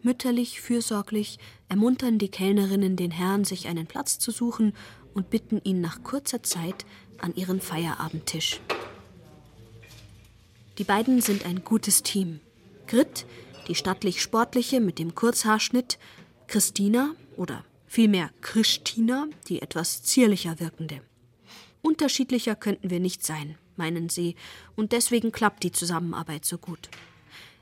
Mütterlich, 0.02 0.60
fürsorglich 0.60 1.38
ermuntern 1.68 2.18
die 2.18 2.28
Kellnerinnen 2.28 2.96
den 2.96 3.10
Herrn, 3.10 3.44
sich 3.44 3.68
einen 3.68 3.86
Platz 3.86 4.18
zu 4.18 4.32
suchen 4.32 4.74
und 5.14 5.30
bitten 5.30 5.60
ihn 5.62 5.80
nach 5.80 6.02
kurzer 6.02 6.42
Zeit 6.42 6.84
an 7.18 7.34
ihren 7.36 7.60
Feierabendtisch. 7.60 8.60
Die 10.78 10.84
beiden 10.84 11.20
sind 11.20 11.46
ein 11.46 11.64
gutes 11.64 12.02
Team. 12.02 12.40
Grit, 12.88 13.26
die 13.68 13.76
stattlich-sportliche 13.76 14.80
mit 14.80 14.98
dem 14.98 15.14
Kurzhaarschnitt, 15.14 15.98
Christina 16.48 17.14
oder 17.36 17.64
vielmehr 17.86 18.30
Christina, 18.40 19.26
die 19.48 19.62
etwas 19.62 20.02
zierlicher 20.02 20.58
wirkende. 20.58 21.00
Unterschiedlicher 21.84 22.56
könnten 22.56 22.90
wir 22.90 22.98
nicht 22.98 23.24
sein, 23.24 23.56
meinen 23.76 24.08
sie, 24.08 24.34
und 24.74 24.90
deswegen 24.90 25.30
klappt 25.30 25.62
die 25.62 25.70
Zusammenarbeit 25.70 26.44
so 26.44 26.58
gut. 26.58 26.88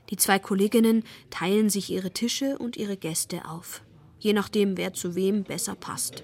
Die 0.09 0.17
zwei 0.17 0.39
Kolleginnen 0.39 1.03
teilen 1.29 1.69
sich 1.69 1.91
ihre 1.91 2.11
Tische 2.11 2.57
und 2.57 2.77
ihre 2.77 2.97
Gäste 2.97 3.45
auf, 3.47 3.81
je 4.19 4.33
nachdem, 4.33 4.77
wer 4.77 4.93
zu 4.93 5.13
wem 5.15 5.43
besser 5.43 5.75
passt. 5.75 6.23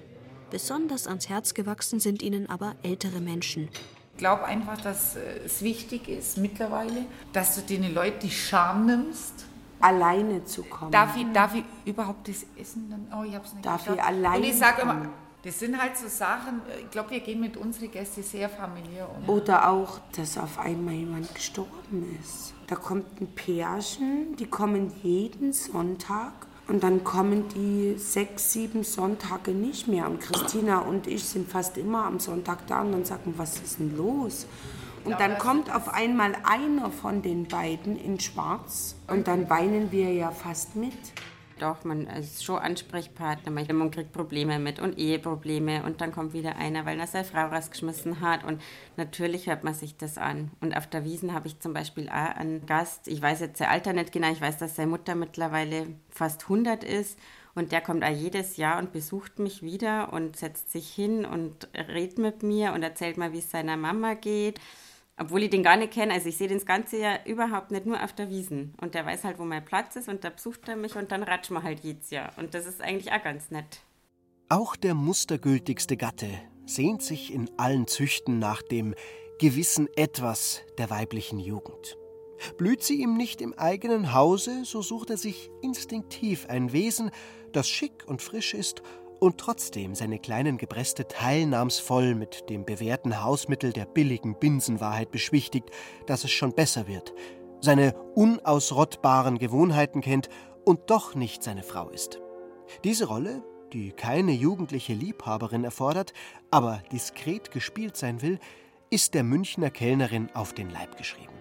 Besonders 0.50 1.06
ans 1.06 1.28
Herz 1.28 1.54
gewachsen 1.54 2.00
sind 2.00 2.22
ihnen 2.22 2.48
aber 2.48 2.74
ältere 2.82 3.20
Menschen, 3.20 3.68
glaube 4.20 4.44
einfach, 4.44 4.80
dass 4.80 5.16
äh, 5.16 5.40
es 5.46 5.62
wichtig 5.62 6.08
ist 6.08 6.36
mittlerweile, 6.36 7.06
dass 7.32 7.56
du 7.56 7.62
den 7.62 7.92
Leuten 7.92 8.20
die 8.20 8.30
Scham 8.30 8.86
nimmst. 8.86 9.46
Alleine 9.80 10.44
zu 10.44 10.62
kommen. 10.62 10.92
Darf 10.92 11.16
ich, 11.16 11.24
darf 11.32 11.54
ich 11.54 11.64
überhaupt 11.86 12.28
das 12.28 12.44
essen? 12.54 12.90
Dann? 12.90 13.18
Oh, 13.18 13.24
ich 13.24 13.34
hab's 13.34 13.54
nicht 13.54 13.64
Darf 13.64 13.88
ich 13.88 14.00
alleine 14.00 14.36
Und 14.36 14.44
ich 14.44 14.56
sage 14.58 14.82
immer, 14.82 15.08
das 15.42 15.58
sind 15.58 15.80
halt 15.80 15.96
so 15.96 16.08
Sachen, 16.08 16.60
äh, 16.68 16.80
ich 16.80 16.90
glaube, 16.90 17.10
wir 17.10 17.20
gehen 17.20 17.40
mit 17.40 17.56
unseren 17.56 17.90
Gästen 17.90 18.22
sehr 18.22 18.48
familiär 18.48 19.08
um. 19.08 19.28
Oder 19.28 19.70
auch, 19.70 20.00
dass 20.16 20.36
auf 20.36 20.58
einmal 20.58 20.94
jemand 20.94 21.34
gestorben 21.34 22.18
ist. 22.20 22.54
Da 22.66 22.76
kommt 22.76 23.20
ein 23.20 23.28
Pärchen, 23.34 24.36
die 24.36 24.46
kommen 24.46 24.92
jeden 25.02 25.52
Sonntag 25.52 26.32
und 26.68 26.84
dann 26.84 27.02
kommen 27.02 27.48
die 27.48 27.98
sechs, 27.98 28.52
sieben 28.52 28.84
Sonntage 28.84 29.50
nicht 29.50 29.88
mehr. 29.88 30.08
Und 30.08 30.20
Christina 30.20 30.78
und 30.78 31.06
ich 31.06 31.24
sind 31.24 31.50
fast 31.50 31.76
immer 31.76 32.04
am 32.04 32.20
Sonntag 32.20 32.66
da 32.68 32.82
und 32.82 32.92
dann 32.92 33.04
sagen, 33.04 33.34
was 33.36 33.60
ist 33.60 33.80
denn 33.80 33.96
los? 33.96 34.46
Und 35.04 35.18
dann 35.18 35.38
kommt 35.38 35.74
auf 35.74 35.88
einmal 35.88 36.36
einer 36.44 36.90
von 36.90 37.22
den 37.22 37.48
beiden 37.48 37.96
in 37.96 38.20
Schwarz 38.20 38.96
und 39.08 39.26
dann 39.26 39.48
weinen 39.48 39.90
wir 39.90 40.12
ja 40.12 40.30
fast 40.30 40.76
mit 40.76 40.92
doch, 41.60 41.84
man 41.84 42.06
ist 42.06 42.44
schon 42.44 42.58
Ansprechpartner, 42.58 43.50
man 43.50 43.90
kriegt 43.90 44.12
Probleme 44.12 44.58
mit 44.58 44.80
und 44.80 44.98
Eheprobleme 44.98 45.84
und 45.84 46.00
dann 46.00 46.12
kommt 46.12 46.32
wieder 46.32 46.56
einer, 46.56 46.86
weil 46.86 46.98
er 46.98 47.06
seine 47.06 47.24
Frau 47.24 47.46
rausgeschmissen 47.46 48.20
hat. 48.20 48.44
Und 48.44 48.60
natürlich 48.96 49.46
hört 49.46 49.64
man 49.64 49.74
sich 49.74 49.96
das 49.96 50.18
an. 50.18 50.50
Und 50.60 50.76
auf 50.76 50.86
der 50.86 51.04
Wiesen 51.04 51.34
habe 51.34 51.48
ich 51.48 51.60
zum 51.60 51.72
Beispiel 51.72 52.08
auch 52.08 52.36
einen 52.36 52.66
Gast, 52.66 53.08
ich 53.08 53.20
weiß 53.22 53.40
jetzt 53.40 53.58
sein 53.58 53.68
Alter 53.68 53.92
nicht 53.92 54.12
genau, 54.12 54.30
ich 54.32 54.40
weiß, 54.40 54.58
dass 54.58 54.76
seine 54.76 54.90
Mutter 54.90 55.14
mittlerweile 55.14 55.86
fast 56.10 56.42
100 56.42 56.84
ist. 56.84 57.18
Und 57.54 57.72
der 57.72 57.80
kommt 57.80 58.04
auch 58.04 58.08
jedes 58.08 58.56
Jahr 58.56 58.78
und 58.78 58.92
besucht 58.92 59.38
mich 59.38 59.62
wieder 59.62 60.12
und 60.12 60.36
setzt 60.36 60.70
sich 60.70 60.88
hin 60.88 61.24
und 61.24 61.68
redet 61.74 62.18
mit 62.18 62.42
mir 62.42 62.72
und 62.72 62.82
erzählt 62.82 63.16
mal, 63.16 63.32
wie 63.32 63.38
es 63.38 63.50
seiner 63.50 63.76
Mama 63.76 64.14
geht 64.14 64.60
obwohl 65.20 65.42
ich 65.42 65.50
den 65.50 65.62
gar 65.62 65.76
nicht 65.76 65.92
kenne. 65.92 66.14
Also 66.14 66.28
ich 66.30 66.36
sehe 66.36 66.48
den 66.48 66.58
das 66.58 66.66
ganze 66.66 66.98
Jahr 66.98 67.26
überhaupt 67.26 67.70
nicht 67.70 67.86
nur 67.86 68.02
auf 68.02 68.14
der 68.14 68.30
Wiesen. 68.30 68.74
Und 68.80 68.94
der 68.94 69.04
weiß 69.04 69.24
halt, 69.24 69.38
wo 69.38 69.44
mein 69.44 69.64
Platz 69.64 69.94
ist 69.96 70.08
und 70.08 70.24
da 70.24 70.30
besucht 70.30 70.66
er 70.68 70.76
mich 70.76 70.96
und 70.96 71.12
dann 71.12 71.22
ratschen 71.22 71.54
wir 71.56 71.62
halt 71.62 71.80
jedes 71.80 72.10
Jahr. 72.10 72.32
Und 72.38 72.54
das 72.54 72.66
ist 72.66 72.80
eigentlich 72.80 73.12
auch 73.12 73.22
ganz 73.22 73.50
nett. 73.50 73.82
Auch 74.48 74.76
der 74.76 74.94
mustergültigste 74.94 75.96
Gatte 75.96 76.28
sehnt 76.64 77.02
sich 77.02 77.32
in 77.32 77.50
allen 77.58 77.86
Züchten 77.86 78.38
nach 78.38 78.62
dem 78.62 78.94
gewissen 79.38 79.88
Etwas 79.94 80.62
der 80.78 80.90
weiblichen 80.90 81.38
Jugend. 81.38 81.96
Blüht 82.56 82.82
sie 82.82 83.02
ihm 83.02 83.16
nicht 83.16 83.42
im 83.42 83.52
eigenen 83.58 84.14
Hause, 84.14 84.64
so 84.64 84.80
sucht 84.80 85.10
er 85.10 85.18
sich 85.18 85.50
instinktiv 85.60 86.46
ein 86.48 86.72
Wesen, 86.72 87.10
das 87.52 87.68
schick 87.68 88.04
und 88.06 88.22
frisch 88.22 88.54
ist 88.54 88.82
und 89.20 89.38
trotzdem 89.38 89.94
seine 89.94 90.18
kleinen 90.18 90.58
Gebräste 90.58 91.06
teilnahmsvoll 91.06 92.14
mit 92.14 92.48
dem 92.50 92.64
bewährten 92.64 93.22
Hausmittel 93.22 93.72
der 93.72 93.84
billigen 93.84 94.38
Binsenwahrheit 94.38 95.10
beschwichtigt, 95.12 95.70
dass 96.06 96.24
es 96.24 96.30
schon 96.30 96.54
besser 96.54 96.88
wird, 96.88 97.12
seine 97.60 97.94
unausrottbaren 98.14 99.38
Gewohnheiten 99.38 100.00
kennt 100.00 100.28
und 100.64 100.90
doch 100.90 101.14
nicht 101.14 101.42
seine 101.42 101.62
Frau 101.62 101.90
ist. 101.90 102.18
Diese 102.82 103.06
Rolle, 103.06 103.42
die 103.72 103.92
keine 103.92 104.32
jugendliche 104.32 104.94
Liebhaberin 104.94 105.64
erfordert, 105.64 106.12
aber 106.50 106.82
diskret 106.90 107.50
gespielt 107.50 107.96
sein 107.96 108.22
will, 108.22 108.38
ist 108.88 109.14
der 109.14 109.22
Münchner 109.22 109.70
Kellnerin 109.70 110.30
auf 110.34 110.52
den 110.52 110.70
Leib 110.70 110.96
geschrieben. 110.96 111.39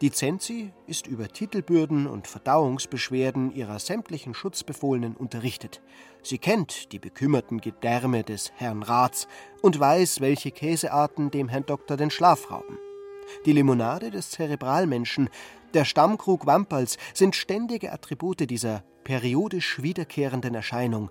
Die 0.00 0.10
Zenzi 0.10 0.72
ist 0.86 1.06
über 1.06 1.28
Titelbürden 1.28 2.06
und 2.06 2.26
Verdauungsbeschwerden 2.26 3.52
ihrer 3.54 3.78
sämtlichen 3.78 4.32
Schutzbefohlenen 4.32 5.14
unterrichtet. 5.14 5.82
Sie 6.22 6.38
kennt 6.38 6.92
die 6.92 6.98
bekümmerten 6.98 7.60
Gedärme 7.60 8.24
des 8.24 8.50
Herrn 8.56 8.82
Rats 8.82 9.28
und 9.60 9.78
weiß, 9.78 10.22
welche 10.22 10.52
Käsearten 10.52 11.30
dem 11.30 11.50
Herrn 11.50 11.66
Doktor 11.66 11.98
den 11.98 12.10
Schlaf 12.10 12.50
rauben. 12.50 12.78
Die 13.44 13.52
Limonade 13.52 14.10
des 14.10 14.30
Zerebralmenschen, 14.30 15.28
der 15.74 15.84
Stammkrug 15.84 16.46
Wampals 16.46 16.96
sind 17.12 17.36
ständige 17.36 17.92
Attribute 17.92 18.48
dieser 18.48 18.82
periodisch 19.04 19.82
wiederkehrenden 19.82 20.54
Erscheinung, 20.54 21.10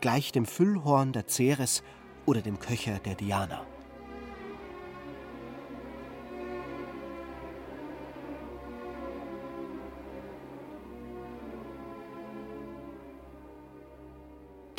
gleich 0.00 0.32
dem 0.32 0.46
Füllhorn 0.46 1.12
der 1.12 1.28
Ceres 1.28 1.82
oder 2.24 2.40
dem 2.40 2.58
Köcher 2.58 3.00
der 3.00 3.16
Diana. 3.16 3.66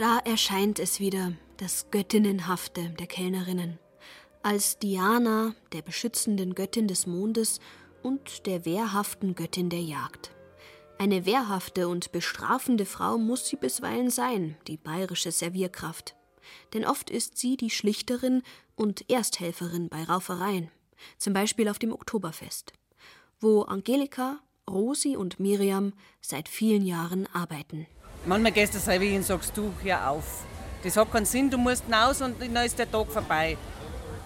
Da 0.02 0.18
erscheint 0.18 0.80
es 0.80 1.00
wieder, 1.00 1.34
das 1.58 1.92
Göttinnenhafte 1.92 2.90
der 2.98 3.06
Kellnerinnen, 3.06 3.78
als 4.42 4.80
Diana, 4.80 5.54
der 5.74 5.84
beschützenden 5.84 6.56
Göttin 6.56 6.88
des 6.88 7.06
Mondes 7.06 7.60
und 8.02 8.48
der 8.48 8.66
wehrhaften 8.66 9.36
Göttin 9.36 9.70
der 9.70 9.82
Jagd. 9.82 10.32
Eine 10.98 11.28
wehrhafte 11.28 11.88
und 11.88 12.12
bestrafende 12.12 12.88
Frau 12.88 13.20
muss 13.20 13.48
sie 13.48 13.58
bisweilen 13.58 14.10
sein, 14.10 14.58
die 14.68 14.78
bayerische 14.78 15.32
Servierkraft. 15.32 16.16
Denn 16.74 16.84
oft 16.84 17.12
ist 17.12 17.38
sie 17.38 17.56
die 17.56 17.70
Schlichterin 17.70 18.42
und 18.76 19.08
Ersthelferin 19.08 19.88
bei 19.88 20.04
Raufereien, 20.04 20.72
zum 21.20 21.34
Beispiel 21.34 21.70
auf 21.70 21.78
dem 21.78 21.92
Oktoberfest, 21.92 22.74
wo 23.40 23.62
Angelika, 23.62 24.40
Rosi 24.68 25.16
und 25.16 25.40
Miriam 25.40 25.94
seit 26.22 26.50
vielen 26.50 26.88
Jahren 26.88 27.28
arbeiten. 27.28 27.86
Manchmal 28.24 28.52
gehst 28.52 28.76
du 28.76 28.80
selber 28.80 29.06
hin 29.06 29.18
und 29.18 29.26
sagst, 29.26 29.58
du, 29.58 29.74
hör 29.82 30.12
auf. 30.12 30.44
Das 30.84 30.96
hat 30.96 31.12
keinen 31.12 31.26
Sinn, 31.26 31.50
du 31.50 31.58
musst 31.58 31.86
hinaus 31.86 32.22
und 32.22 32.40
dann 32.40 32.66
ist 32.66 32.78
der 32.78 32.90
Tag 32.90 33.12
vorbei. 33.12 33.58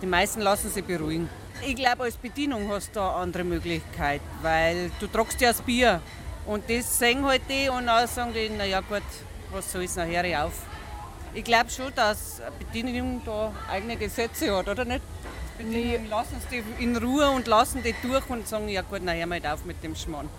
Die 0.01 0.05
meisten 0.05 0.41
lassen 0.41 0.69
sich 0.69 0.83
beruhigen. 0.83 1.29
Ich 1.65 1.75
glaube, 1.75 2.03
als 2.03 2.17
Bedienung 2.17 2.69
hast 2.69 2.93
du 2.95 2.99
eine 2.99 3.11
andere 3.11 3.45
Möglichkeit, 3.45 4.21
weil 4.41 4.91
du 4.99 5.07
tragst 5.07 5.39
ja 5.39 5.49
das 5.49 5.61
Bier. 5.61 6.01
Und 6.45 6.69
das 6.69 6.99
sehen 6.99 7.25
halt 7.25 7.43
die 7.49 7.69
und 7.69 7.87
dann 7.87 8.07
sagen 8.07 8.33
die, 8.33 8.49
naja 8.49 8.81
gut, 8.81 9.01
was 9.51 9.71
soll's, 9.71 9.95
nachher 9.95 10.45
auf. 10.45 10.53
Ich 11.33 11.45
glaube 11.45 11.69
schon, 11.69 11.93
dass 11.95 12.41
Bedienung 12.59 13.21
da 13.25 13.53
eigene 13.69 13.95
Gesetze 13.95 14.55
hat, 14.55 14.67
oder 14.67 14.83
nicht? 14.83 15.01
Die 15.59 15.99
lassen 16.09 16.35
es 16.37 16.47
die 16.49 16.63
in 16.83 16.97
Ruhe 16.97 17.29
und 17.29 17.47
lassen 17.47 17.81
die 17.81 17.95
durch 18.01 18.29
und 18.29 18.45
sagen, 18.45 18.67
ja 18.67 18.81
gut, 18.81 19.03
nachher 19.03 19.25
mal 19.25 19.41
auf 19.45 19.63
mit 19.63 19.81
dem 19.83 19.95
Schmarrn. 19.95 20.29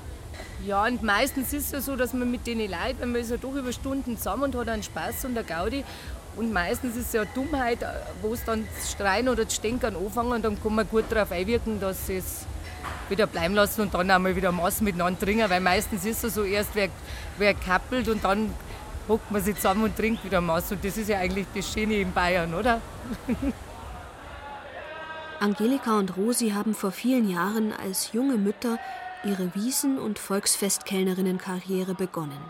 Ja, 0.66 0.84
und 0.84 1.00
meistens 1.00 1.52
ist 1.52 1.66
es 1.66 1.70
ja 1.72 1.80
so, 1.80 1.94
dass 1.94 2.12
man 2.12 2.28
mit 2.28 2.44
denen 2.44 2.68
Leuten, 2.68 2.98
wenn 2.98 3.12
man 3.12 3.20
ist 3.20 3.30
ja 3.30 3.36
doch 3.36 3.54
über 3.54 3.72
Stunden 3.72 4.16
zusammen 4.16 4.44
und 4.44 4.56
hat 4.56 4.68
einen 4.68 4.82
Spaß 4.82 5.26
und 5.26 5.38
eine 5.38 5.46
Gaudi. 5.46 5.84
Und 6.34 6.52
meistens 6.52 6.96
ist 6.96 7.06
es 7.06 7.12
ja 7.12 7.24
Dummheit, 7.24 7.78
wo 8.20 8.34
es 8.34 8.44
dann 8.44 8.66
das 8.74 8.90
Streien 8.90 9.28
oder 9.28 9.44
das 9.44 9.54
Stänkern 9.54 9.94
anfangen 9.94 10.32
und 10.32 10.44
dann 10.44 10.60
kann 10.60 10.74
man 10.74 10.88
gut 10.88 11.04
darauf 11.08 11.30
einwirken, 11.30 11.78
dass 11.78 12.08
sie 12.08 12.16
es 12.16 12.46
wieder 13.08 13.28
bleiben 13.28 13.54
lassen 13.54 13.82
und 13.82 13.94
dann 13.94 14.10
einmal 14.10 14.34
wieder 14.34 14.50
Maß 14.50 14.80
miteinander 14.80 15.20
trinken, 15.20 15.48
weil 15.48 15.60
meistens 15.60 16.04
ist 16.04 16.24
es 16.24 16.34
so, 16.34 16.42
erst 16.42 16.70
wer, 16.74 16.88
wer 17.38 17.54
kappelt 17.54 18.08
und 18.08 18.24
dann 18.24 18.52
hockt 19.08 19.30
man 19.30 19.42
sich 19.42 19.54
zusammen 19.54 19.84
und 19.84 19.96
trinkt 19.96 20.24
wieder 20.24 20.40
Maß. 20.40 20.72
Und 20.72 20.84
das 20.84 20.96
ist 20.96 21.08
ja 21.08 21.18
eigentlich 21.18 21.46
das 21.54 21.72
Schöne 21.72 21.94
in 21.94 22.12
Bayern, 22.12 22.52
oder? 22.54 22.80
Angelika 25.38 25.96
und 25.96 26.16
Rosi 26.16 26.50
haben 26.50 26.74
vor 26.74 26.90
vielen 26.90 27.30
Jahren 27.30 27.72
als 27.72 28.12
junge 28.12 28.36
Mütter 28.36 28.78
ihre 29.26 29.54
Wiesen- 29.54 29.98
und 29.98 30.18
Volksfestkellnerinnenkarriere 30.18 31.94
begonnen. 31.94 32.40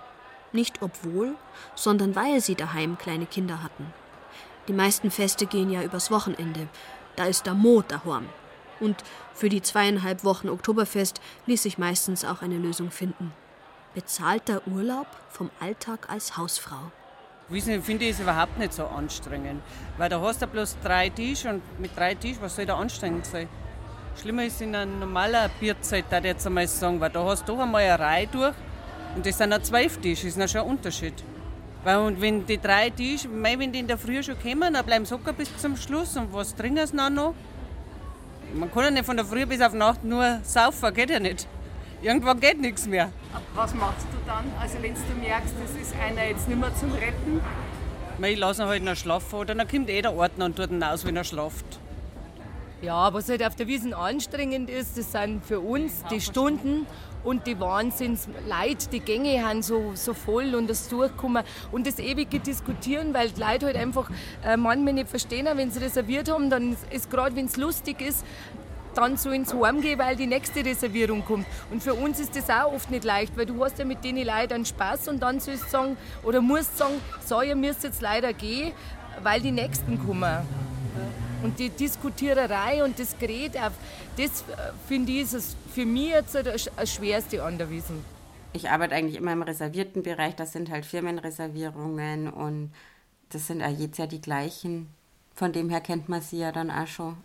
Nicht 0.53 0.83
obwohl, 0.83 1.35
sondern 1.75 2.15
weil 2.15 2.41
sie 2.41 2.55
daheim 2.55 2.99
kleine 2.99 3.27
Kinder 3.27 3.63
hatten. 3.63 3.93
Die 4.69 4.73
meisten 4.73 5.11
Feste 5.11 5.47
gehen 5.47 5.71
ja 5.71 5.83
übers 5.83 6.11
Wochenende. 6.11 6.69
Da 7.15 7.27
ist 7.27 7.47
der 7.47 7.55
Mo 7.55 7.83
daheim. 7.87 8.29
Und 8.81 8.97
für 9.33 9.49
die 9.49 9.63
zweieinhalb 9.63 10.25
Wochen 10.25 10.49
Oktoberfest 10.49 11.21
ließ 11.47 11.63
sich 11.63 11.79
meistens 11.79 12.25
auch 12.25 12.43
eine 12.43 12.59
Lösung 12.59 12.91
finden. 12.91 13.33
Bezahlter 13.95 14.61
Urlaub 14.67 15.07
vom 15.31 15.51
Alltag 15.61 16.11
als 16.11 16.37
Hausfrau. 16.37 16.91
Wissen 17.49 17.83
finde 17.83 18.05
ich 18.07 18.11
es 18.13 18.21
überhaupt 18.21 18.59
nicht 18.59 18.73
so 18.73 18.87
anstrengend. 18.87 19.63
Weil 19.99 20.09
da 20.09 20.21
hast 20.21 20.43
du 20.43 20.47
bloß 20.47 20.77
drei 20.83 21.09
Tische 21.11 21.49
und 21.49 21.81
mit 21.81 21.97
drei 21.97 22.15
Tischen, 22.15 22.43
was 22.43 22.57
soll 22.57 22.67
da 22.67 22.77
anstrengend 22.77 23.25
sein? 23.25 23.49
Schlimmer 24.21 24.45
ist 24.45 24.63
in 24.63 24.75
einer 24.75 24.87
normalen 24.87 25.51
Bierzeit, 25.61 26.07
da 26.09 26.19
jetzt 26.19 26.47
einmal 26.47 26.67
sagen, 26.67 26.99
weil 27.01 27.11
da 27.11 27.23
hast 27.25 27.47
du 27.47 27.61
einmal 27.61 27.83
eine 27.83 27.99
Reihe 27.99 28.27
durch 28.27 28.55
und 29.15 29.27
das 29.27 29.37
sind 29.37 29.51
dann 29.51 29.63
zwölf 29.63 29.99
Tische, 29.99 30.27
ist 30.27 30.39
noch 30.39 30.49
schon 30.49 30.63
ein 30.63 30.69
Unterschied. 30.69 31.15
Weil 31.85 31.99
und 31.99 32.21
wenn 32.21 32.47
die 32.47 32.59
drei 32.59 32.91
Tische, 32.91 33.29
wenn 33.31 33.73
die 33.73 33.79
in 33.79 33.87
der 33.87 33.99
Früh 33.99 34.23
schon 34.23 34.41
kommen, 34.41 34.73
dann 34.73 34.85
bleiben 34.87 35.05
sie 35.05 35.11
sogar 35.11 35.35
bis 35.35 35.55
zum 35.59 35.77
Schluss 35.77 36.17
und 36.17 36.33
was 36.33 36.55
trinken 36.55 36.87
sie 36.87 36.97
dann 36.97 37.15
noch? 37.15 37.35
Man 38.55 38.73
kann 38.73 38.85
ja 38.85 38.91
nicht 38.91 39.05
von 39.05 39.17
der 39.17 39.27
Früh 39.27 39.45
bis 39.45 39.61
auf 39.61 39.75
Nacht 39.75 40.03
nur 40.03 40.41
saufen, 40.43 40.95
geht 40.95 41.11
ja 41.11 41.21
nicht. 41.21 41.47
Irgendwann 42.01 42.41
geht 42.41 42.61
nichts 42.61 42.87
mehr. 42.87 43.11
Was 43.55 43.75
machst 43.75 44.07
du 44.13 44.19
dann, 44.27 44.45
also 44.61 44.77
wenn 44.81 44.95
du 44.95 45.29
merkst, 45.29 45.55
das 45.63 45.83
ist 45.83 45.95
einer 46.01 46.25
jetzt 46.27 46.49
nicht 46.49 46.59
mehr 46.59 46.75
zum 46.75 46.93
Retten? 46.93 47.41
Ich 48.23 48.39
lasse 48.39 48.63
ihn 48.63 48.69
halt 48.69 48.83
noch 48.83 48.97
schlafen 48.97 49.35
oder 49.35 49.55
dann 49.55 49.69
kommt 49.69 49.91
eh 49.91 50.01
der 50.01 50.15
Ordner 50.15 50.47
und 50.47 50.57
tut 50.57 50.71
ihn 50.71 50.83
aus, 50.83 51.05
wenn 51.05 51.17
er 51.17 51.25
schlaft. 51.25 51.81
Ja, 52.87 53.13
was 53.13 53.29
halt 53.29 53.45
auf 53.45 53.57
der 53.57 53.67
Wiesen 53.67 53.95
anstrengend 53.95 54.71
ist, 54.71 54.97
das 54.97 55.11
sind 55.11 55.45
für 55.45 55.59
uns 55.59 56.05
die 56.09 56.21
Stunden 56.21 56.87
und 57.25 57.45
die 57.49 57.59
Wahnsinnsleid, 57.59 58.93
die 58.93 59.01
Gänge 59.01 59.45
haben 59.45 59.65
so, 59.65 59.91
so 59.95 60.15
voll 60.15 60.55
und 60.55 60.71
das 60.71 60.89
Durchkommen 60.89 61.43
und 61.73 61.85
das 61.85 61.99
ewige 61.99 62.39
Diskutieren, 62.39 63.13
weil 63.13 63.31
die 63.31 63.41
Leute 63.41 63.67
halt 63.67 63.75
einfach 63.75 64.09
äh, 64.45 64.57
manchmal 64.57 64.93
nicht 64.93 65.09
verstehen, 65.09 65.49
wenn 65.53 65.73
sie 65.73 65.81
reserviert 65.81 66.31
haben, 66.31 66.49
dann 66.49 66.77
ist 66.93 67.11
gerade, 67.11 67.35
wenn 67.35 67.47
es 67.47 67.57
lustig 67.57 68.01
ist, 68.01 68.25
dann 68.95 69.17
so 69.17 69.31
ins 69.31 69.53
Heim 69.53 69.81
gehen, 69.81 69.99
weil 69.99 70.15
die 70.15 70.29
nächste 70.29 70.65
Reservierung 70.65 71.25
kommt. 71.25 71.47
Und 71.73 71.83
für 71.83 71.95
uns 71.95 72.21
ist 72.21 72.37
das 72.37 72.49
auch 72.49 72.73
oft 72.73 72.93
nicht 72.93 73.03
leicht, 73.03 73.37
weil 73.37 73.47
du 73.47 73.65
hast 73.65 73.81
ja 73.81 73.85
mit 73.85 74.05
denen 74.05 74.25
Leuten 74.25 74.53
einen 74.53 74.65
Spaß 74.65 75.09
und 75.09 75.21
dann 75.21 75.41
sollst 75.41 75.65
du 75.65 75.71
sagen, 75.71 75.97
oder 76.23 76.41
musst 76.41 76.79
sagen, 76.79 76.95
so, 77.25 77.43
ihr 77.43 77.57
müsst 77.57 77.83
jetzt 77.83 78.01
leider 78.01 78.33
gehen, 78.33 78.73
weil 79.25 79.41
die 79.41 79.51
Nächsten 79.51 79.99
kommen. 80.07 80.66
Und 81.47 81.61
die 81.61 81.71
Diskutiererei 81.71 82.83
und 82.83 82.99
das 82.99 83.17
Gerät, 83.21 83.55
das 83.55 83.69
äh, 84.17 84.73
finde 84.89 85.13
ich 85.13 85.33
ist 85.33 85.57
für 85.73 85.87
mich 85.87 86.09
jetzt 86.09 86.35
das 86.35 86.93
Schwerste 86.93 87.41
an 87.45 87.57
der 87.57 87.71
Wiesen. 87.71 88.05
Ich 88.53 88.69
arbeite 88.69 88.97
eigentlich 88.97 89.15
immer 89.15 89.33
im 89.33 89.43
reservierten 89.43 90.03
Bereich, 90.03 90.35
das 90.35 90.53
sind 90.53 90.73
halt 90.73 90.85
Firmenreservierungen 90.85 92.33
und 92.33 92.73
das 93.29 93.47
sind 93.47 93.63
auch 93.63 93.71
jedes 93.71 93.97
Jahr 93.97 94.09
die 94.09 94.21
gleichen. 94.21 94.89
Von 95.37 95.53
dem 95.53 95.71
her 95.71 95.81
kennt 95.81 96.09
man 96.09 96.21
sie 96.21 96.39
ja 96.41 96.51
dann 96.51 96.69
auch 96.69 96.89
schon. 96.89 97.17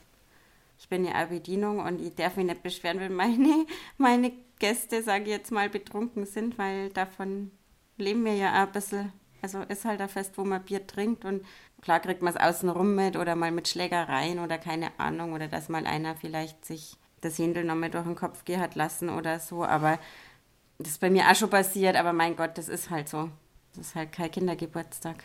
Ich 0.77 0.87
bin 0.87 1.03
ja 1.03 1.23
auch 1.23 1.29
Bedienung 1.29 1.79
und 1.79 1.99
ich 1.99 2.13
darf 2.13 2.35
mich 2.37 2.45
nicht 2.45 2.61
beschweren, 2.61 2.99
wenn 2.99 3.15
meine, 3.15 3.65
meine 3.97 4.33
Gäste, 4.59 5.01
sage 5.01 5.23
ich 5.23 5.29
jetzt 5.31 5.51
mal, 5.51 5.67
betrunken 5.67 6.27
sind, 6.27 6.59
weil 6.59 6.89
davon 6.89 7.49
leben 7.97 8.23
wir 8.23 8.35
ja 8.35 8.51
auch 8.51 8.67
ein 8.67 8.71
bisschen. 8.71 9.13
Also 9.41 9.61
ist 9.63 9.85
halt 9.85 9.99
ein 9.99 10.09
Fest, 10.09 10.37
wo 10.37 10.43
man 10.43 10.61
Bier 10.61 10.85
trinkt 10.85 11.25
und 11.25 11.43
klar 11.81 11.99
kriegt 11.99 12.21
man 12.21 12.33
es 12.33 12.39
außenrum 12.39 12.95
mit 12.95 13.17
oder 13.17 13.35
mal 13.35 13.51
mit 13.51 13.67
Schlägereien 13.67 14.39
oder 14.39 14.57
keine 14.57 14.91
Ahnung 14.99 15.33
oder 15.33 15.47
dass 15.47 15.69
mal 15.69 15.85
einer 15.85 16.15
vielleicht 16.15 16.65
sich 16.65 16.97
das 17.21 17.37
Händel 17.37 17.63
nochmal 17.63 17.89
durch 17.89 18.05
den 18.05 18.15
Kopf 18.15 18.45
gehen 18.45 18.59
hat 18.59 18.75
lassen 18.75 19.09
oder 19.09 19.39
so. 19.39 19.63
Aber 19.63 19.99
das 20.79 20.93
ist 20.93 21.01
bei 21.01 21.09
mir 21.09 21.29
auch 21.29 21.35
schon 21.35 21.49
passiert, 21.49 21.95
aber 21.95 22.13
mein 22.13 22.35
Gott, 22.35 22.57
das 22.57 22.67
ist 22.67 22.89
halt 22.89 23.09
so. 23.09 23.29
Das 23.75 23.87
ist 23.87 23.95
halt 23.95 24.11
kein 24.11 24.31
Kindergeburtstag. 24.31 25.23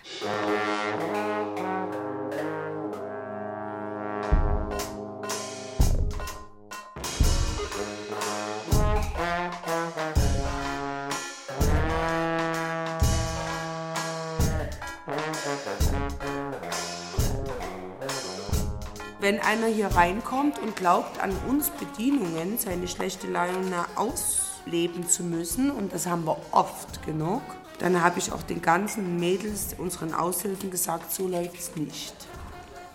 Wenn 19.26 19.40
einer 19.40 19.66
hier 19.66 19.88
reinkommt 19.88 20.60
und 20.60 20.76
glaubt, 20.76 21.20
an 21.20 21.32
uns 21.48 21.70
Bedienungen 21.70 22.58
seine 22.58 22.86
schlechte 22.86 23.26
Laune 23.26 23.84
ausleben 23.96 25.08
zu 25.08 25.24
müssen, 25.24 25.72
und 25.72 25.92
das 25.92 26.06
haben 26.06 26.24
wir 26.26 26.36
oft 26.52 27.04
genug, 27.04 27.42
dann 27.80 28.04
habe 28.04 28.20
ich 28.20 28.30
auch 28.30 28.44
den 28.44 28.62
ganzen 28.62 29.18
Mädels, 29.18 29.74
unseren 29.78 30.14
Aushilfen 30.14 30.70
gesagt, 30.70 31.12
so 31.12 31.26
läuft 31.26 31.58
es 31.58 31.74
nicht. 31.74 32.14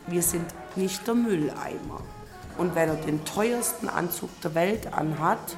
Wir 0.07 0.21
sind 0.21 0.45
nicht 0.77 1.05
der 1.05 1.15
Mülleimer. 1.15 1.99
Und 2.57 2.75
wenn 2.75 2.88
er 2.88 2.95
den 2.95 3.25
teuersten 3.25 3.89
Anzug 3.89 4.29
der 4.39 4.55
Welt 4.55 4.93
anhat, 4.93 5.57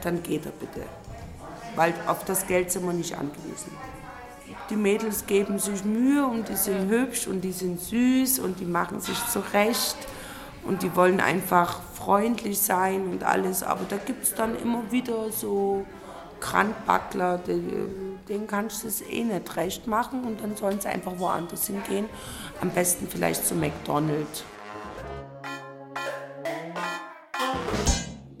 dann 0.00 0.22
geht 0.22 0.46
er 0.46 0.52
bitte. 0.52 0.86
Weil 1.74 1.92
auf 2.06 2.24
das 2.24 2.46
Geld 2.46 2.72
sind 2.72 2.86
wir 2.86 2.94
nicht 2.94 3.18
angewiesen. 3.18 3.70
Die 4.68 4.76
Mädels 4.76 5.26
geben 5.26 5.60
sich 5.60 5.84
Mühe 5.84 6.26
und 6.26 6.48
die 6.48 6.56
sind 6.56 6.90
hübsch 6.90 7.28
und 7.28 7.42
die 7.42 7.52
sind 7.52 7.80
süß 7.80 8.40
und 8.40 8.58
die 8.58 8.64
machen 8.64 9.00
sich 9.00 9.16
zurecht 9.26 9.96
und 10.64 10.82
die 10.82 10.96
wollen 10.96 11.20
einfach 11.20 11.80
freundlich 11.94 12.58
sein 12.58 13.06
und 13.06 13.22
alles. 13.22 13.62
Aber 13.62 13.84
da 13.88 13.96
gibt 13.96 14.24
es 14.24 14.34
dann 14.34 14.56
immer 14.60 14.90
wieder 14.90 15.30
so 15.30 15.86
Krantbackler, 16.40 17.38
denen 17.38 18.46
kannst 18.48 18.82
du 18.82 18.88
es 18.88 19.02
eh 19.02 19.22
nicht 19.22 19.56
recht 19.56 19.86
machen 19.86 20.24
und 20.24 20.40
dann 20.40 20.56
sollen 20.56 20.80
sie 20.80 20.88
einfach 20.88 21.18
woanders 21.18 21.68
hingehen. 21.68 22.06
Am 22.60 22.70
besten 22.70 23.06
vielleicht 23.08 23.46
zu 23.46 23.54
McDonald's. 23.54 24.44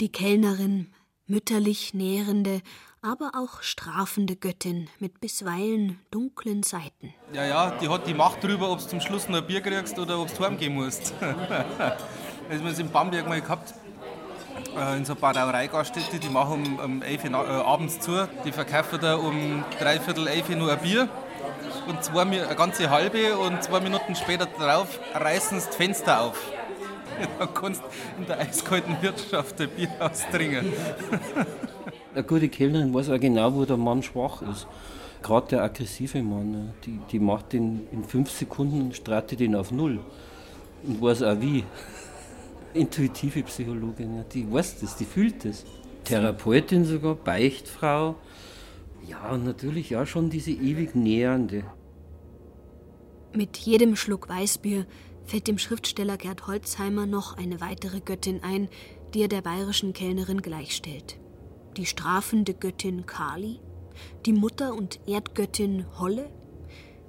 Die 0.00 0.10
Kellnerin, 0.10 0.92
mütterlich 1.26 1.94
nährende, 1.94 2.60
aber 3.02 3.32
auch 3.34 3.62
strafende 3.62 4.36
Göttin 4.36 4.88
mit 4.98 5.20
bisweilen 5.20 6.00
dunklen 6.10 6.62
Seiten. 6.62 7.14
Ja, 7.32 7.44
ja, 7.44 7.70
die 7.72 7.88
hat 7.88 8.06
die 8.06 8.14
Macht 8.14 8.42
darüber, 8.42 8.70
ob 8.70 8.80
du 8.80 8.86
zum 8.86 9.00
Schluss 9.00 9.28
noch 9.28 9.38
ein 9.38 9.46
Bier 9.46 9.60
kriegst 9.60 9.98
oder 9.98 10.18
ob 10.18 10.34
du 10.36 10.44
heimgehen 10.44 10.74
musst. 10.74 11.14
das 11.20 11.30
haben 11.30 12.64
wir 12.64 12.78
in 12.78 12.90
Bamberg 12.90 13.28
mal 13.28 13.40
gehabt. 13.40 13.74
Äh, 14.76 14.96
in 14.98 15.04
so 15.04 15.12
einer 15.12 15.32
Brauereigaststätte, 15.32 16.18
die 16.18 16.28
machen 16.28 16.78
um, 16.78 16.78
um 16.78 17.02
11 17.02 17.24
Uhr 17.24 17.30
äh, 17.30 17.34
abends 17.34 18.00
zu. 18.00 18.28
Die 18.44 18.52
verkaufen 18.52 18.98
da 19.00 19.16
um 19.16 19.64
dreiviertel 19.78 20.26
11 20.26 20.50
Uhr 20.50 20.56
nur 20.56 20.72
ein 20.72 20.80
Bier. 20.80 21.08
Und 21.86 22.02
zwei, 22.02 22.22
eine 22.22 22.56
ganze 22.56 22.90
halbe 22.90 23.36
und 23.38 23.62
zwei 23.62 23.80
Minuten 23.80 24.16
später 24.16 24.46
drauf 24.46 24.98
reißen 25.14 25.60
sie 25.60 25.66
das 25.66 25.76
Fenster 25.76 26.20
auf. 26.20 26.38
Da 27.38 27.46
kannst 27.46 27.82
in 28.18 28.26
der 28.26 28.40
eiskalten 28.40 29.00
Wirtschaft 29.00 29.58
ein 29.58 29.70
Bier 29.70 29.88
austrinken. 29.98 30.70
Eine 32.16 32.24
gute 32.24 32.48
Kellnerin 32.48 32.94
weiß 32.94 33.10
auch 33.10 33.20
genau, 33.20 33.54
wo 33.54 33.66
der 33.66 33.76
Mann 33.76 34.02
schwach 34.02 34.40
ist. 34.40 34.66
Gerade 35.22 35.48
der 35.48 35.64
aggressive 35.64 36.22
Mann, 36.22 36.72
die, 36.86 36.98
die 37.12 37.18
macht 37.18 37.52
den 37.52 37.86
in 37.92 38.04
fünf 38.04 38.30
Sekunden, 38.30 38.94
streitet 38.94 39.40
den 39.40 39.54
auf 39.54 39.70
Null. 39.70 40.00
Und 40.82 41.02
weiß 41.02 41.22
auch 41.24 41.38
wie. 41.42 41.62
Intuitive 42.72 43.42
Psychologin, 43.42 44.24
die 44.32 44.50
weiß 44.50 44.80
das, 44.80 44.96
die 44.96 45.04
fühlt 45.04 45.44
das. 45.44 45.66
Therapeutin 46.04 46.86
sogar, 46.86 47.16
Beichtfrau. 47.16 48.14
Ja, 49.06 49.32
und 49.32 49.44
natürlich 49.44 49.90
ja 49.90 50.06
schon 50.06 50.30
diese 50.30 50.52
ewig 50.52 50.94
Nähernde. 50.94 51.64
Mit 53.34 53.58
jedem 53.58 53.94
Schluck 53.94 54.30
Weißbier 54.30 54.86
fällt 55.26 55.48
dem 55.48 55.58
Schriftsteller 55.58 56.16
Gerd 56.16 56.46
Holzheimer 56.46 57.04
noch 57.04 57.36
eine 57.36 57.60
weitere 57.60 58.00
Göttin 58.00 58.42
ein, 58.42 58.70
die 59.12 59.20
er 59.20 59.28
der 59.28 59.42
bayerischen 59.42 59.92
Kellnerin 59.92 60.40
gleichstellt. 60.40 61.18
Die 61.76 61.84
strafende 61.84 62.54
Göttin 62.54 63.04
Kali, 63.04 63.60
die 64.24 64.32
Mutter 64.32 64.74
und 64.74 64.98
Erdgöttin 65.06 65.84
Holle. 65.98 66.30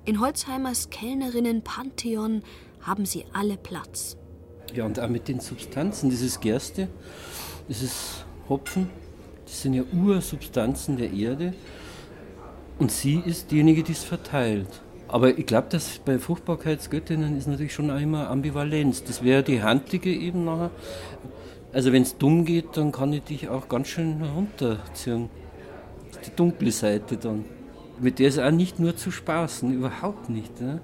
In 0.04 0.20
Holzheimers 0.20 0.90
Kellnerinnen-Pantheon 0.90 2.44
haben 2.82 3.06
sie 3.06 3.24
alle 3.32 3.56
Platz. 3.56 4.18
Ja, 4.74 4.86
und 4.86 5.00
auch 5.00 5.08
mit 5.08 5.30
den 5.30 5.40
Substanzen, 5.40 6.10
dieses 6.10 6.42
Gerste, 6.42 6.90
dieses 7.70 8.26
Hopfen, 8.50 8.90
das 9.46 9.62
sind 9.62 9.74
ja 9.74 9.84
Ursubstanzen 9.94 10.98
der 10.98 11.14
Erde. 11.14 11.54
Und 12.78 12.92
sie 12.92 13.22
ist 13.26 13.52
diejenige, 13.52 13.84
die 13.84 13.94
es 13.94 14.04
verteilt. 14.04 14.82
Aber 15.08 15.38
ich 15.38 15.46
glaube, 15.46 15.68
dass 15.70 16.00
bei 16.00 16.20
Fruchtbarkeitsgöttinnen 16.20 17.38
ist 17.38 17.48
natürlich 17.48 17.74
schon 17.74 17.90
immer 17.90 18.30
Ambivalenz. 18.30 19.06
Das 19.06 19.24
wäre 19.24 19.44
die 19.44 19.64
Handige 19.64 20.14
eben 20.14 20.44
nachher. 20.44 20.72
Also 21.74 21.92
wenn 21.92 22.04
es 22.04 22.18
dumm 22.18 22.46
geht, 22.46 22.78
dann 22.78 22.92
kann 22.92 23.14
ich 23.14 23.24
dich 23.24 23.50
auch 23.50 23.68
ganz 23.68 23.88
schön 23.90 24.22
runterziehen. 24.24 25.30
Die 26.26 26.36
dunkle 26.36 26.72
Seite 26.72 27.18
dann. 27.18 27.46
Mit 28.00 28.20
der 28.20 28.30
ist 28.30 28.40
auch 28.40 28.52
nicht 28.52 28.80
nur 28.80 28.96
zu 28.96 29.12
spaßen, 29.12 29.74
überhaupt 29.74 30.30
nicht. 30.30 30.62
Ne? 30.62 30.82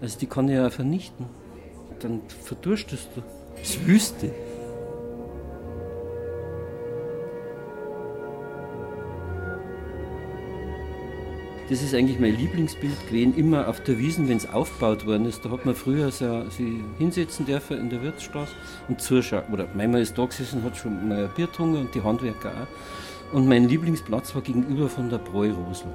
Also 0.00 0.18
die 0.18 0.26
kann 0.26 0.48
ich 0.48 0.54
ja 0.54 0.70
vernichten. 0.70 1.26
Dann 2.00 2.20
verdurstest 2.42 3.08
du. 3.14 3.22
Das 3.56 3.70
ist 3.70 3.86
Wüste. 3.86 4.30
Das 11.72 11.82
ist 11.82 11.94
eigentlich 11.94 12.20
mein 12.20 12.36
Lieblingsbild 12.36 13.06
gewesen, 13.06 13.34
immer 13.34 13.66
auf 13.66 13.82
der 13.82 13.98
Wiesen, 13.98 14.28
wenn 14.28 14.36
es 14.36 14.46
aufgebaut 14.46 15.06
worden 15.06 15.24
ist. 15.24 15.42
Da 15.42 15.48
hat 15.48 15.64
man 15.64 15.74
früher 15.74 16.10
so, 16.12 16.46
sich 16.50 16.70
hinsetzen 16.98 17.46
dürfen 17.46 17.78
in 17.78 17.88
der 17.88 18.02
Wirtsstraße 18.02 18.52
und 18.88 19.00
zuschauen. 19.00 19.44
Oder 19.50 19.66
manchmal 19.74 20.02
ist 20.02 20.18
da 20.18 20.26
gesessen, 20.26 20.62
hat 20.64 20.76
schon 20.76 21.08
mal 21.08 21.28
Bier 21.34 21.46
getrunken 21.46 21.78
und 21.78 21.94
die 21.94 22.02
Handwerker 22.02 22.50
auch. 22.50 23.34
Und 23.34 23.48
mein 23.48 23.70
Lieblingsplatz 23.70 24.34
war 24.34 24.42
gegenüber 24.42 24.90
von 24.90 25.08
der 25.08 25.16
Bräurosel. 25.16 25.88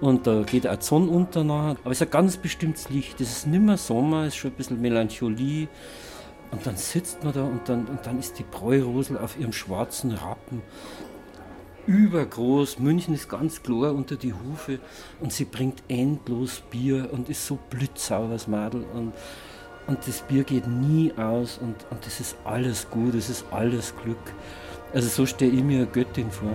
Und 0.00 0.26
da 0.26 0.40
geht 0.40 0.66
auch 0.66 0.76
die 0.76 0.86
Sonne 0.86 1.10
unter 1.10 1.44
nachher. 1.44 1.76
Aber 1.84 1.90
es 1.90 2.00
ist 2.00 2.06
ein 2.06 2.10
ganz 2.10 2.38
bestimmtes 2.38 2.88
Licht. 2.88 3.20
Es 3.20 3.30
ist 3.30 3.46
nicht 3.46 3.62
mehr 3.62 3.76
Sommer, 3.76 4.22
es 4.22 4.28
ist 4.28 4.36
schon 4.36 4.52
ein 4.52 4.56
bisschen 4.56 4.80
Melancholie. 4.80 5.68
Und 6.50 6.66
dann 6.66 6.78
sitzt 6.78 7.22
man 7.22 7.34
da 7.34 7.44
und 7.44 7.68
dann, 7.68 7.84
und 7.84 8.06
dann 8.06 8.18
ist 8.18 8.38
die 8.38 8.44
Bräurosel 8.44 9.18
auf 9.18 9.38
ihrem 9.38 9.52
schwarzen 9.52 10.12
Rappen 10.12 10.62
übergroß. 11.86 12.78
München 12.78 13.14
ist 13.14 13.28
ganz 13.28 13.62
klar 13.62 13.94
unter 13.94 14.16
die 14.16 14.32
Hufe 14.32 14.78
und 15.20 15.32
sie 15.32 15.44
bringt 15.44 15.82
endlos 15.88 16.62
Bier 16.70 17.08
und 17.12 17.28
ist 17.28 17.46
so 17.46 17.58
blitzsauer, 17.70 18.28
das 18.28 18.48
Madel. 18.48 18.84
Und, 18.94 19.12
und 19.86 19.98
das 20.06 20.22
Bier 20.22 20.44
geht 20.44 20.66
nie 20.66 21.12
aus 21.16 21.58
und, 21.58 21.76
und 21.90 22.06
das 22.06 22.20
ist 22.20 22.36
alles 22.44 22.88
gut, 22.90 23.14
das 23.14 23.28
ist 23.28 23.44
alles 23.50 23.94
Glück. 24.02 24.34
Also 24.92 25.08
so 25.08 25.26
stelle 25.26 25.52
ich 25.52 25.62
mir 25.62 25.78
eine 25.78 25.86
Göttin 25.86 26.30
vor. 26.30 26.54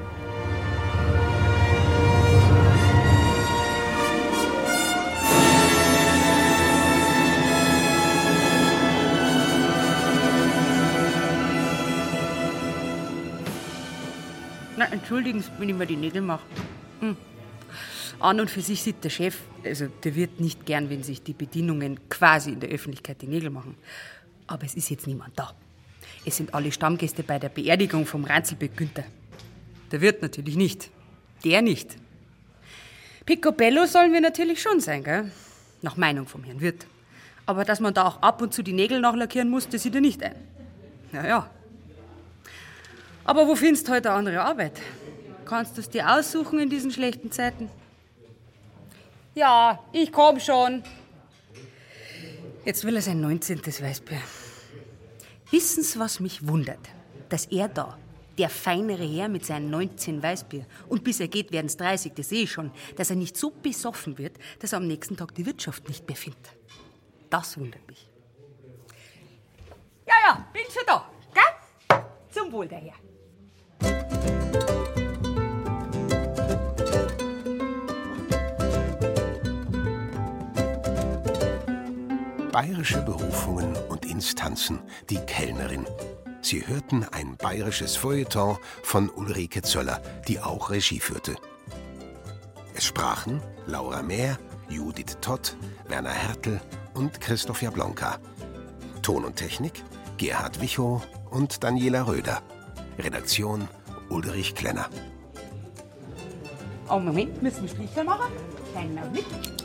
Entschuldigen 15.10 15.42
Sie, 15.42 15.50
wenn 15.58 15.70
ich 15.70 15.76
mir 15.76 15.88
die 15.88 15.96
Nägel 15.96 16.22
mache. 16.22 16.44
Hm. 17.00 17.18
An 18.20 18.40
und 18.40 18.52
für 18.52 18.62
sich 18.62 18.84
sieht 18.84 19.04
der 19.04 19.10
Chef, 19.10 19.40
also 19.66 19.88
der 20.04 20.14
wird 20.14 20.40
nicht 20.40 20.68
gern, 20.68 20.92
wenn 20.92 21.02
sich 21.02 21.24
die 21.24 21.34
Bedienungen 21.34 22.00
quasi 22.10 22.52
in 22.52 22.60
der 22.60 22.70
Öffentlichkeit 22.70 23.20
die 23.24 23.28
Nägel 23.28 23.50
machen. 23.50 23.76
Aber 24.46 24.66
es 24.66 24.76
ist 24.76 24.92
jetzt 24.92 25.08
niemand 25.08 25.32
da. 25.36 25.52
Es 26.26 26.38
sind 26.38 26.54
alle 26.54 26.72
Stammgäste 26.72 27.24
bei 27.24 27.40
der 27.40 27.50
Beerdigung 27.50 28.06
vom 28.06 28.24
Ranzelbeck 28.24 28.78
Günther. 28.78 29.04
Der 29.92 30.00
wird 30.00 30.22
natürlich 30.22 30.56
nicht. 30.56 30.92
Der 31.44 31.64
nicht. 31.64 31.96
Picobello 33.26 33.88
sollen 33.88 34.14
wir 34.14 34.22
natürlich 34.22 34.62
schon 34.62 34.80
sein, 34.80 35.04
gell? 35.04 35.32
Nach 35.82 35.98
Meinung 35.98 36.28
vom 36.28 36.44
Herrn 36.44 36.62
Wirt. 36.62 36.86
Aber 37.48 37.66
dass 37.66 37.80
man 37.80 37.96
da 37.96 38.06
auch 38.06 38.22
ab 38.22 38.44
und 38.44 38.54
zu 38.54 38.62
die 38.62 38.74
Nägel 38.74 39.00
nachlackieren 39.00 39.50
muss, 39.50 39.68
das 39.68 39.82
sieht 39.82 39.96
er 39.96 40.02
nicht 40.02 40.22
ein. 40.22 40.36
Ja, 41.12 41.26
ja. 41.26 41.50
Aber 43.30 43.48
wo 43.48 43.56
findest 43.56 43.88
du 43.88 43.92
heute 43.92 44.10
eine 44.10 44.18
andere 44.18 44.42
Arbeit? 44.42 44.74
Kannst 45.50 45.78
du 45.78 45.82
es 45.82 45.90
dir 45.90 46.08
aussuchen 46.08 46.60
in 46.60 46.70
diesen 46.70 46.92
schlechten 46.92 47.32
Zeiten? 47.32 47.72
Ja, 49.34 49.84
ich 49.92 50.12
komm 50.12 50.40
schon. 50.40 50.84
Jetzt 52.66 52.84
will 52.84 52.96
er 52.96 53.02
sein 53.02 53.20
19. 53.20 53.66
Weißbier. 53.66 54.22
Wissen 55.50 55.82
Sie, 55.82 55.98
was 55.98 56.20
mich 56.20 56.48
wundert? 56.48 56.78
Dass 57.30 57.48
er 57.48 57.68
da, 57.68 57.98
der 58.38 58.50
feinere 58.50 59.04
Herr 59.04 59.28
mit 59.28 59.44
seinen 59.44 59.72
19 59.72 60.22
Weißbier, 60.22 60.68
und 60.88 61.04
bis 61.04 61.20
er 61.20 61.28
geht, 61.28 61.52
werden 61.52 61.66
es 61.66 61.78
30, 61.78 62.14
das 62.14 62.30
sehe 62.30 62.44
ich 62.44 62.52
schon, 62.52 62.70
dass 62.96 63.10
er 63.10 63.16
nicht 63.16 63.36
so 63.36 63.50
besoffen 63.50 64.20
wird, 64.20 64.38
dass 64.60 64.74
er 64.74 64.78
am 64.78 64.86
nächsten 64.86 65.18
Tag 65.18 65.34
die 65.34 65.48
Wirtschaft 65.48 65.88
nicht 65.88 66.08
mehr 66.08 66.16
findet. 66.16 66.54
Das 67.32 67.58
wundert 67.58 67.88
mich. 67.88 68.08
Ja, 70.06 70.14
ja, 70.28 70.48
bin 70.54 70.62
schon 70.72 70.84
da, 70.86 71.10
gell? 71.34 72.04
Zum 72.30 72.52
Wohl 72.52 72.68
der 72.68 72.78
Herr. 72.78 73.09
Bayerische 82.52 83.02
Berufungen 83.04 83.76
und 83.90 84.06
Instanzen, 84.06 84.80
die 85.10 85.20
Kellnerin. 85.20 85.86
Sie 86.42 86.66
hörten 86.66 87.06
ein 87.12 87.38
bayerisches 87.38 87.96
Feuilleton 87.96 88.58
von 88.82 89.10
Ulrike 89.10 89.62
Zöller, 89.62 90.02
die 90.28 90.40
auch 90.40 90.72
Regie 90.72 91.00
führte. 91.00 91.36
Es 92.74 92.86
sprachen 92.86 93.40
Laura 93.68 94.02
Mehr, 94.02 94.40
Judith 94.68 95.18
Todd, 95.22 95.56
Werner 95.88 96.10
Hertel 96.10 96.60
und 96.96 97.22
Christoph 97.22 97.62
Jablonka. 97.62 98.18
Ton 99.04 99.26
und 99.26 99.36
Technik 99.36 99.84
Gerhard 100.18 100.60
Wichow 100.60 101.06
und 101.30 101.64
Daniela 101.64 102.08
Röder. 102.08 102.42
Redaktion 102.98 103.68
Ulrich 104.10 104.56
Klenner. 104.56 104.90
Oh, 106.90 107.00
Moment, 107.00 107.44
müssen 107.44 107.62
wir 107.62 107.70
Strichel 107.70 108.04
machen? 108.04 108.32
Kleinen 108.74 108.98
Augenblick. 108.98 109.59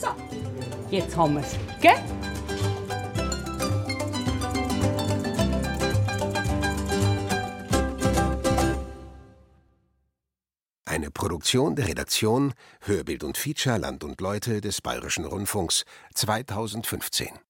So, 0.00 0.08
jetzt 0.90 1.16
haben 1.16 1.34
wir 1.34 1.40
es, 1.40 1.56
gell? 1.80 1.94
Eine 10.84 11.10
Produktion 11.10 11.76
der 11.76 11.88
Redaktion 11.88 12.52
Hörbild 12.80 13.24
und 13.24 13.38
Feature 13.38 13.78
Land 13.78 14.04
und 14.04 14.20
Leute 14.20 14.60
des 14.60 14.80
Bayerischen 14.82 15.24
Rundfunks 15.24 15.84
2015. 16.14 17.45